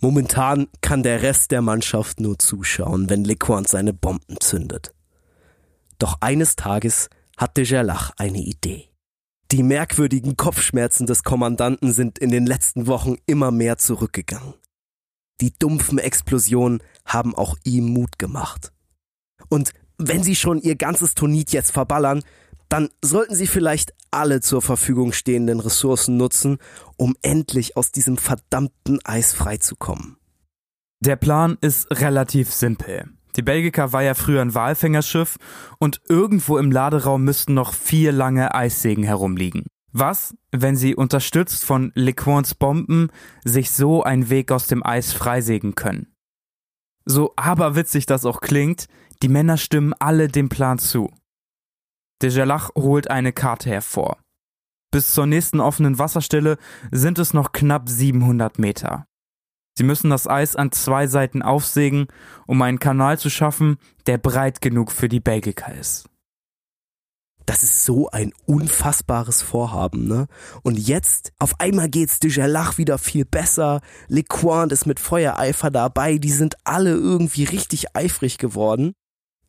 Momentan 0.00 0.68
kann 0.82 1.02
der 1.02 1.22
Rest 1.22 1.50
der 1.50 1.62
Mannschaft 1.62 2.20
nur 2.20 2.38
zuschauen, 2.38 3.08
wenn 3.08 3.24
Lequant 3.24 3.68
seine 3.68 3.94
Bomben 3.94 4.38
zündet. 4.40 4.94
Doch 5.98 6.18
eines 6.20 6.56
Tages 6.56 7.08
hat 7.36 7.56
de 7.56 7.64
Gerlach 7.64 8.12
eine 8.18 8.38
Idee. 8.38 8.90
Die 9.52 9.62
merkwürdigen 9.62 10.36
Kopfschmerzen 10.36 11.06
des 11.06 11.22
Kommandanten 11.22 11.92
sind 11.92 12.18
in 12.18 12.30
den 12.30 12.46
letzten 12.46 12.86
Wochen 12.86 13.16
immer 13.26 13.50
mehr 13.50 13.78
zurückgegangen. 13.78 14.54
Die 15.40 15.52
dumpfen 15.56 15.98
Explosionen 15.98 16.82
haben 17.04 17.34
auch 17.34 17.56
ihm 17.64 17.86
Mut 17.86 18.18
gemacht. 18.18 18.72
Und 19.48 19.72
wenn 19.98 20.22
sie 20.22 20.34
schon 20.34 20.60
ihr 20.60 20.76
ganzes 20.76 21.14
Tonit 21.14 21.52
jetzt 21.52 21.70
verballern, 21.70 22.22
dann 22.68 22.90
sollten 23.02 23.34
sie 23.34 23.46
vielleicht 23.46 23.92
alle 24.10 24.40
zur 24.40 24.62
Verfügung 24.62 25.12
stehenden 25.12 25.60
Ressourcen 25.60 26.16
nutzen, 26.16 26.58
um 26.96 27.14
endlich 27.22 27.76
aus 27.76 27.92
diesem 27.92 28.16
verdammten 28.16 28.98
Eis 29.04 29.34
freizukommen. 29.34 30.16
Der 31.00 31.16
Plan 31.16 31.58
ist 31.60 31.90
relativ 31.90 32.52
simpel. 32.52 33.10
Die 33.36 33.42
Belgica 33.42 33.92
war 33.92 34.02
ja 34.02 34.14
früher 34.14 34.40
ein 34.40 34.54
Walfängerschiff 34.54 35.36
und 35.78 36.00
irgendwo 36.08 36.56
im 36.56 36.72
Laderaum 36.72 37.22
müssten 37.22 37.52
noch 37.52 37.74
vier 37.74 38.10
lange 38.12 38.54
Eissägen 38.54 39.04
herumliegen. 39.04 39.66
Was, 39.92 40.34
wenn 40.52 40.76
sie 40.76 40.94
unterstützt 40.94 41.64
von 41.64 41.92
LeQuants 41.94 42.54
Bomben 42.54 43.08
sich 43.44 43.70
so 43.70 44.02
einen 44.02 44.30
Weg 44.30 44.52
aus 44.52 44.66
dem 44.66 44.84
Eis 44.84 45.12
freisägen 45.12 45.74
können? 45.74 46.14
So 47.04 47.34
aberwitzig 47.36 48.06
das 48.06 48.24
auch 48.24 48.40
klingt, 48.40 48.86
die 49.22 49.28
Männer 49.28 49.56
stimmen 49.56 49.94
alle 49.98 50.28
dem 50.28 50.48
Plan 50.48 50.78
zu. 50.78 51.10
De 52.22 52.30
Gerlach 52.30 52.70
holt 52.74 53.10
eine 53.10 53.32
Karte 53.32 53.70
hervor. 53.70 54.18
Bis 54.90 55.12
zur 55.12 55.26
nächsten 55.26 55.60
offenen 55.60 55.98
Wasserstelle 55.98 56.56
sind 56.90 57.18
es 57.18 57.34
noch 57.34 57.52
knapp 57.52 57.88
700 57.88 58.58
Meter. 58.58 59.06
Sie 59.76 59.84
müssen 59.84 60.08
das 60.08 60.26
Eis 60.26 60.56
an 60.56 60.72
zwei 60.72 61.06
Seiten 61.06 61.42
aufsägen, 61.42 62.06
um 62.46 62.62
einen 62.62 62.78
Kanal 62.78 63.18
zu 63.18 63.28
schaffen, 63.28 63.76
der 64.06 64.16
breit 64.16 64.62
genug 64.62 64.90
für 64.90 65.08
die 65.08 65.20
Belgica 65.20 65.70
ist. 65.72 66.08
Das 67.44 67.62
ist 67.62 67.84
so 67.84 68.08
ein 68.10 68.32
unfassbares 68.46 69.40
Vorhaben, 69.42 70.08
ne? 70.08 70.26
Und 70.62 70.78
jetzt, 70.78 71.32
auf 71.38 71.60
einmal 71.60 71.88
geht's 71.88 72.18
de 72.18 72.30
Gerlach 72.30 72.76
wieder 72.76 72.98
viel 72.98 73.24
besser. 73.24 73.82
LeQuant 74.08 74.72
ist 74.72 74.86
mit 74.86 74.98
Feuereifer 74.98 75.70
dabei. 75.70 76.18
Die 76.18 76.32
sind 76.32 76.56
alle 76.64 76.90
irgendwie 76.90 77.44
richtig 77.44 77.94
eifrig 77.94 78.38
geworden. 78.38 78.94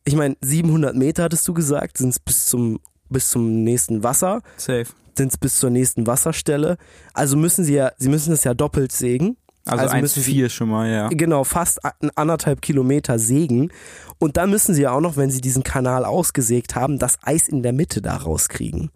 Ich 0.08 0.16
meine, 0.16 0.36
700 0.40 0.94
Meter 0.96 1.24
hattest 1.24 1.46
du 1.46 1.52
gesagt, 1.54 1.98
sind's 1.98 2.18
bis 2.18 2.46
zum, 2.46 2.80
bis 3.10 3.28
zum 3.30 3.62
nächsten 3.62 4.02
Wasser. 4.02 4.40
Safe. 4.56 4.86
Sind's 5.16 5.36
bis 5.36 5.58
zur 5.58 5.68
nächsten 5.70 6.06
Wasserstelle. 6.06 6.78
Also 7.12 7.36
müssen 7.36 7.62
sie 7.64 7.74
ja, 7.74 7.92
sie 7.98 8.08
müssen 8.08 8.32
es 8.32 8.44
ja 8.44 8.54
doppelt 8.54 8.90
sägen. 8.92 9.36
Also, 9.66 9.82
Also 9.82 9.94
eins 9.96 10.02
müssen 10.02 10.22
sie- 10.22 10.32
vier 10.32 10.48
schon 10.48 10.70
mal, 10.70 10.88
ja. 10.90 11.08
Genau, 11.08 11.44
fast 11.44 11.78
anderthalb 12.16 12.62
Kilometer 12.62 13.18
sägen. 13.18 13.70
Und 14.18 14.38
dann 14.38 14.48
müssen 14.50 14.74
sie 14.74 14.82
ja 14.82 14.92
auch 14.92 15.00
noch, 15.02 15.16
wenn 15.18 15.30
sie 15.30 15.42
diesen 15.42 15.62
Kanal 15.62 16.06
ausgesägt 16.06 16.74
haben, 16.74 16.98
das 16.98 17.18
Eis 17.22 17.48
in 17.48 17.62
der 17.62 17.74
Mitte 17.74 18.00
da 18.00 18.16
rauskriegen. 18.16 18.90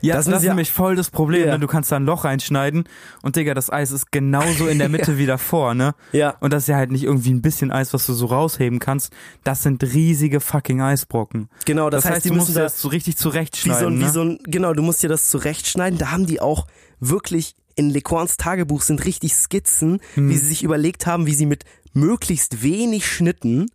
Ja, 0.00 0.14
Das 0.16 0.26
das, 0.26 0.38
ist 0.38 0.42
ja- 0.44 0.50
nämlich 0.50 0.70
voll 0.72 0.96
das 0.96 1.10
Problem, 1.10 1.46
Ja. 1.46 1.52
ne? 1.54 1.58
Du 1.60 1.66
kannst 1.66 1.90
da 1.92 1.96
ein 1.96 2.04
Loch 2.04 2.24
reinschneiden 2.24 2.84
und 3.22 3.36
Digga, 3.36 3.54
das 3.54 3.70
Eis 3.70 3.90
ist 3.90 4.12
genauso 4.12 4.66
in 4.66 4.78
der 4.78 4.88
Mitte 4.88 5.16
wie 5.18 5.26
davor, 5.26 5.74
ne? 5.74 5.94
Ja. 6.12 6.36
Und 6.40 6.52
das 6.52 6.64
ist 6.64 6.68
ja 6.68 6.76
halt 6.76 6.90
nicht 6.90 7.04
irgendwie 7.04 7.30
ein 7.32 7.42
bisschen 7.42 7.70
Eis, 7.70 7.92
was 7.94 8.06
du 8.06 8.12
so 8.12 8.26
rausheben 8.26 8.78
kannst. 8.78 9.12
Das 9.44 9.62
sind 9.62 9.82
riesige 9.82 10.40
fucking 10.40 10.80
Eisbrocken. 10.80 11.48
Genau, 11.64 11.90
das, 11.90 12.02
Das, 12.02 12.06
heißt, 12.10 12.14
heißt, 12.16 12.24
die 12.24 12.28
du 12.30 12.34
musst 12.36 12.48
müssen 12.48 12.56
da 12.58 12.64
das 12.64 12.80
so 12.80 12.88
richtig 12.88 13.14
wie 13.14 13.18
so, 13.18 13.30
zurechtschneiden, 13.30 13.94
ein, 13.94 14.00
wie 14.00 14.04
ne? 14.04 14.10
so 14.10 14.22
ein, 14.22 14.38
genau, 14.44 14.72
du 14.74 14.82
musst 14.82 15.02
dir 15.02 15.08
das 15.08 15.28
zurechtschneiden. 15.28 15.98
Da 15.98 16.10
haben 16.10 16.26
die 16.26 16.40
auch 16.40 16.66
wirklich 17.00 17.54
in 17.76 17.90
Lequans 17.90 18.36
Tagebuch 18.36 18.82
sind 18.82 19.04
richtig 19.04 19.34
Skizzen, 19.34 20.00
Hm. 20.14 20.28
wie 20.30 20.36
sie 20.36 20.46
sich 20.46 20.62
überlegt 20.64 21.06
haben, 21.06 21.26
wie 21.26 21.34
sie 21.34 21.46
mit 21.46 21.64
möglichst 21.92 22.62
wenig 22.62 23.06
Schnitten 23.06 23.70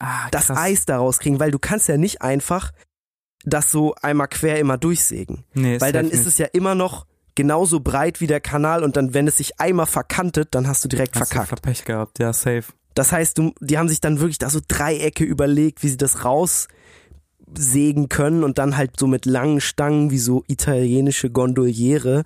ah, 0.00 0.28
das. 0.30 0.50
Eis 0.50 0.86
daraus 0.86 1.18
kriegen, 1.18 1.38
weil 1.40 1.50
du 1.50 1.58
kannst 1.58 1.88
ja 1.88 1.96
nicht 1.96 2.20
einfach 2.22 2.72
das 3.48 3.70
so 3.70 3.94
einmal 4.02 4.28
quer 4.28 4.58
immer 4.58 4.78
durchsägen. 4.78 5.44
Nee, 5.54 5.80
Weil 5.80 5.92
dann 5.92 6.10
ist 6.10 6.26
es 6.26 6.38
ja 6.38 6.46
immer 6.46 6.74
noch 6.74 7.06
genauso 7.34 7.80
breit 7.80 8.20
wie 8.20 8.26
der 8.26 8.40
Kanal 8.40 8.82
und 8.82 8.96
dann, 8.96 9.14
wenn 9.14 9.28
es 9.28 9.36
sich 9.36 9.60
einmal 9.60 9.86
verkantet, 9.86 10.48
dann 10.52 10.66
hast 10.66 10.84
du 10.84 10.88
direkt 10.88 11.14
Hast 11.14 11.32
du 11.32 11.36
verkackt. 11.36 11.62
Pech 11.62 11.84
gehabt, 11.84 12.18
ja, 12.18 12.32
safe. 12.32 12.64
Das 12.94 13.12
heißt, 13.12 13.38
du, 13.38 13.54
die 13.60 13.78
haben 13.78 13.88
sich 13.88 14.00
dann 14.00 14.18
wirklich 14.18 14.38
da 14.38 14.50
so 14.50 14.58
Dreiecke 14.66 15.22
überlegt, 15.22 15.84
wie 15.84 15.88
sie 15.88 15.96
das 15.96 16.24
raussägen 16.24 18.08
können 18.08 18.42
und 18.42 18.58
dann 18.58 18.76
halt 18.76 18.98
so 18.98 19.06
mit 19.06 19.24
langen 19.24 19.60
Stangen 19.60 20.10
wie 20.10 20.18
so 20.18 20.42
italienische 20.48 21.30
Gondoliere 21.30 22.24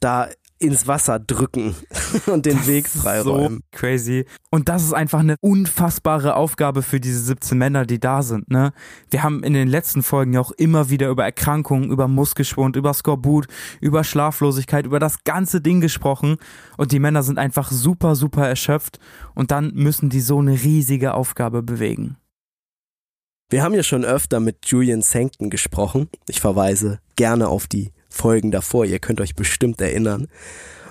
da 0.00 0.28
ins 0.64 0.86
Wasser 0.86 1.18
drücken 1.18 1.74
und 2.26 2.46
den 2.46 2.66
Weg 2.66 2.88
freiräumen. 2.88 3.60
So 3.72 3.78
crazy. 3.78 4.24
Und 4.50 4.68
das 4.68 4.82
ist 4.82 4.92
einfach 4.92 5.20
eine 5.20 5.36
unfassbare 5.40 6.36
Aufgabe 6.36 6.82
für 6.82 7.00
diese 7.00 7.20
17 7.20 7.56
Männer, 7.56 7.86
die 7.86 8.00
da 8.00 8.22
sind. 8.22 8.50
Ne? 8.50 8.72
Wir 9.10 9.22
haben 9.22 9.42
in 9.42 9.52
den 9.52 9.68
letzten 9.68 10.02
Folgen 10.02 10.32
ja 10.32 10.40
auch 10.40 10.52
immer 10.52 10.90
wieder 10.90 11.08
über 11.08 11.24
Erkrankungen, 11.24 11.90
über 11.90 12.08
Muskelschwund, 12.08 12.76
über 12.76 12.94
Skorbut, 12.94 13.46
über 13.80 14.04
Schlaflosigkeit, 14.04 14.86
über 14.86 14.98
das 14.98 15.24
ganze 15.24 15.60
Ding 15.60 15.80
gesprochen. 15.80 16.36
Und 16.76 16.92
die 16.92 16.98
Männer 16.98 17.22
sind 17.22 17.38
einfach 17.38 17.70
super, 17.70 18.14
super 18.14 18.48
erschöpft. 18.48 18.98
Und 19.34 19.50
dann 19.50 19.72
müssen 19.74 20.10
die 20.10 20.20
so 20.20 20.38
eine 20.38 20.52
riesige 20.52 21.14
Aufgabe 21.14 21.62
bewegen. 21.62 22.16
Wir 23.50 23.62
haben 23.62 23.74
ja 23.74 23.82
schon 23.82 24.04
öfter 24.04 24.40
mit 24.40 24.66
Julian 24.66 25.02
Sankton 25.02 25.50
gesprochen. 25.50 26.08
Ich 26.28 26.40
verweise 26.40 26.98
gerne 27.14 27.48
auf 27.48 27.66
die 27.66 27.92
Folgen 28.14 28.50
davor, 28.50 28.86
ihr 28.86 28.98
könnt 28.98 29.20
euch 29.20 29.34
bestimmt 29.34 29.80
erinnern. 29.80 30.28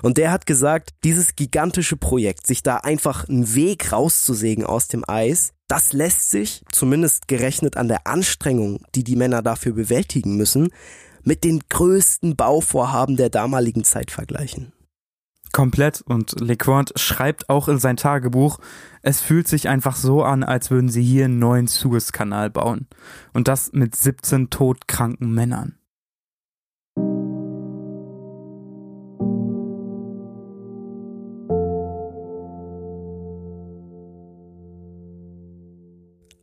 Und 0.02 0.18
der 0.18 0.30
hat 0.30 0.46
gesagt, 0.46 0.90
dieses 1.02 1.34
gigantische 1.34 1.96
Projekt, 1.96 2.46
sich 2.46 2.62
da 2.62 2.76
einfach 2.76 3.28
einen 3.28 3.54
Weg 3.54 3.90
rauszusägen 3.90 4.64
aus 4.64 4.86
dem 4.86 5.02
Eis, 5.08 5.54
das 5.66 5.94
lässt 5.94 6.30
sich, 6.30 6.62
zumindest 6.70 7.26
gerechnet 7.26 7.76
an 7.76 7.88
der 7.88 8.06
Anstrengung, 8.06 8.84
die 8.94 9.02
die 9.02 9.16
Männer 9.16 9.40
dafür 9.40 9.72
bewältigen 9.72 10.36
müssen, 10.36 10.68
mit 11.22 11.42
den 11.42 11.60
größten 11.70 12.36
Bauvorhaben 12.36 13.16
der 13.16 13.30
damaligen 13.30 13.82
Zeit 13.82 14.10
vergleichen. 14.10 14.72
Komplett. 15.54 16.02
Und 16.02 16.38
LeQuant 16.40 16.92
schreibt 16.96 17.48
auch 17.48 17.68
in 17.68 17.78
sein 17.78 17.96
Tagebuch, 17.96 18.58
es 19.02 19.20
fühlt 19.20 19.46
sich 19.46 19.68
einfach 19.68 19.94
so 19.94 20.24
an, 20.24 20.42
als 20.42 20.70
würden 20.70 20.88
sie 20.88 21.02
hier 21.02 21.26
einen 21.26 21.38
neuen 21.38 21.68
Suezkanal 21.68 22.50
bauen. 22.50 22.88
Und 23.32 23.46
das 23.46 23.72
mit 23.72 23.94
17 23.94 24.50
todkranken 24.50 25.32
Männern. 25.32 25.76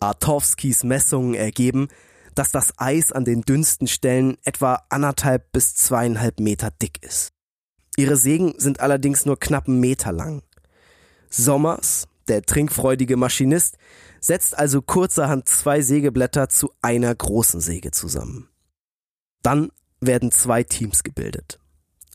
Artowskis 0.01 0.83
Messungen 0.83 1.33
ergeben, 1.33 1.87
dass 2.35 2.51
das 2.51 2.73
Eis 2.77 3.11
an 3.11 3.25
den 3.25 3.41
dünnsten 3.41 3.87
Stellen 3.87 4.37
etwa 4.43 4.83
anderthalb 4.89 5.51
bis 5.51 5.75
zweieinhalb 5.75 6.39
Meter 6.39 6.71
dick 6.71 7.03
ist. 7.03 7.29
Ihre 7.97 8.15
Sägen 8.15 8.53
sind 8.57 8.79
allerdings 8.79 9.25
nur 9.25 9.39
knapp 9.39 9.67
einen 9.67 9.79
Meter 9.79 10.11
lang. 10.11 10.43
Sommers, 11.29 12.07
der 12.27 12.41
trinkfreudige 12.41 13.17
Maschinist, 13.17 13.77
setzt 14.19 14.57
also 14.57 14.81
kurzerhand 14.81 15.47
zwei 15.47 15.81
Sägeblätter 15.81 16.49
zu 16.49 16.71
einer 16.81 17.13
großen 17.13 17.59
Säge 17.59 17.91
zusammen. 17.91 18.47
Dann 19.41 19.71
werden 19.99 20.31
zwei 20.31 20.63
Teams 20.63 21.03
gebildet. 21.03 21.59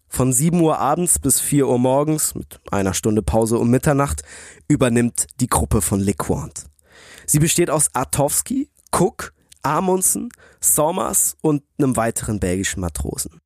Von 0.08 0.32
7 0.32 0.60
Uhr 0.60 0.78
abends 0.78 1.18
bis 1.18 1.40
4 1.40 1.66
Uhr 1.68 1.78
morgens, 1.78 2.34
mit 2.34 2.60
einer 2.70 2.94
Stunde 2.94 3.22
Pause 3.22 3.58
um 3.58 3.68
Mitternacht, 3.68 4.22
übernimmt 4.68 5.26
die 5.40 5.48
Gruppe 5.48 5.82
von 5.82 6.00
LeQuant. 6.00 6.66
Sie 7.26 7.38
besteht 7.38 7.70
aus 7.70 7.94
Artowski, 7.94 8.70
Cook, 8.92 9.32
Amundsen, 9.62 10.28
Sommers 10.60 11.36
und 11.42 11.62
einem 11.78 11.96
weiteren 11.96 12.40
belgischen 12.40 12.80
Matrosen. 12.80 13.40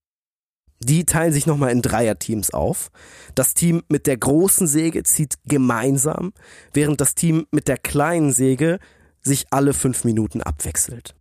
Die 0.82 1.04
teilen 1.04 1.32
sich 1.32 1.46
nochmal 1.46 1.72
in 1.72 1.82
Dreierteams 1.82 2.52
auf. 2.52 2.90
Das 3.34 3.52
Team 3.54 3.82
mit 3.88 4.06
der 4.06 4.16
großen 4.16 4.66
Säge 4.66 5.02
zieht 5.02 5.36
gemeinsam, 5.44 6.32
während 6.72 7.00
das 7.00 7.14
Team 7.14 7.46
mit 7.50 7.68
der 7.68 7.76
kleinen 7.76 8.32
Säge 8.32 8.78
sich 9.22 9.46
alle 9.50 9.74
fünf 9.74 10.04
Minuten 10.04 10.42
abwechselt. 10.42 11.14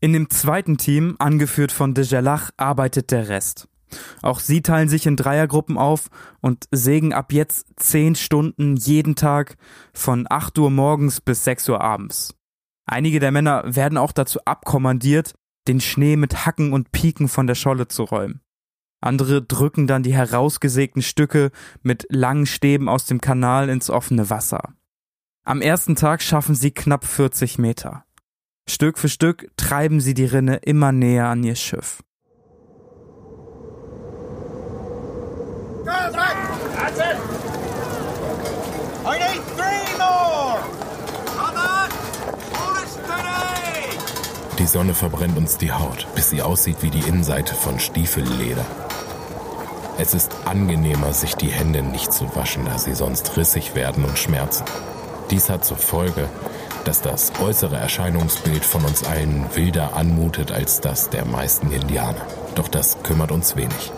In 0.00 0.12
dem 0.12 0.30
zweiten 0.30 0.78
Team, 0.78 1.16
angeführt 1.18 1.72
von 1.72 1.94
de 1.94 2.06
Gelach, 2.06 2.50
arbeitet 2.56 3.10
der 3.10 3.28
Rest. 3.28 3.68
Auch 4.22 4.40
sie 4.40 4.62
teilen 4.62 4.88
sich 4.88 5.06
in 5.06 5.16
Dreiergruppen 5.16 5.78
auf 5.78 6.08
und 6.40 6.64
sägen 6.70 7.12
ab 7.12 7.32
jetzt 7.32 7.68
zehn 7.76 8.14
Stunden 8.14 8.76
jeden 8.76 9.16
Tag 9.16 9.56
von 9.92 10.26
8 10.28 10.58
Uhr 10.58 10.70
morgens 10.70 11.20
bis 11.20 11.44
6 11.44 11.68
Uhr 11.70 11.80
abends. 11.80 12.34
Einige 12.86 13.20
der 13.20 13.32
Männer 13.32 13.62
werden 13.64 13.98
auch 13.98 14.12
dazu 14.12 14.40
abkommandiert, 14.44 15.34
den 15.68 15.80
Schnee 15.80 16.16
mit 16.16 16.44
Hacken 16.46 16.72
und 16.72 16.92
Piken 16.92 17.28
von 17.28 17.46
der 17.46 17.54
Scholle 17.54 17.88
zu 17.88 18.04
räumen. 18.04 18.40
Andere 19.00 19.42
drücken 19.42 19.86
dann 19.86 20.02
die 20.02 20.14
herausgesägten 20.14 21.02
Stücke 21.02 21.50
mit 21.82 22.06
langen 22.08 22.46
Stäben 22.46 22.88
aus 22.88 23.04
dem 23.06 23.20
Kanal 23.20 23.68
ins 23.68 23.90
offene 23.90 24.30
Wasser. 24.30 24.74
Am 25.44 25.60
ersten 25.60 25.94
Tag 25.94 26.22
schaffen 26.22 26.54
sie 26.54 26.70
knapp 26.70 27.04
40 27.04 27.58
Meter. 27.58 28.04
Stück 28.66 28.98
für 28.98 29.10
Stück 29.10 29.50
treiben 29.58 30.00
sie 30.00 30.14
die 30.14 30.24
Rinne 30.24 30.56
immer 30.56 30.90
näher 30.90 31.28
an 31.28 31.44
ihr 31.44 31.54
Schiff. 31.54 32.02
Die 44.58 44.66
Sonne 44.66 44.94
verbrennt 44.94 45.36
uns 45.36 45.58
die 45.58 45.72
Haut, 45.72 46.06
bis 46.14 46.30
sie 46.30 46.40
aussieht 46.40 46.78
wie 46.80 46.88
die 46.88 47.06
Innenseite 47.06 47.54
von 47.54 47.78
Stiefelleder. 47.78 48.64
Es 49.98 50.14
ist 50.14 50.34
angenehmer, 50.46 51.12
sich 51.12 51.34
die 51.34 51.50
Hände 51.50 51.82
nicht 51.82 52.14
zu 52.14 52.34
waschen, 52.34 52.64
da 52.64 52.78
sie 52.78 52.94
sonst 52.94 53.36
rissig 53.36 53.74
werden 53.74 54.06
und 54.06 54.18
schmerzen. 54.18 54.64
Dies 55.30 55.50
hat 55.50 55.66
zur 55.66 55.76
Folge, 55.76 56.28
dass 56.84 57.02
das 57.02 57.32
äußere 57.42 57.76
Erscheinungsbild 57.76 58.64
von 58.64 58.84
uns 58.86 59.04
allen 59.04 59.54
wilder 59.54 59.94
anmutet 59.94 60.50
als 60.50 60.80
das 60.80 61.10
der 61.10 61.26
meisten 61.26 61.70
Indianer. 61.70 62.26
Doch 62.54 62.68
das 62.68 62.96
kümmert 63.02 63.32
uns 63.32 63.56
wenig. 63.56 63.92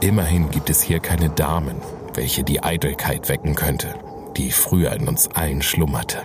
Immerhin 0.00 0.48
gibt 0.50 0.70
es 0.70 0.80
hier 0.80 1.00
keine 1.00 1.28
Damen, 1.28 1.76
welche 2.14 2.44
die 2.44 2.62
Eitelkeit 2.62 3.28
wecken 3.28 3.56
könnte, 3.56 3.94
die 4.36 4.52
früher 4.52 4.92
in 4.92 5.08
uns 5.08 5.28
allen 5.28 5.60
schlummerte. 5.60 6.18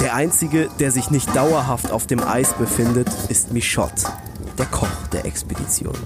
Der 0.00 0.14
einzige, 0.14 0.68
der 0.80 0.90
sich 0.90 1.10
nicht 1.10 1.34
dauerhaft 1.34 1.90
auf 1.90 2.06
dem 2.06 2.22
Eis 2.22 2.52
befindet, 2.54 3.08
ist 3.30 3.52
Michot, 3.52 3.92
der 4.58 4.66
Koch 4.66 5.06
der 5.12 5.24
Expedition. 5.24 5.96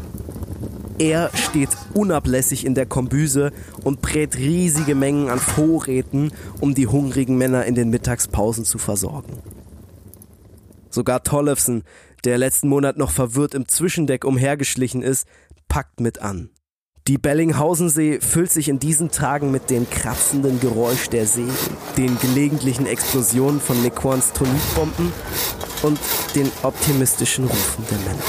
Er 0.99 1.31
steht 1.35 1.71
unablässig 1.93 2.65
in 2.65 2.75
der 2.75 2.87
Kombüse 2.87 3.53
und 3.83 4.01
brät 4.03 4.37
riesige 4.37 4.95
Mengen 4.95 5.29
an 5.31 5.41
Vorräten, 5.41 6.31
um 6.61 6.75
die 6.75 6.87
hungrigen 6.87 7.37
Männer 7.37 7.65
in 7.65 7.75
den 7.75 7.91
Mittagspausen 7.91 8.65
zu 8.65 8.79
versorgen. 8.79 9.43
Sogar 10.97 11.23
Tollefsen, 11.23 11.85
der 12.25 12.39
letzten 12.39 12.71
Monat 12.71 12.97
noch 12.97 13.11
verwirrt 13.11 13.53
im 13.53 13.69
Zwischendeck 13.69 14.25
umhergeschlichen 14.25 15.03
ist, 15.03 15.29
packt 15.69 16.01
mit 16.01 16.23
an. 16.23 16.49
Die 17.07 17.19
Bellinghausensee 17.19 18.19
füllt 18.23 18.51
sich 18.51 18.71
in 18.71 18.79
diesen 18.79 19.11
Tagen 19.11 19.51
mit 19.51 19.69
dem 19.69 19.91
kratzenden 19.91 20.59
Geräusch 20.59 21.11
der 21.11 21.27
See, 21.27 21.51
den 21.99 22.19
gelegentlichen 22.19 22.87
Explosionen 22.87 23.61
von 23.61 23.83
Lequans 23.83 24.33
Tonitbomben 24.33 25.13
und 25.83 26.01
den 26.35 26.51
optimistischen 26.63 27.45
Rufen 27.45 27.85
der 27.91 27.99
Männer. 27.99 28.23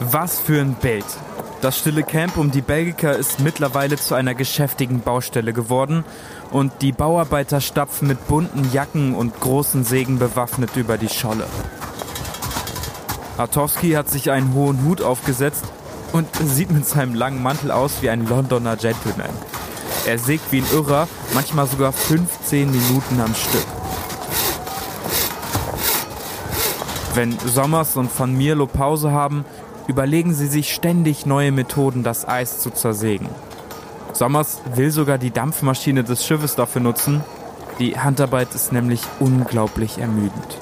Was 0.00 0.40
für 0.40 0.62
ein 0.62 0.72
Bild. 0.72 1.04
Das 1.60 1.76
stille 1.76 2.04
Camp 2.04 2.36
um 2.36 2.52
die 2.52 2.60
Belgiker 2.60 3.16
ist 3.16 3.40
mittlerweile 3.40 3.96
zu 3.96 4.14
einer 4.14 4.34
geschäftigen 4.34 5.00
Baustelle 5.00 5.52
geworden 5.52 6.04
und 6.52 6.72
die 6.82 6.92
Bauarbeiter 6.92 7.60
stapfen 7.60 8.06
mit 8.06 8.28
bunten 8.28 8.70
Jacken 8.72 9.14
und 9.16 9.40
großen 9.40 9.82
Sägen 9.82 10.20
bewaffnet 10.20 10.76
über 10.76 10.98
die 10.98 11.08
Scholle. 11.08 11.46
Artowski 13.38 13.90
hat 13.92 14.08
sich 14.08 14.30
einen 14.30 14.54
hohen 14.54 14.84
Hut 14.84 15.02
aufgesetzt 15.02 15.64
und 16.12 16.28
sieht 16.36 16.70
mit 16.70 16.86
seinem 16.86 17.14
langen 17.14 17.42
Mantel 17.42 17.72
aus 17.72 18.02
wie 18.02 18.10
ein 18.10 18.26
Londoner 18.26 18.76
Gentleman. 18.76 19.30
Er 20.06 20.18
sägt 20.18 20.52
wie 20.52 20.60
ein 20.60 20.66
Irrer, 20.72 21.08
manchmal 21.34 21.66
sogar 21.66 21.92
15 21.92 22.70
Minuten 22.70 23.20
am 23.20 23.34
Stück. 23.34 23.66
Wenn 27.14 27.36
Sommers 27.40 27.96
und 27.96 28.12
von 28.12 28.36
Mirlo 28.36 28.66
Pause 28.68 29.10
haben, 29.10 29.44
überlegen 29.88 30.34
sie 30.34 30.46
sich 30.46 30.72
ständig 30.72 31.26
neue 31.26 31.50
Methoden, 31.50 32.04
das 32.04 32.28
Eis 32.28 32.60
zu 32.60 32.70
zersägen. 32.70 33.28
Sommers 34.12 34.58
will 34.74 34.90
sogar 34.90 35.18
die 35.18 35.30
Dampfmaschine 35.32 36.04
des 36.04 36.24
Schiffes 36.24 36.54
dafür 36.54 36.82
nutzen. 36.82 37.22
Die 37.78 37.98
Handarbeit 37.98 38.54
ist 38.54 38.72
nämlich 38.72 39.00
unglaublich 39.18 39.98
ermüdend. 39.98 40.58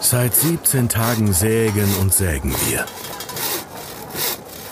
Seit 0.00 0.34
17 0.34 0.88
Tagen 0.88 1.32
sägen 1.32 1.88
und 2.00 2.12
sägen 2.12 2.54
wir. 2.68 2.84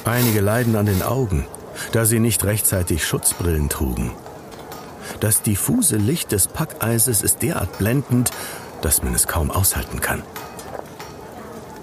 Einige 0.05 0.41
leiden 0.41 0.77
an 0.77 0.87
den 0.87 1.03
Augen, 1.03 1.47
da 1.93 2.05
sie 2.05 2.19
nicht 2.19 2.45
rechtzeitig 2.45 3.07
Schutzbrillen 3.07 3.69
trugen. 3.69 4.13
Das 5.21 5.43
diffuse 5.43 5.97
Licht 5.97 6.33
des 6.33 6.49
Packeises 6.49 7.23
ist 7.23 7.43
derart 7.43 7.79
blendend, 7.79 8.31
dass 8.83 9.03
man 9.03 9.15
es 9.15 9.27
kaum 9.27 9.51
aushalten 9.51 10.01
kann. 10.01 10.23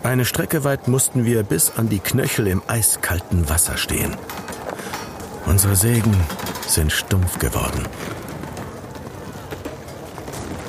Eine 0.03 0.25
Strecke 0.25 0.63
weit 0.63 0.87
mussten 0.87 1.25
wir 1.25 1.43
bis 1.43 1.71
an 1.71 1.89
die 1.89 1.99
Knöchel 1.99 2.47
im 2.47 2.61
eiskalten 2.67 3.49
Wasser 3.49 3.77
stehen. 3.77 4.15
Unsere 5.45 5.75
Sägen 5.75 6.15
sind 6.67 6.91
stumpf 6.91 7.39
geworden. 7.39 7.85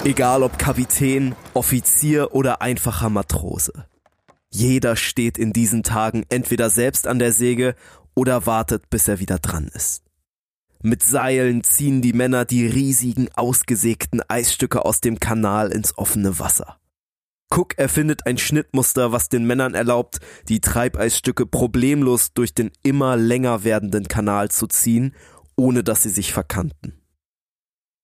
Egal 0.05 0.43
ob 0.43 0.59
Kapitän, 0.59 1.35
Offizier 1.55 2.35
oder 2.35 2.62
einfacher 2.62 3.11
Matrose. 3.11 3.87
Jeder 4.51 4.97
steht 4.97 5.37
in 5.37 5.53
diesen 5.53 5.83
Tagen 5.83 6.24
entweder 6.29 6.70
selbst 6.70 7.07
an 7.07 7.18
der 7.18 7.33
Säge 7.33 7.74
oder 8.14 8.47
wartet, 8.47 8.89
bis 8.91 9.09
er 9.09 9.20
wieder 9.20 9.39
dran 9.39 9.70
ist. 9.74 10.03
Mit 10.81 11.03
Seilen 11.03 11.64
ziehen 11.64 12.03
die 12.03 12.12
Männer 12.12 12.45
die 12.45 12.66
riesigen, 12.66 13.29
ausgesägten 13.35 14.22
Eisstücke 14.29 14.85
aus 14.85 15.01
dem 15.01 15.18
Kanal 15.18 15.72
ins 15.72 15.99
offene 15.99 16.39
Wasser. 16.39 16.79
Cook 17.51 17.78
erfindet 17.78 18.26
ein 18.26 18.38
Schnittmuster, 18.38 19.12
was 19.12 19.28
den 19.28 19.46
Männern 19.46 19.74
erlaubt, 19.74 20.18
die 20.49 20.61
Treibeisstücke 20.61 21.46
problemlos 21.46 22.32
durch 22.32 22.55
den 22.55 22.70
immer 22.82 23.16
länger 23.16 23.64
werdenden 23.64 24.07
Kanal 24.09 24.51
zu 24.51 24.66
ziehen, 24.66 25.14
ohne 25.57 25.82
dass 25.82 26.03
sie 26.03 26.11
sich 26.11 26.32
verkanten. 26.32 27.01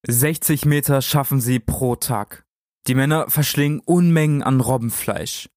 60 0.07 0.65
Meter 0.65 1.03
schaffen 1.03 1.41
sie 1.41 1.61
pro 1.61 1.97
Tag. 1.97 2.45
Die 2.87 2.95
Männer 2.95 3.31
verschlingen 3.31 3.81
Unmengen 3.81 4.43
an 4.43 4.61
Robbenfleisch. 4.61 5.49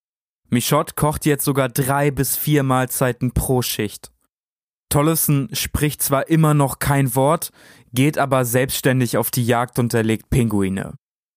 Michotte 0.50 0.94
kocht 0.96 1.26
jetzt 1.26 1.44
sogar 1.44 1.68
drei 1.68 2.12
bis 2.12 2.38
vier 2.38 2.64
Mahlzeiten 2.64 3.34
pro 3.34 3.62
Schicht. 3.62 4.12
Tollefson 4.90 5.50
spricht 5.52 6.02
zwar 6.02 6.30
immer 6.30 6.54
noch 6.54 6.80
kein 6.80 7.14
Wort, 7.16 7.52
geht 7.92 8.18
aber 8.18 8.46
selbstständig 8.46 9.18
auf 9.18 9.32
die 9.32 9.46
Jagd 9.46 9.80
und 9.80 9.94
erlegt 9.94 10.30
Pinguine. 10.30 10.94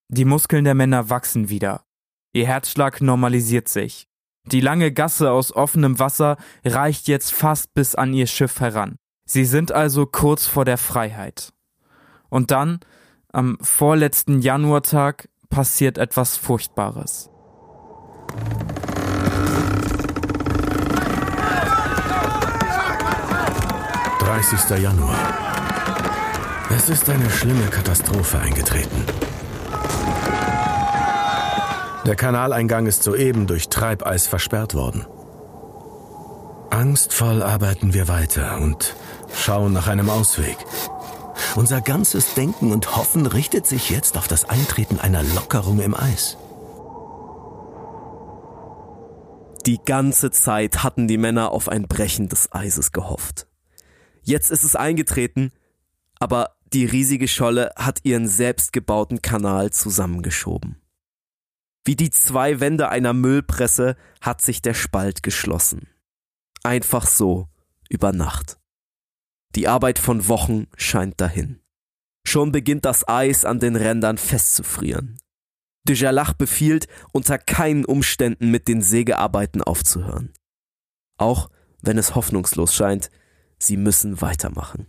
Die 0.08 0.24
Muskeln 0.24 0.64
der 0.64 0.74
Männer 0.74 1.10
wachsen 1.10 1.48
wieder. 1.48 1.84
Ihr 2.32 2.46
Herzschlag 2.46 3.00
normalisiert 3.00 3.68
sich. 3.68 4.06
Die 4.46 4.60
lange 4.60 4.92
Gasse 4.92 5.32
aus 5.32 5.52
offenem 5.54 5.98
Wasser 5.98 6.36
reicht 6.64 7.08
jetzt 7.08 7.32
fast 7.32 7.74
bis 7.74 7.94
an 7.94 8.12
ihr 8.12 8.26
Schiff 8.26 8.60
heran. 8.60 8.96
Sie 9.24 9.44
sind 9.44 9.72
also 9.72 10.06
kurz 10.06 10.46
vor 10.46 10.64
der 10.64 10.78
Freiheit. 10.78 11.52
Und 12.28 12.50
dann, 12.50 12.80
am 13.32 13.58
vorletzten 13.60 14.40
Januartag, 14.40 15.28
passiert 15.48 15.98
etwas 15.98 16.36
Furchtbares. 16.36 17.30
30. 24.20 24.82
Januar. 24.82 25.16
Es 26.70 26.88
ist 26.88 27.10
eine 27.10 27.28
schlimme 27.28 27.66
Katastrophe 27.66 28.38
eingetreten. 28.38 29.04
Der 32.10 32.16
Kanaleingang 32.16 32.86
ist 32.86 33.04
soeben 33.04 33.46
durch 33.46 33.68
Treibeis 33.68 34.26
versperrt 34.26 34.74
worden. 34.74 35.06
Angstvoll 36.68 37.40
arbeiten 37.40 37.94
wir 37.94 38.08
weiter 38.08 38.60
und 38.60 38.96
schauen 39.32 39.72
nach 39.72 39.86
einem 39.86 40.10
Ausweg. 40.10 40.56
Unser 41.54 41.80
ganzes 41.80 42.34
Denken 42.34 42.72
und 42.72 42.96
Hoffen 42.96 43.26
richtet 43.26 43.68
sich 43.68 43.90
jetzt 43.90 44.18
auf 44.18 44.26
das 44.26 44.48
Eintreten 44.48 44.98
einer 44.98 45.22
Lockerung 45.22 45.78
im 45.78 45.94
Eis. 45.94 46.36
Die 49.64 49.78
ganze 49.78 50.32
Zeit 50.32 50.82
hatten 50.82 51.06
die 51.06 51.16
Männer 51.16 51.52
auf 51.52 51.68
ein 51.68 51.86
Brechen 51.86 52.28
des 52.28 52.50
Eises 52.50 52.90
gehofft. 52.90 53.46
Jetzt 54.22 54.50
ist 54.50 54.64
es 54.64 54.74
eingetreten, 54.74 55.52
aber 56.18 56.56
die 56.72 56.86
riesige 56.86 57.28
Scholle 57.28 57.70
hat 57.76 58.00
ihren 58.02 58.26
selbstgebauten 58.26 59.22
Kanal 59.22 59.70
zusammengeschoben. 59.70 60.79
Wie 61.84 61.96
die 61.96 62.10
zwei 62.10 62.60
Wände 62.60 62.88
einer 62.88 63.12
Müllpresse 63.12 63.96
hat 64.20 64.42
sich 64.42 64.62
der 64.62 64.74
Spalt 64.74 65.22
geschlossen. 65.22 65.88
Einfach 66.62 67.06
so, 67.06 67.48
über 67.88 68.12
Nacht. 68.12 68.58
Die 69.54 69.66
Arbeit 69.66 69.98
von 69.98 70.28
Wochen 70.28 70.66
scheint 70.76 71.20
dahin. 71.20 71.60
Schon 72.26 72.52
beginnt 72.52 72.84
das 72.84 73.08
Eis 73.08 73.44
an 73.44 73.58
den 73.58 73.76
Rändern 73.76 74.18
festzufrieren. 74.18 75.18
Dujalach 75.84 76.34
befiehlt, 76.34 76.86
unter 77.12 77.38
keinen 77.38 77.84
Umständen 77.84 78.50
mit 78.50 78.68
den 78.68 78.82
Sägearbeiten 78.82 79.62
aufzuhören. 79.62 80.32
Auch 81.16 81.50
wenn 81.82 81.98
es 81.98 82.14
hoffnungslos 82.14 82.74
scheint, 82.74 83.10
Sie 83.58 83.76
müssen 83.76 84.20
weitermachen. 84.20 84.86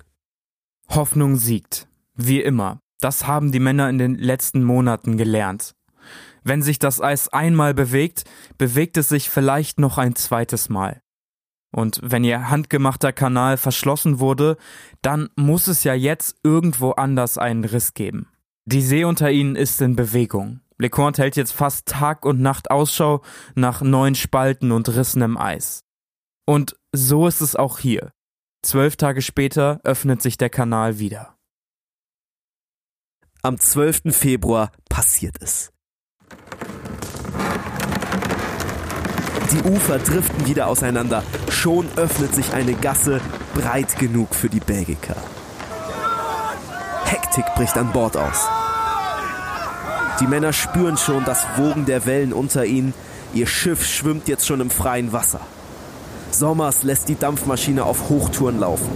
Hoffnung 0.89 1.38
siegt. 1.38 1.89
Wie 2.16 2.42
immer. 2.42 2.80
Das 3.00 3.26
haben 3.28 3.52
die 3.52 3.60
Männer 3.60 3.89
in 3.89 3.98
den 3.98 4.16
letzten 4.16 4.64
Monaten 4.64 5.18
gelernt. 5.18 5.74
Wenn 6.44 6.62
sich 6.62 6.80
das 6.80 7.02
Eis 7.02 7.30
einmal 7.30 7.74
bewegt, 7.74 8.24
bewegt 8.58 8.98
es 8.98 9.10
sich 9.10 9.30
vielleicht 9.30 9.80
noch 9.80 9.98
ein 9.98 10.16
zweites 10.16 10.70
Mal. 10.70 11.02
Und 11.74 12.00
wenn 12.04 12.24
ihr 12.24 12.50
handgemachter 12.50 13.14
Kanal 13.14 13.58
verschlossen 13.58 14.20
wurde, 14.20 14.58
dann 15.02 15.30
muss 15.36 15.68
es 15.68 15.84
ja 15.84 15.94
jetzt 15.94 16.38
irgendwo 16.44 16.92
anders 16.92 17.38
einen 17.38 17.64
Riss 17.64 17.94
geben. 17.94 18.28
Die 18.66 18.82
See 18.82 19.06
unter 19.06 19.32
ihnen 19.32 19.56
ist 19.56 19.82
in 19.82 19.96
Bewegung. 19.96 20.62
LeCointe 20.78 21.22
hält 21.22 21.36
jetzt 21.36 21.54
fast 21.54 21.88
Tag 21.88 22.26
und 22.26 22.42
Nacht 22.42 22.72
Ausschau 22.72 23.22
nach 23.56 23.82
neuen 23.82 24.16
Spalten 24.16 24.72
und 24.72 24.89
Rissen 24.89 25.22
im 25.22 25.38
Eis. 25.38 25.84
Und 26.46 26.76
so 26.92 27.28
ist 27.28 27.42
es 27.42 27.56
auch 27.56 27.80
hier. 27.80 28.12
Zwölf 28.64 28.96
Tage 28.96 29.22
später 29.22 29.80
öffnet 29.84 30.22
sich 30.22 30.38
der 30.38 30.50
Kanal 30.50 31.00
wieder. 31.00 31.38
Am 33.44 33.60
12. 33.60 34.16
Februar 34.16 34.72
passiert 34.89 35.38
es. 35.39 35.72
Die 39.52 39.70
Ufer 39.70 40.00
driften 40.00 40.46
wieder 40.48 40.68
auseinander. 40.68 41.24
Schon 41.50 41.86
öffnet 41.98 42.34
sich 42.34 42.54
eine 42.54 42.74
Gasse 42.74 43.20
breit 43.54 43.98
genug 44.00 44.34
für 44.34 44.48
die 44.48 44.62
Belgiker. 44.62 45.16
Hektik 47.06 47.46
bricht 47.56 47.78
an 47.78 47.92
Bord 47.92 48.16
aus. 48.16 48.48
Die 50.22 50.28
Männer 50.28 50.54
spüren 50.54 50.98
schon 50.98 51.26
das 51.26 51.46
Wogen 51.58 51.86
der 51.86 52.06
Wellen 52.06 52.32
unter 52.32 52.66
ihnen. 52.66 52.94
Ihr 53.34 53.48
Schiff 53.48 53.86
schwimmt 53.86 54.30
jetzt 54.30 54.46
schon 54.48 54.62
im 54.62 54.70
freien 54.70 55.12
Wasser. 55.12 55.42
Sommers 56.32 56.84
lässt 56.84 57.10
die 57.10 57.18
Dampfmaschine 57.18 57.84
auf 57.84 58.08
Hochtouren 58.08 58.60
laufen. 58.60 58.90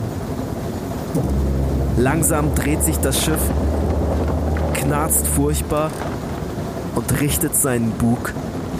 Langsam 1.98 2.56
dreht 2.56 2.84
sich 2.84 2.98
das 2.98 3.24
Schiff, 3.24 3.42
knarzt 4.74 5.28
furchtbar 5.28 5.92
und 6.96 7.22
richtet 7.22 7.56
seinen 7.56 7.92
Bug 7.92 8.34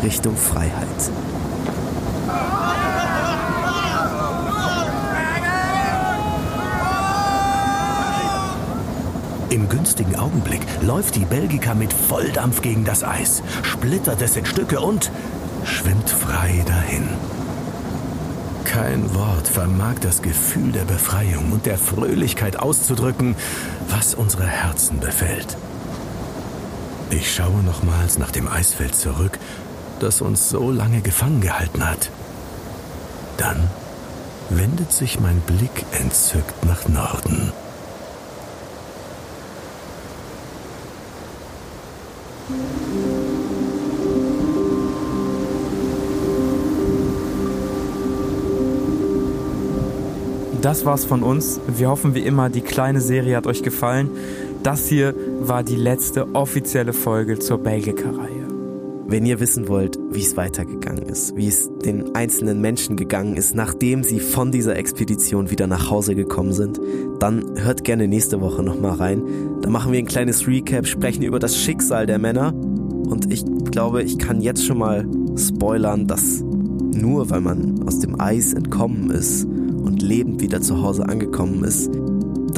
Richtung 0.04 0.36
Freiheit. 0.36 1.12
Im 9.50 9.70
günstigen 9.70 10.16
Augenblick 10.16 10.62
läuft 10.82 11.16
die 11.16 11.26
Belgica 11.26 11.74
mit 11.76 11.94
Volldampf 11.94 12.62
gegen 12.62 12.84
das 12.84 13.04
Eis, 13.04 13.42
splittert 13.64 14.22
es 14.22 14.36
in 14.36 14.46
Stücke 14.46 14.80
und 14.80 15.12
schwimmt 15.64 16.10
frei 16.10 16.64
dahin. 16.66 17.08
Kein 18.66 19.16
Wort 19.16 19.48
vermag 19.48 19.96
das 20.02 20.22
Gefühl 20.22 20.74
der 20.74 20.84
Befreiung 20.84 21.54
und 21.54 21.66
der 21.66 21.78
Fröhlichkeit 21.78 22.60
auszudrücken, 22.60 23.36
was 23.88 24.16
unsere 24.16 24.46
Herzen 24.46 25.00
befällt. 25.00 25.56
Ich 27.10 27.34
schaue 27.34 27.64
nochmals 27.64 28.18
nach 28.18 28.32
dem 28.32 28.48
Eisfeld 28.48 28.96
zurück, 28.96 29.40
das 30.00 30.22
uns 30.22 30.50
so 30.50 30.72
lange 30.72 31.02
gefangen 31.02 31.42
gehalten 31.42 31.88
hat. 31.88 32.10
Dann 33.38 33.70
wendet 34.50 34.92
sich 34.92 35.20
mein 35.20 35.40
Blick 35.42 35.86
entzückt 35.92 36.66
nach 36.66 36.88
Norden. 36.88 37.52
das 50.66 50.84
war's 50.84 51.06
von 51.06 51.22
uns. 51.22 51.62
Wir 51.68 51.90
hoffen 51.90 52.16
wie 52.16 52.24
immer, 52.26 52.50
die 52.50 52.62
kleine 52.62 53.00
Serie 53.00 53.38
hat 53.38 53.46
euch 53.46 53.62
gefallen. 53.62 54.10
Das 54.66 54.88
hier 54.88 55.14
war 55.42 55.62
die 55.62 55.76
letzte 55.76 56.34
offizielle 56.34 56.92
Folge 56.92 57.38
zur 57.38 57.60
Belgica-Reihe. 57.60 58.48
Wenn 59.08 59.24
ihr 59.28 59.40
wissen 59.40 59.68
wollt, 59.68 60.00
wie 60.10 60.24
es 60.24 60.36
weitergegangen 60.38 61.04
ist, 61.04 61.36
wie 61.36 61.48
es 61.48 61.70
den 61.86 62.16
einzelnen 62.16 62.62
Menschen 62.62 62.96
gegangen 62.96 63.36
ist, 63.36 63.54
nachdem 63.54 64.02
sie 64.02 64.20
von 64.20 64.52
dieser 64.52 64.76
Expedition 64.76 65.52
wieder 65.52 65.68
nach 65.68 65.92
Hause 65.92 66.16
gekommen 66.16 66.52
sind, 66.52 66.82
dann 67.20 67.46
hört 67.64 67.84
gerne 67.84 68.08
nächste 68.08 68.42
Woche 68.42 68.64
nochmal 68.64 68.94
rein. 68.94 69.22
Da 69.62 69.70
machen 69.70 69.92
wir 69.92 70.00
ein 70.00 70.08
kleines 70.08 70.48
Recap, 70.48 70.88
sprechen 70.88 71.22
über 71.22 71.38
das 71.38 71.56
Schicksal 71.56 72.08
der 72.08 72.18
Männer. 72.18 72.52
Und 72.52 73.32
ich 73.32 73.46
glaube, 73.70 74.02
ich 74.02 74.18
kann 74.18 74.42
jetzt 74.42 74.66
schon 74.66 74.80
mal 74.80 75.08
spoilern, 75.38 76.08
dass 76.08 76.42
nur 76.42 77.30
weil 77.30 77.42
man 77.42 77.84
aus 77.88 78.00
dem 78.00 78.20
Eis 78.20 78.54
entkommen 78.54 79.12
ist 79.12 79.46
und 79.46 80.02
lebend 80.02 80.42
wieder 80.42 80.60
zu 80.60 80.82
Hause 80.82 81.08
angekommen 81.08 81.64
ist, 81.64 81.92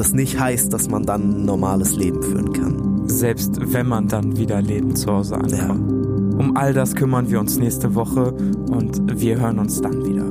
das 0.00 0.12
nicht 0.12 0.38
heißt, 0.38 0.72
dass 0.72 0.88
man 0.88 1.04
dann 1.04 1.42
ein 1.42 1.44
normales 1.44 1.96
Leben 1.96 2.22
führen 2.22 2.52
kann. 2.52 3.08
Selbst 3.08 3.58
wenn 3.72 3.86
man 3.88 4.08
dann 4.08 4.36
wieder 4.36 4.62
lebend 4.62 4.98
zu 4.98 5.12
Hause 5.12 5.36
ankommt. 5.36 5.52
Ja. 5.52 5.98
Um 6.38 6.56
all 6.56 6.72
das 6.72 6.94
kümmern 6.94 7.30
wir 7.30 7.40
uns 7.40 7.58
nächste 7.58 7.94
Woche 7.94 8.32
und 8.32 9.20
wir 9.20 9.40
hören 9.40 9.58
uns 9.58 9.80
dann 9.80 10.04
wieder. 10.04 10.26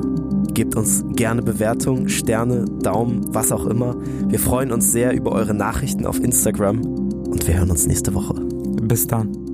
Gebt 0.53 0.75
uns 0.75 1.03
gerne 1.15 1.41
Bewertungen, 1.41 2.07
Sterne, 2.09 2.65
Daumen, 2.81 3.25
was 3.33 3.51
auch 3.51 3.65
immer. 3.65 3.95
Wir 4.27 4.39
freuen 4.39 4.71
uns 4.71 4.91
sehr 4.91 5.13
über 5.13 5.33
eure 5.33 5.53
Nachrichten 5.53 6.05
auf 6.05 6.19
Instagram 6.23 6.81
und 6.81 7.45
wir 7.45 7.57
hören 7.57 7.69
uns 7.69 7.85
nächste 7.85 8.13
Woche. 8.13 8.35
Bis 8.81 9.05
dann. 9.05 9.46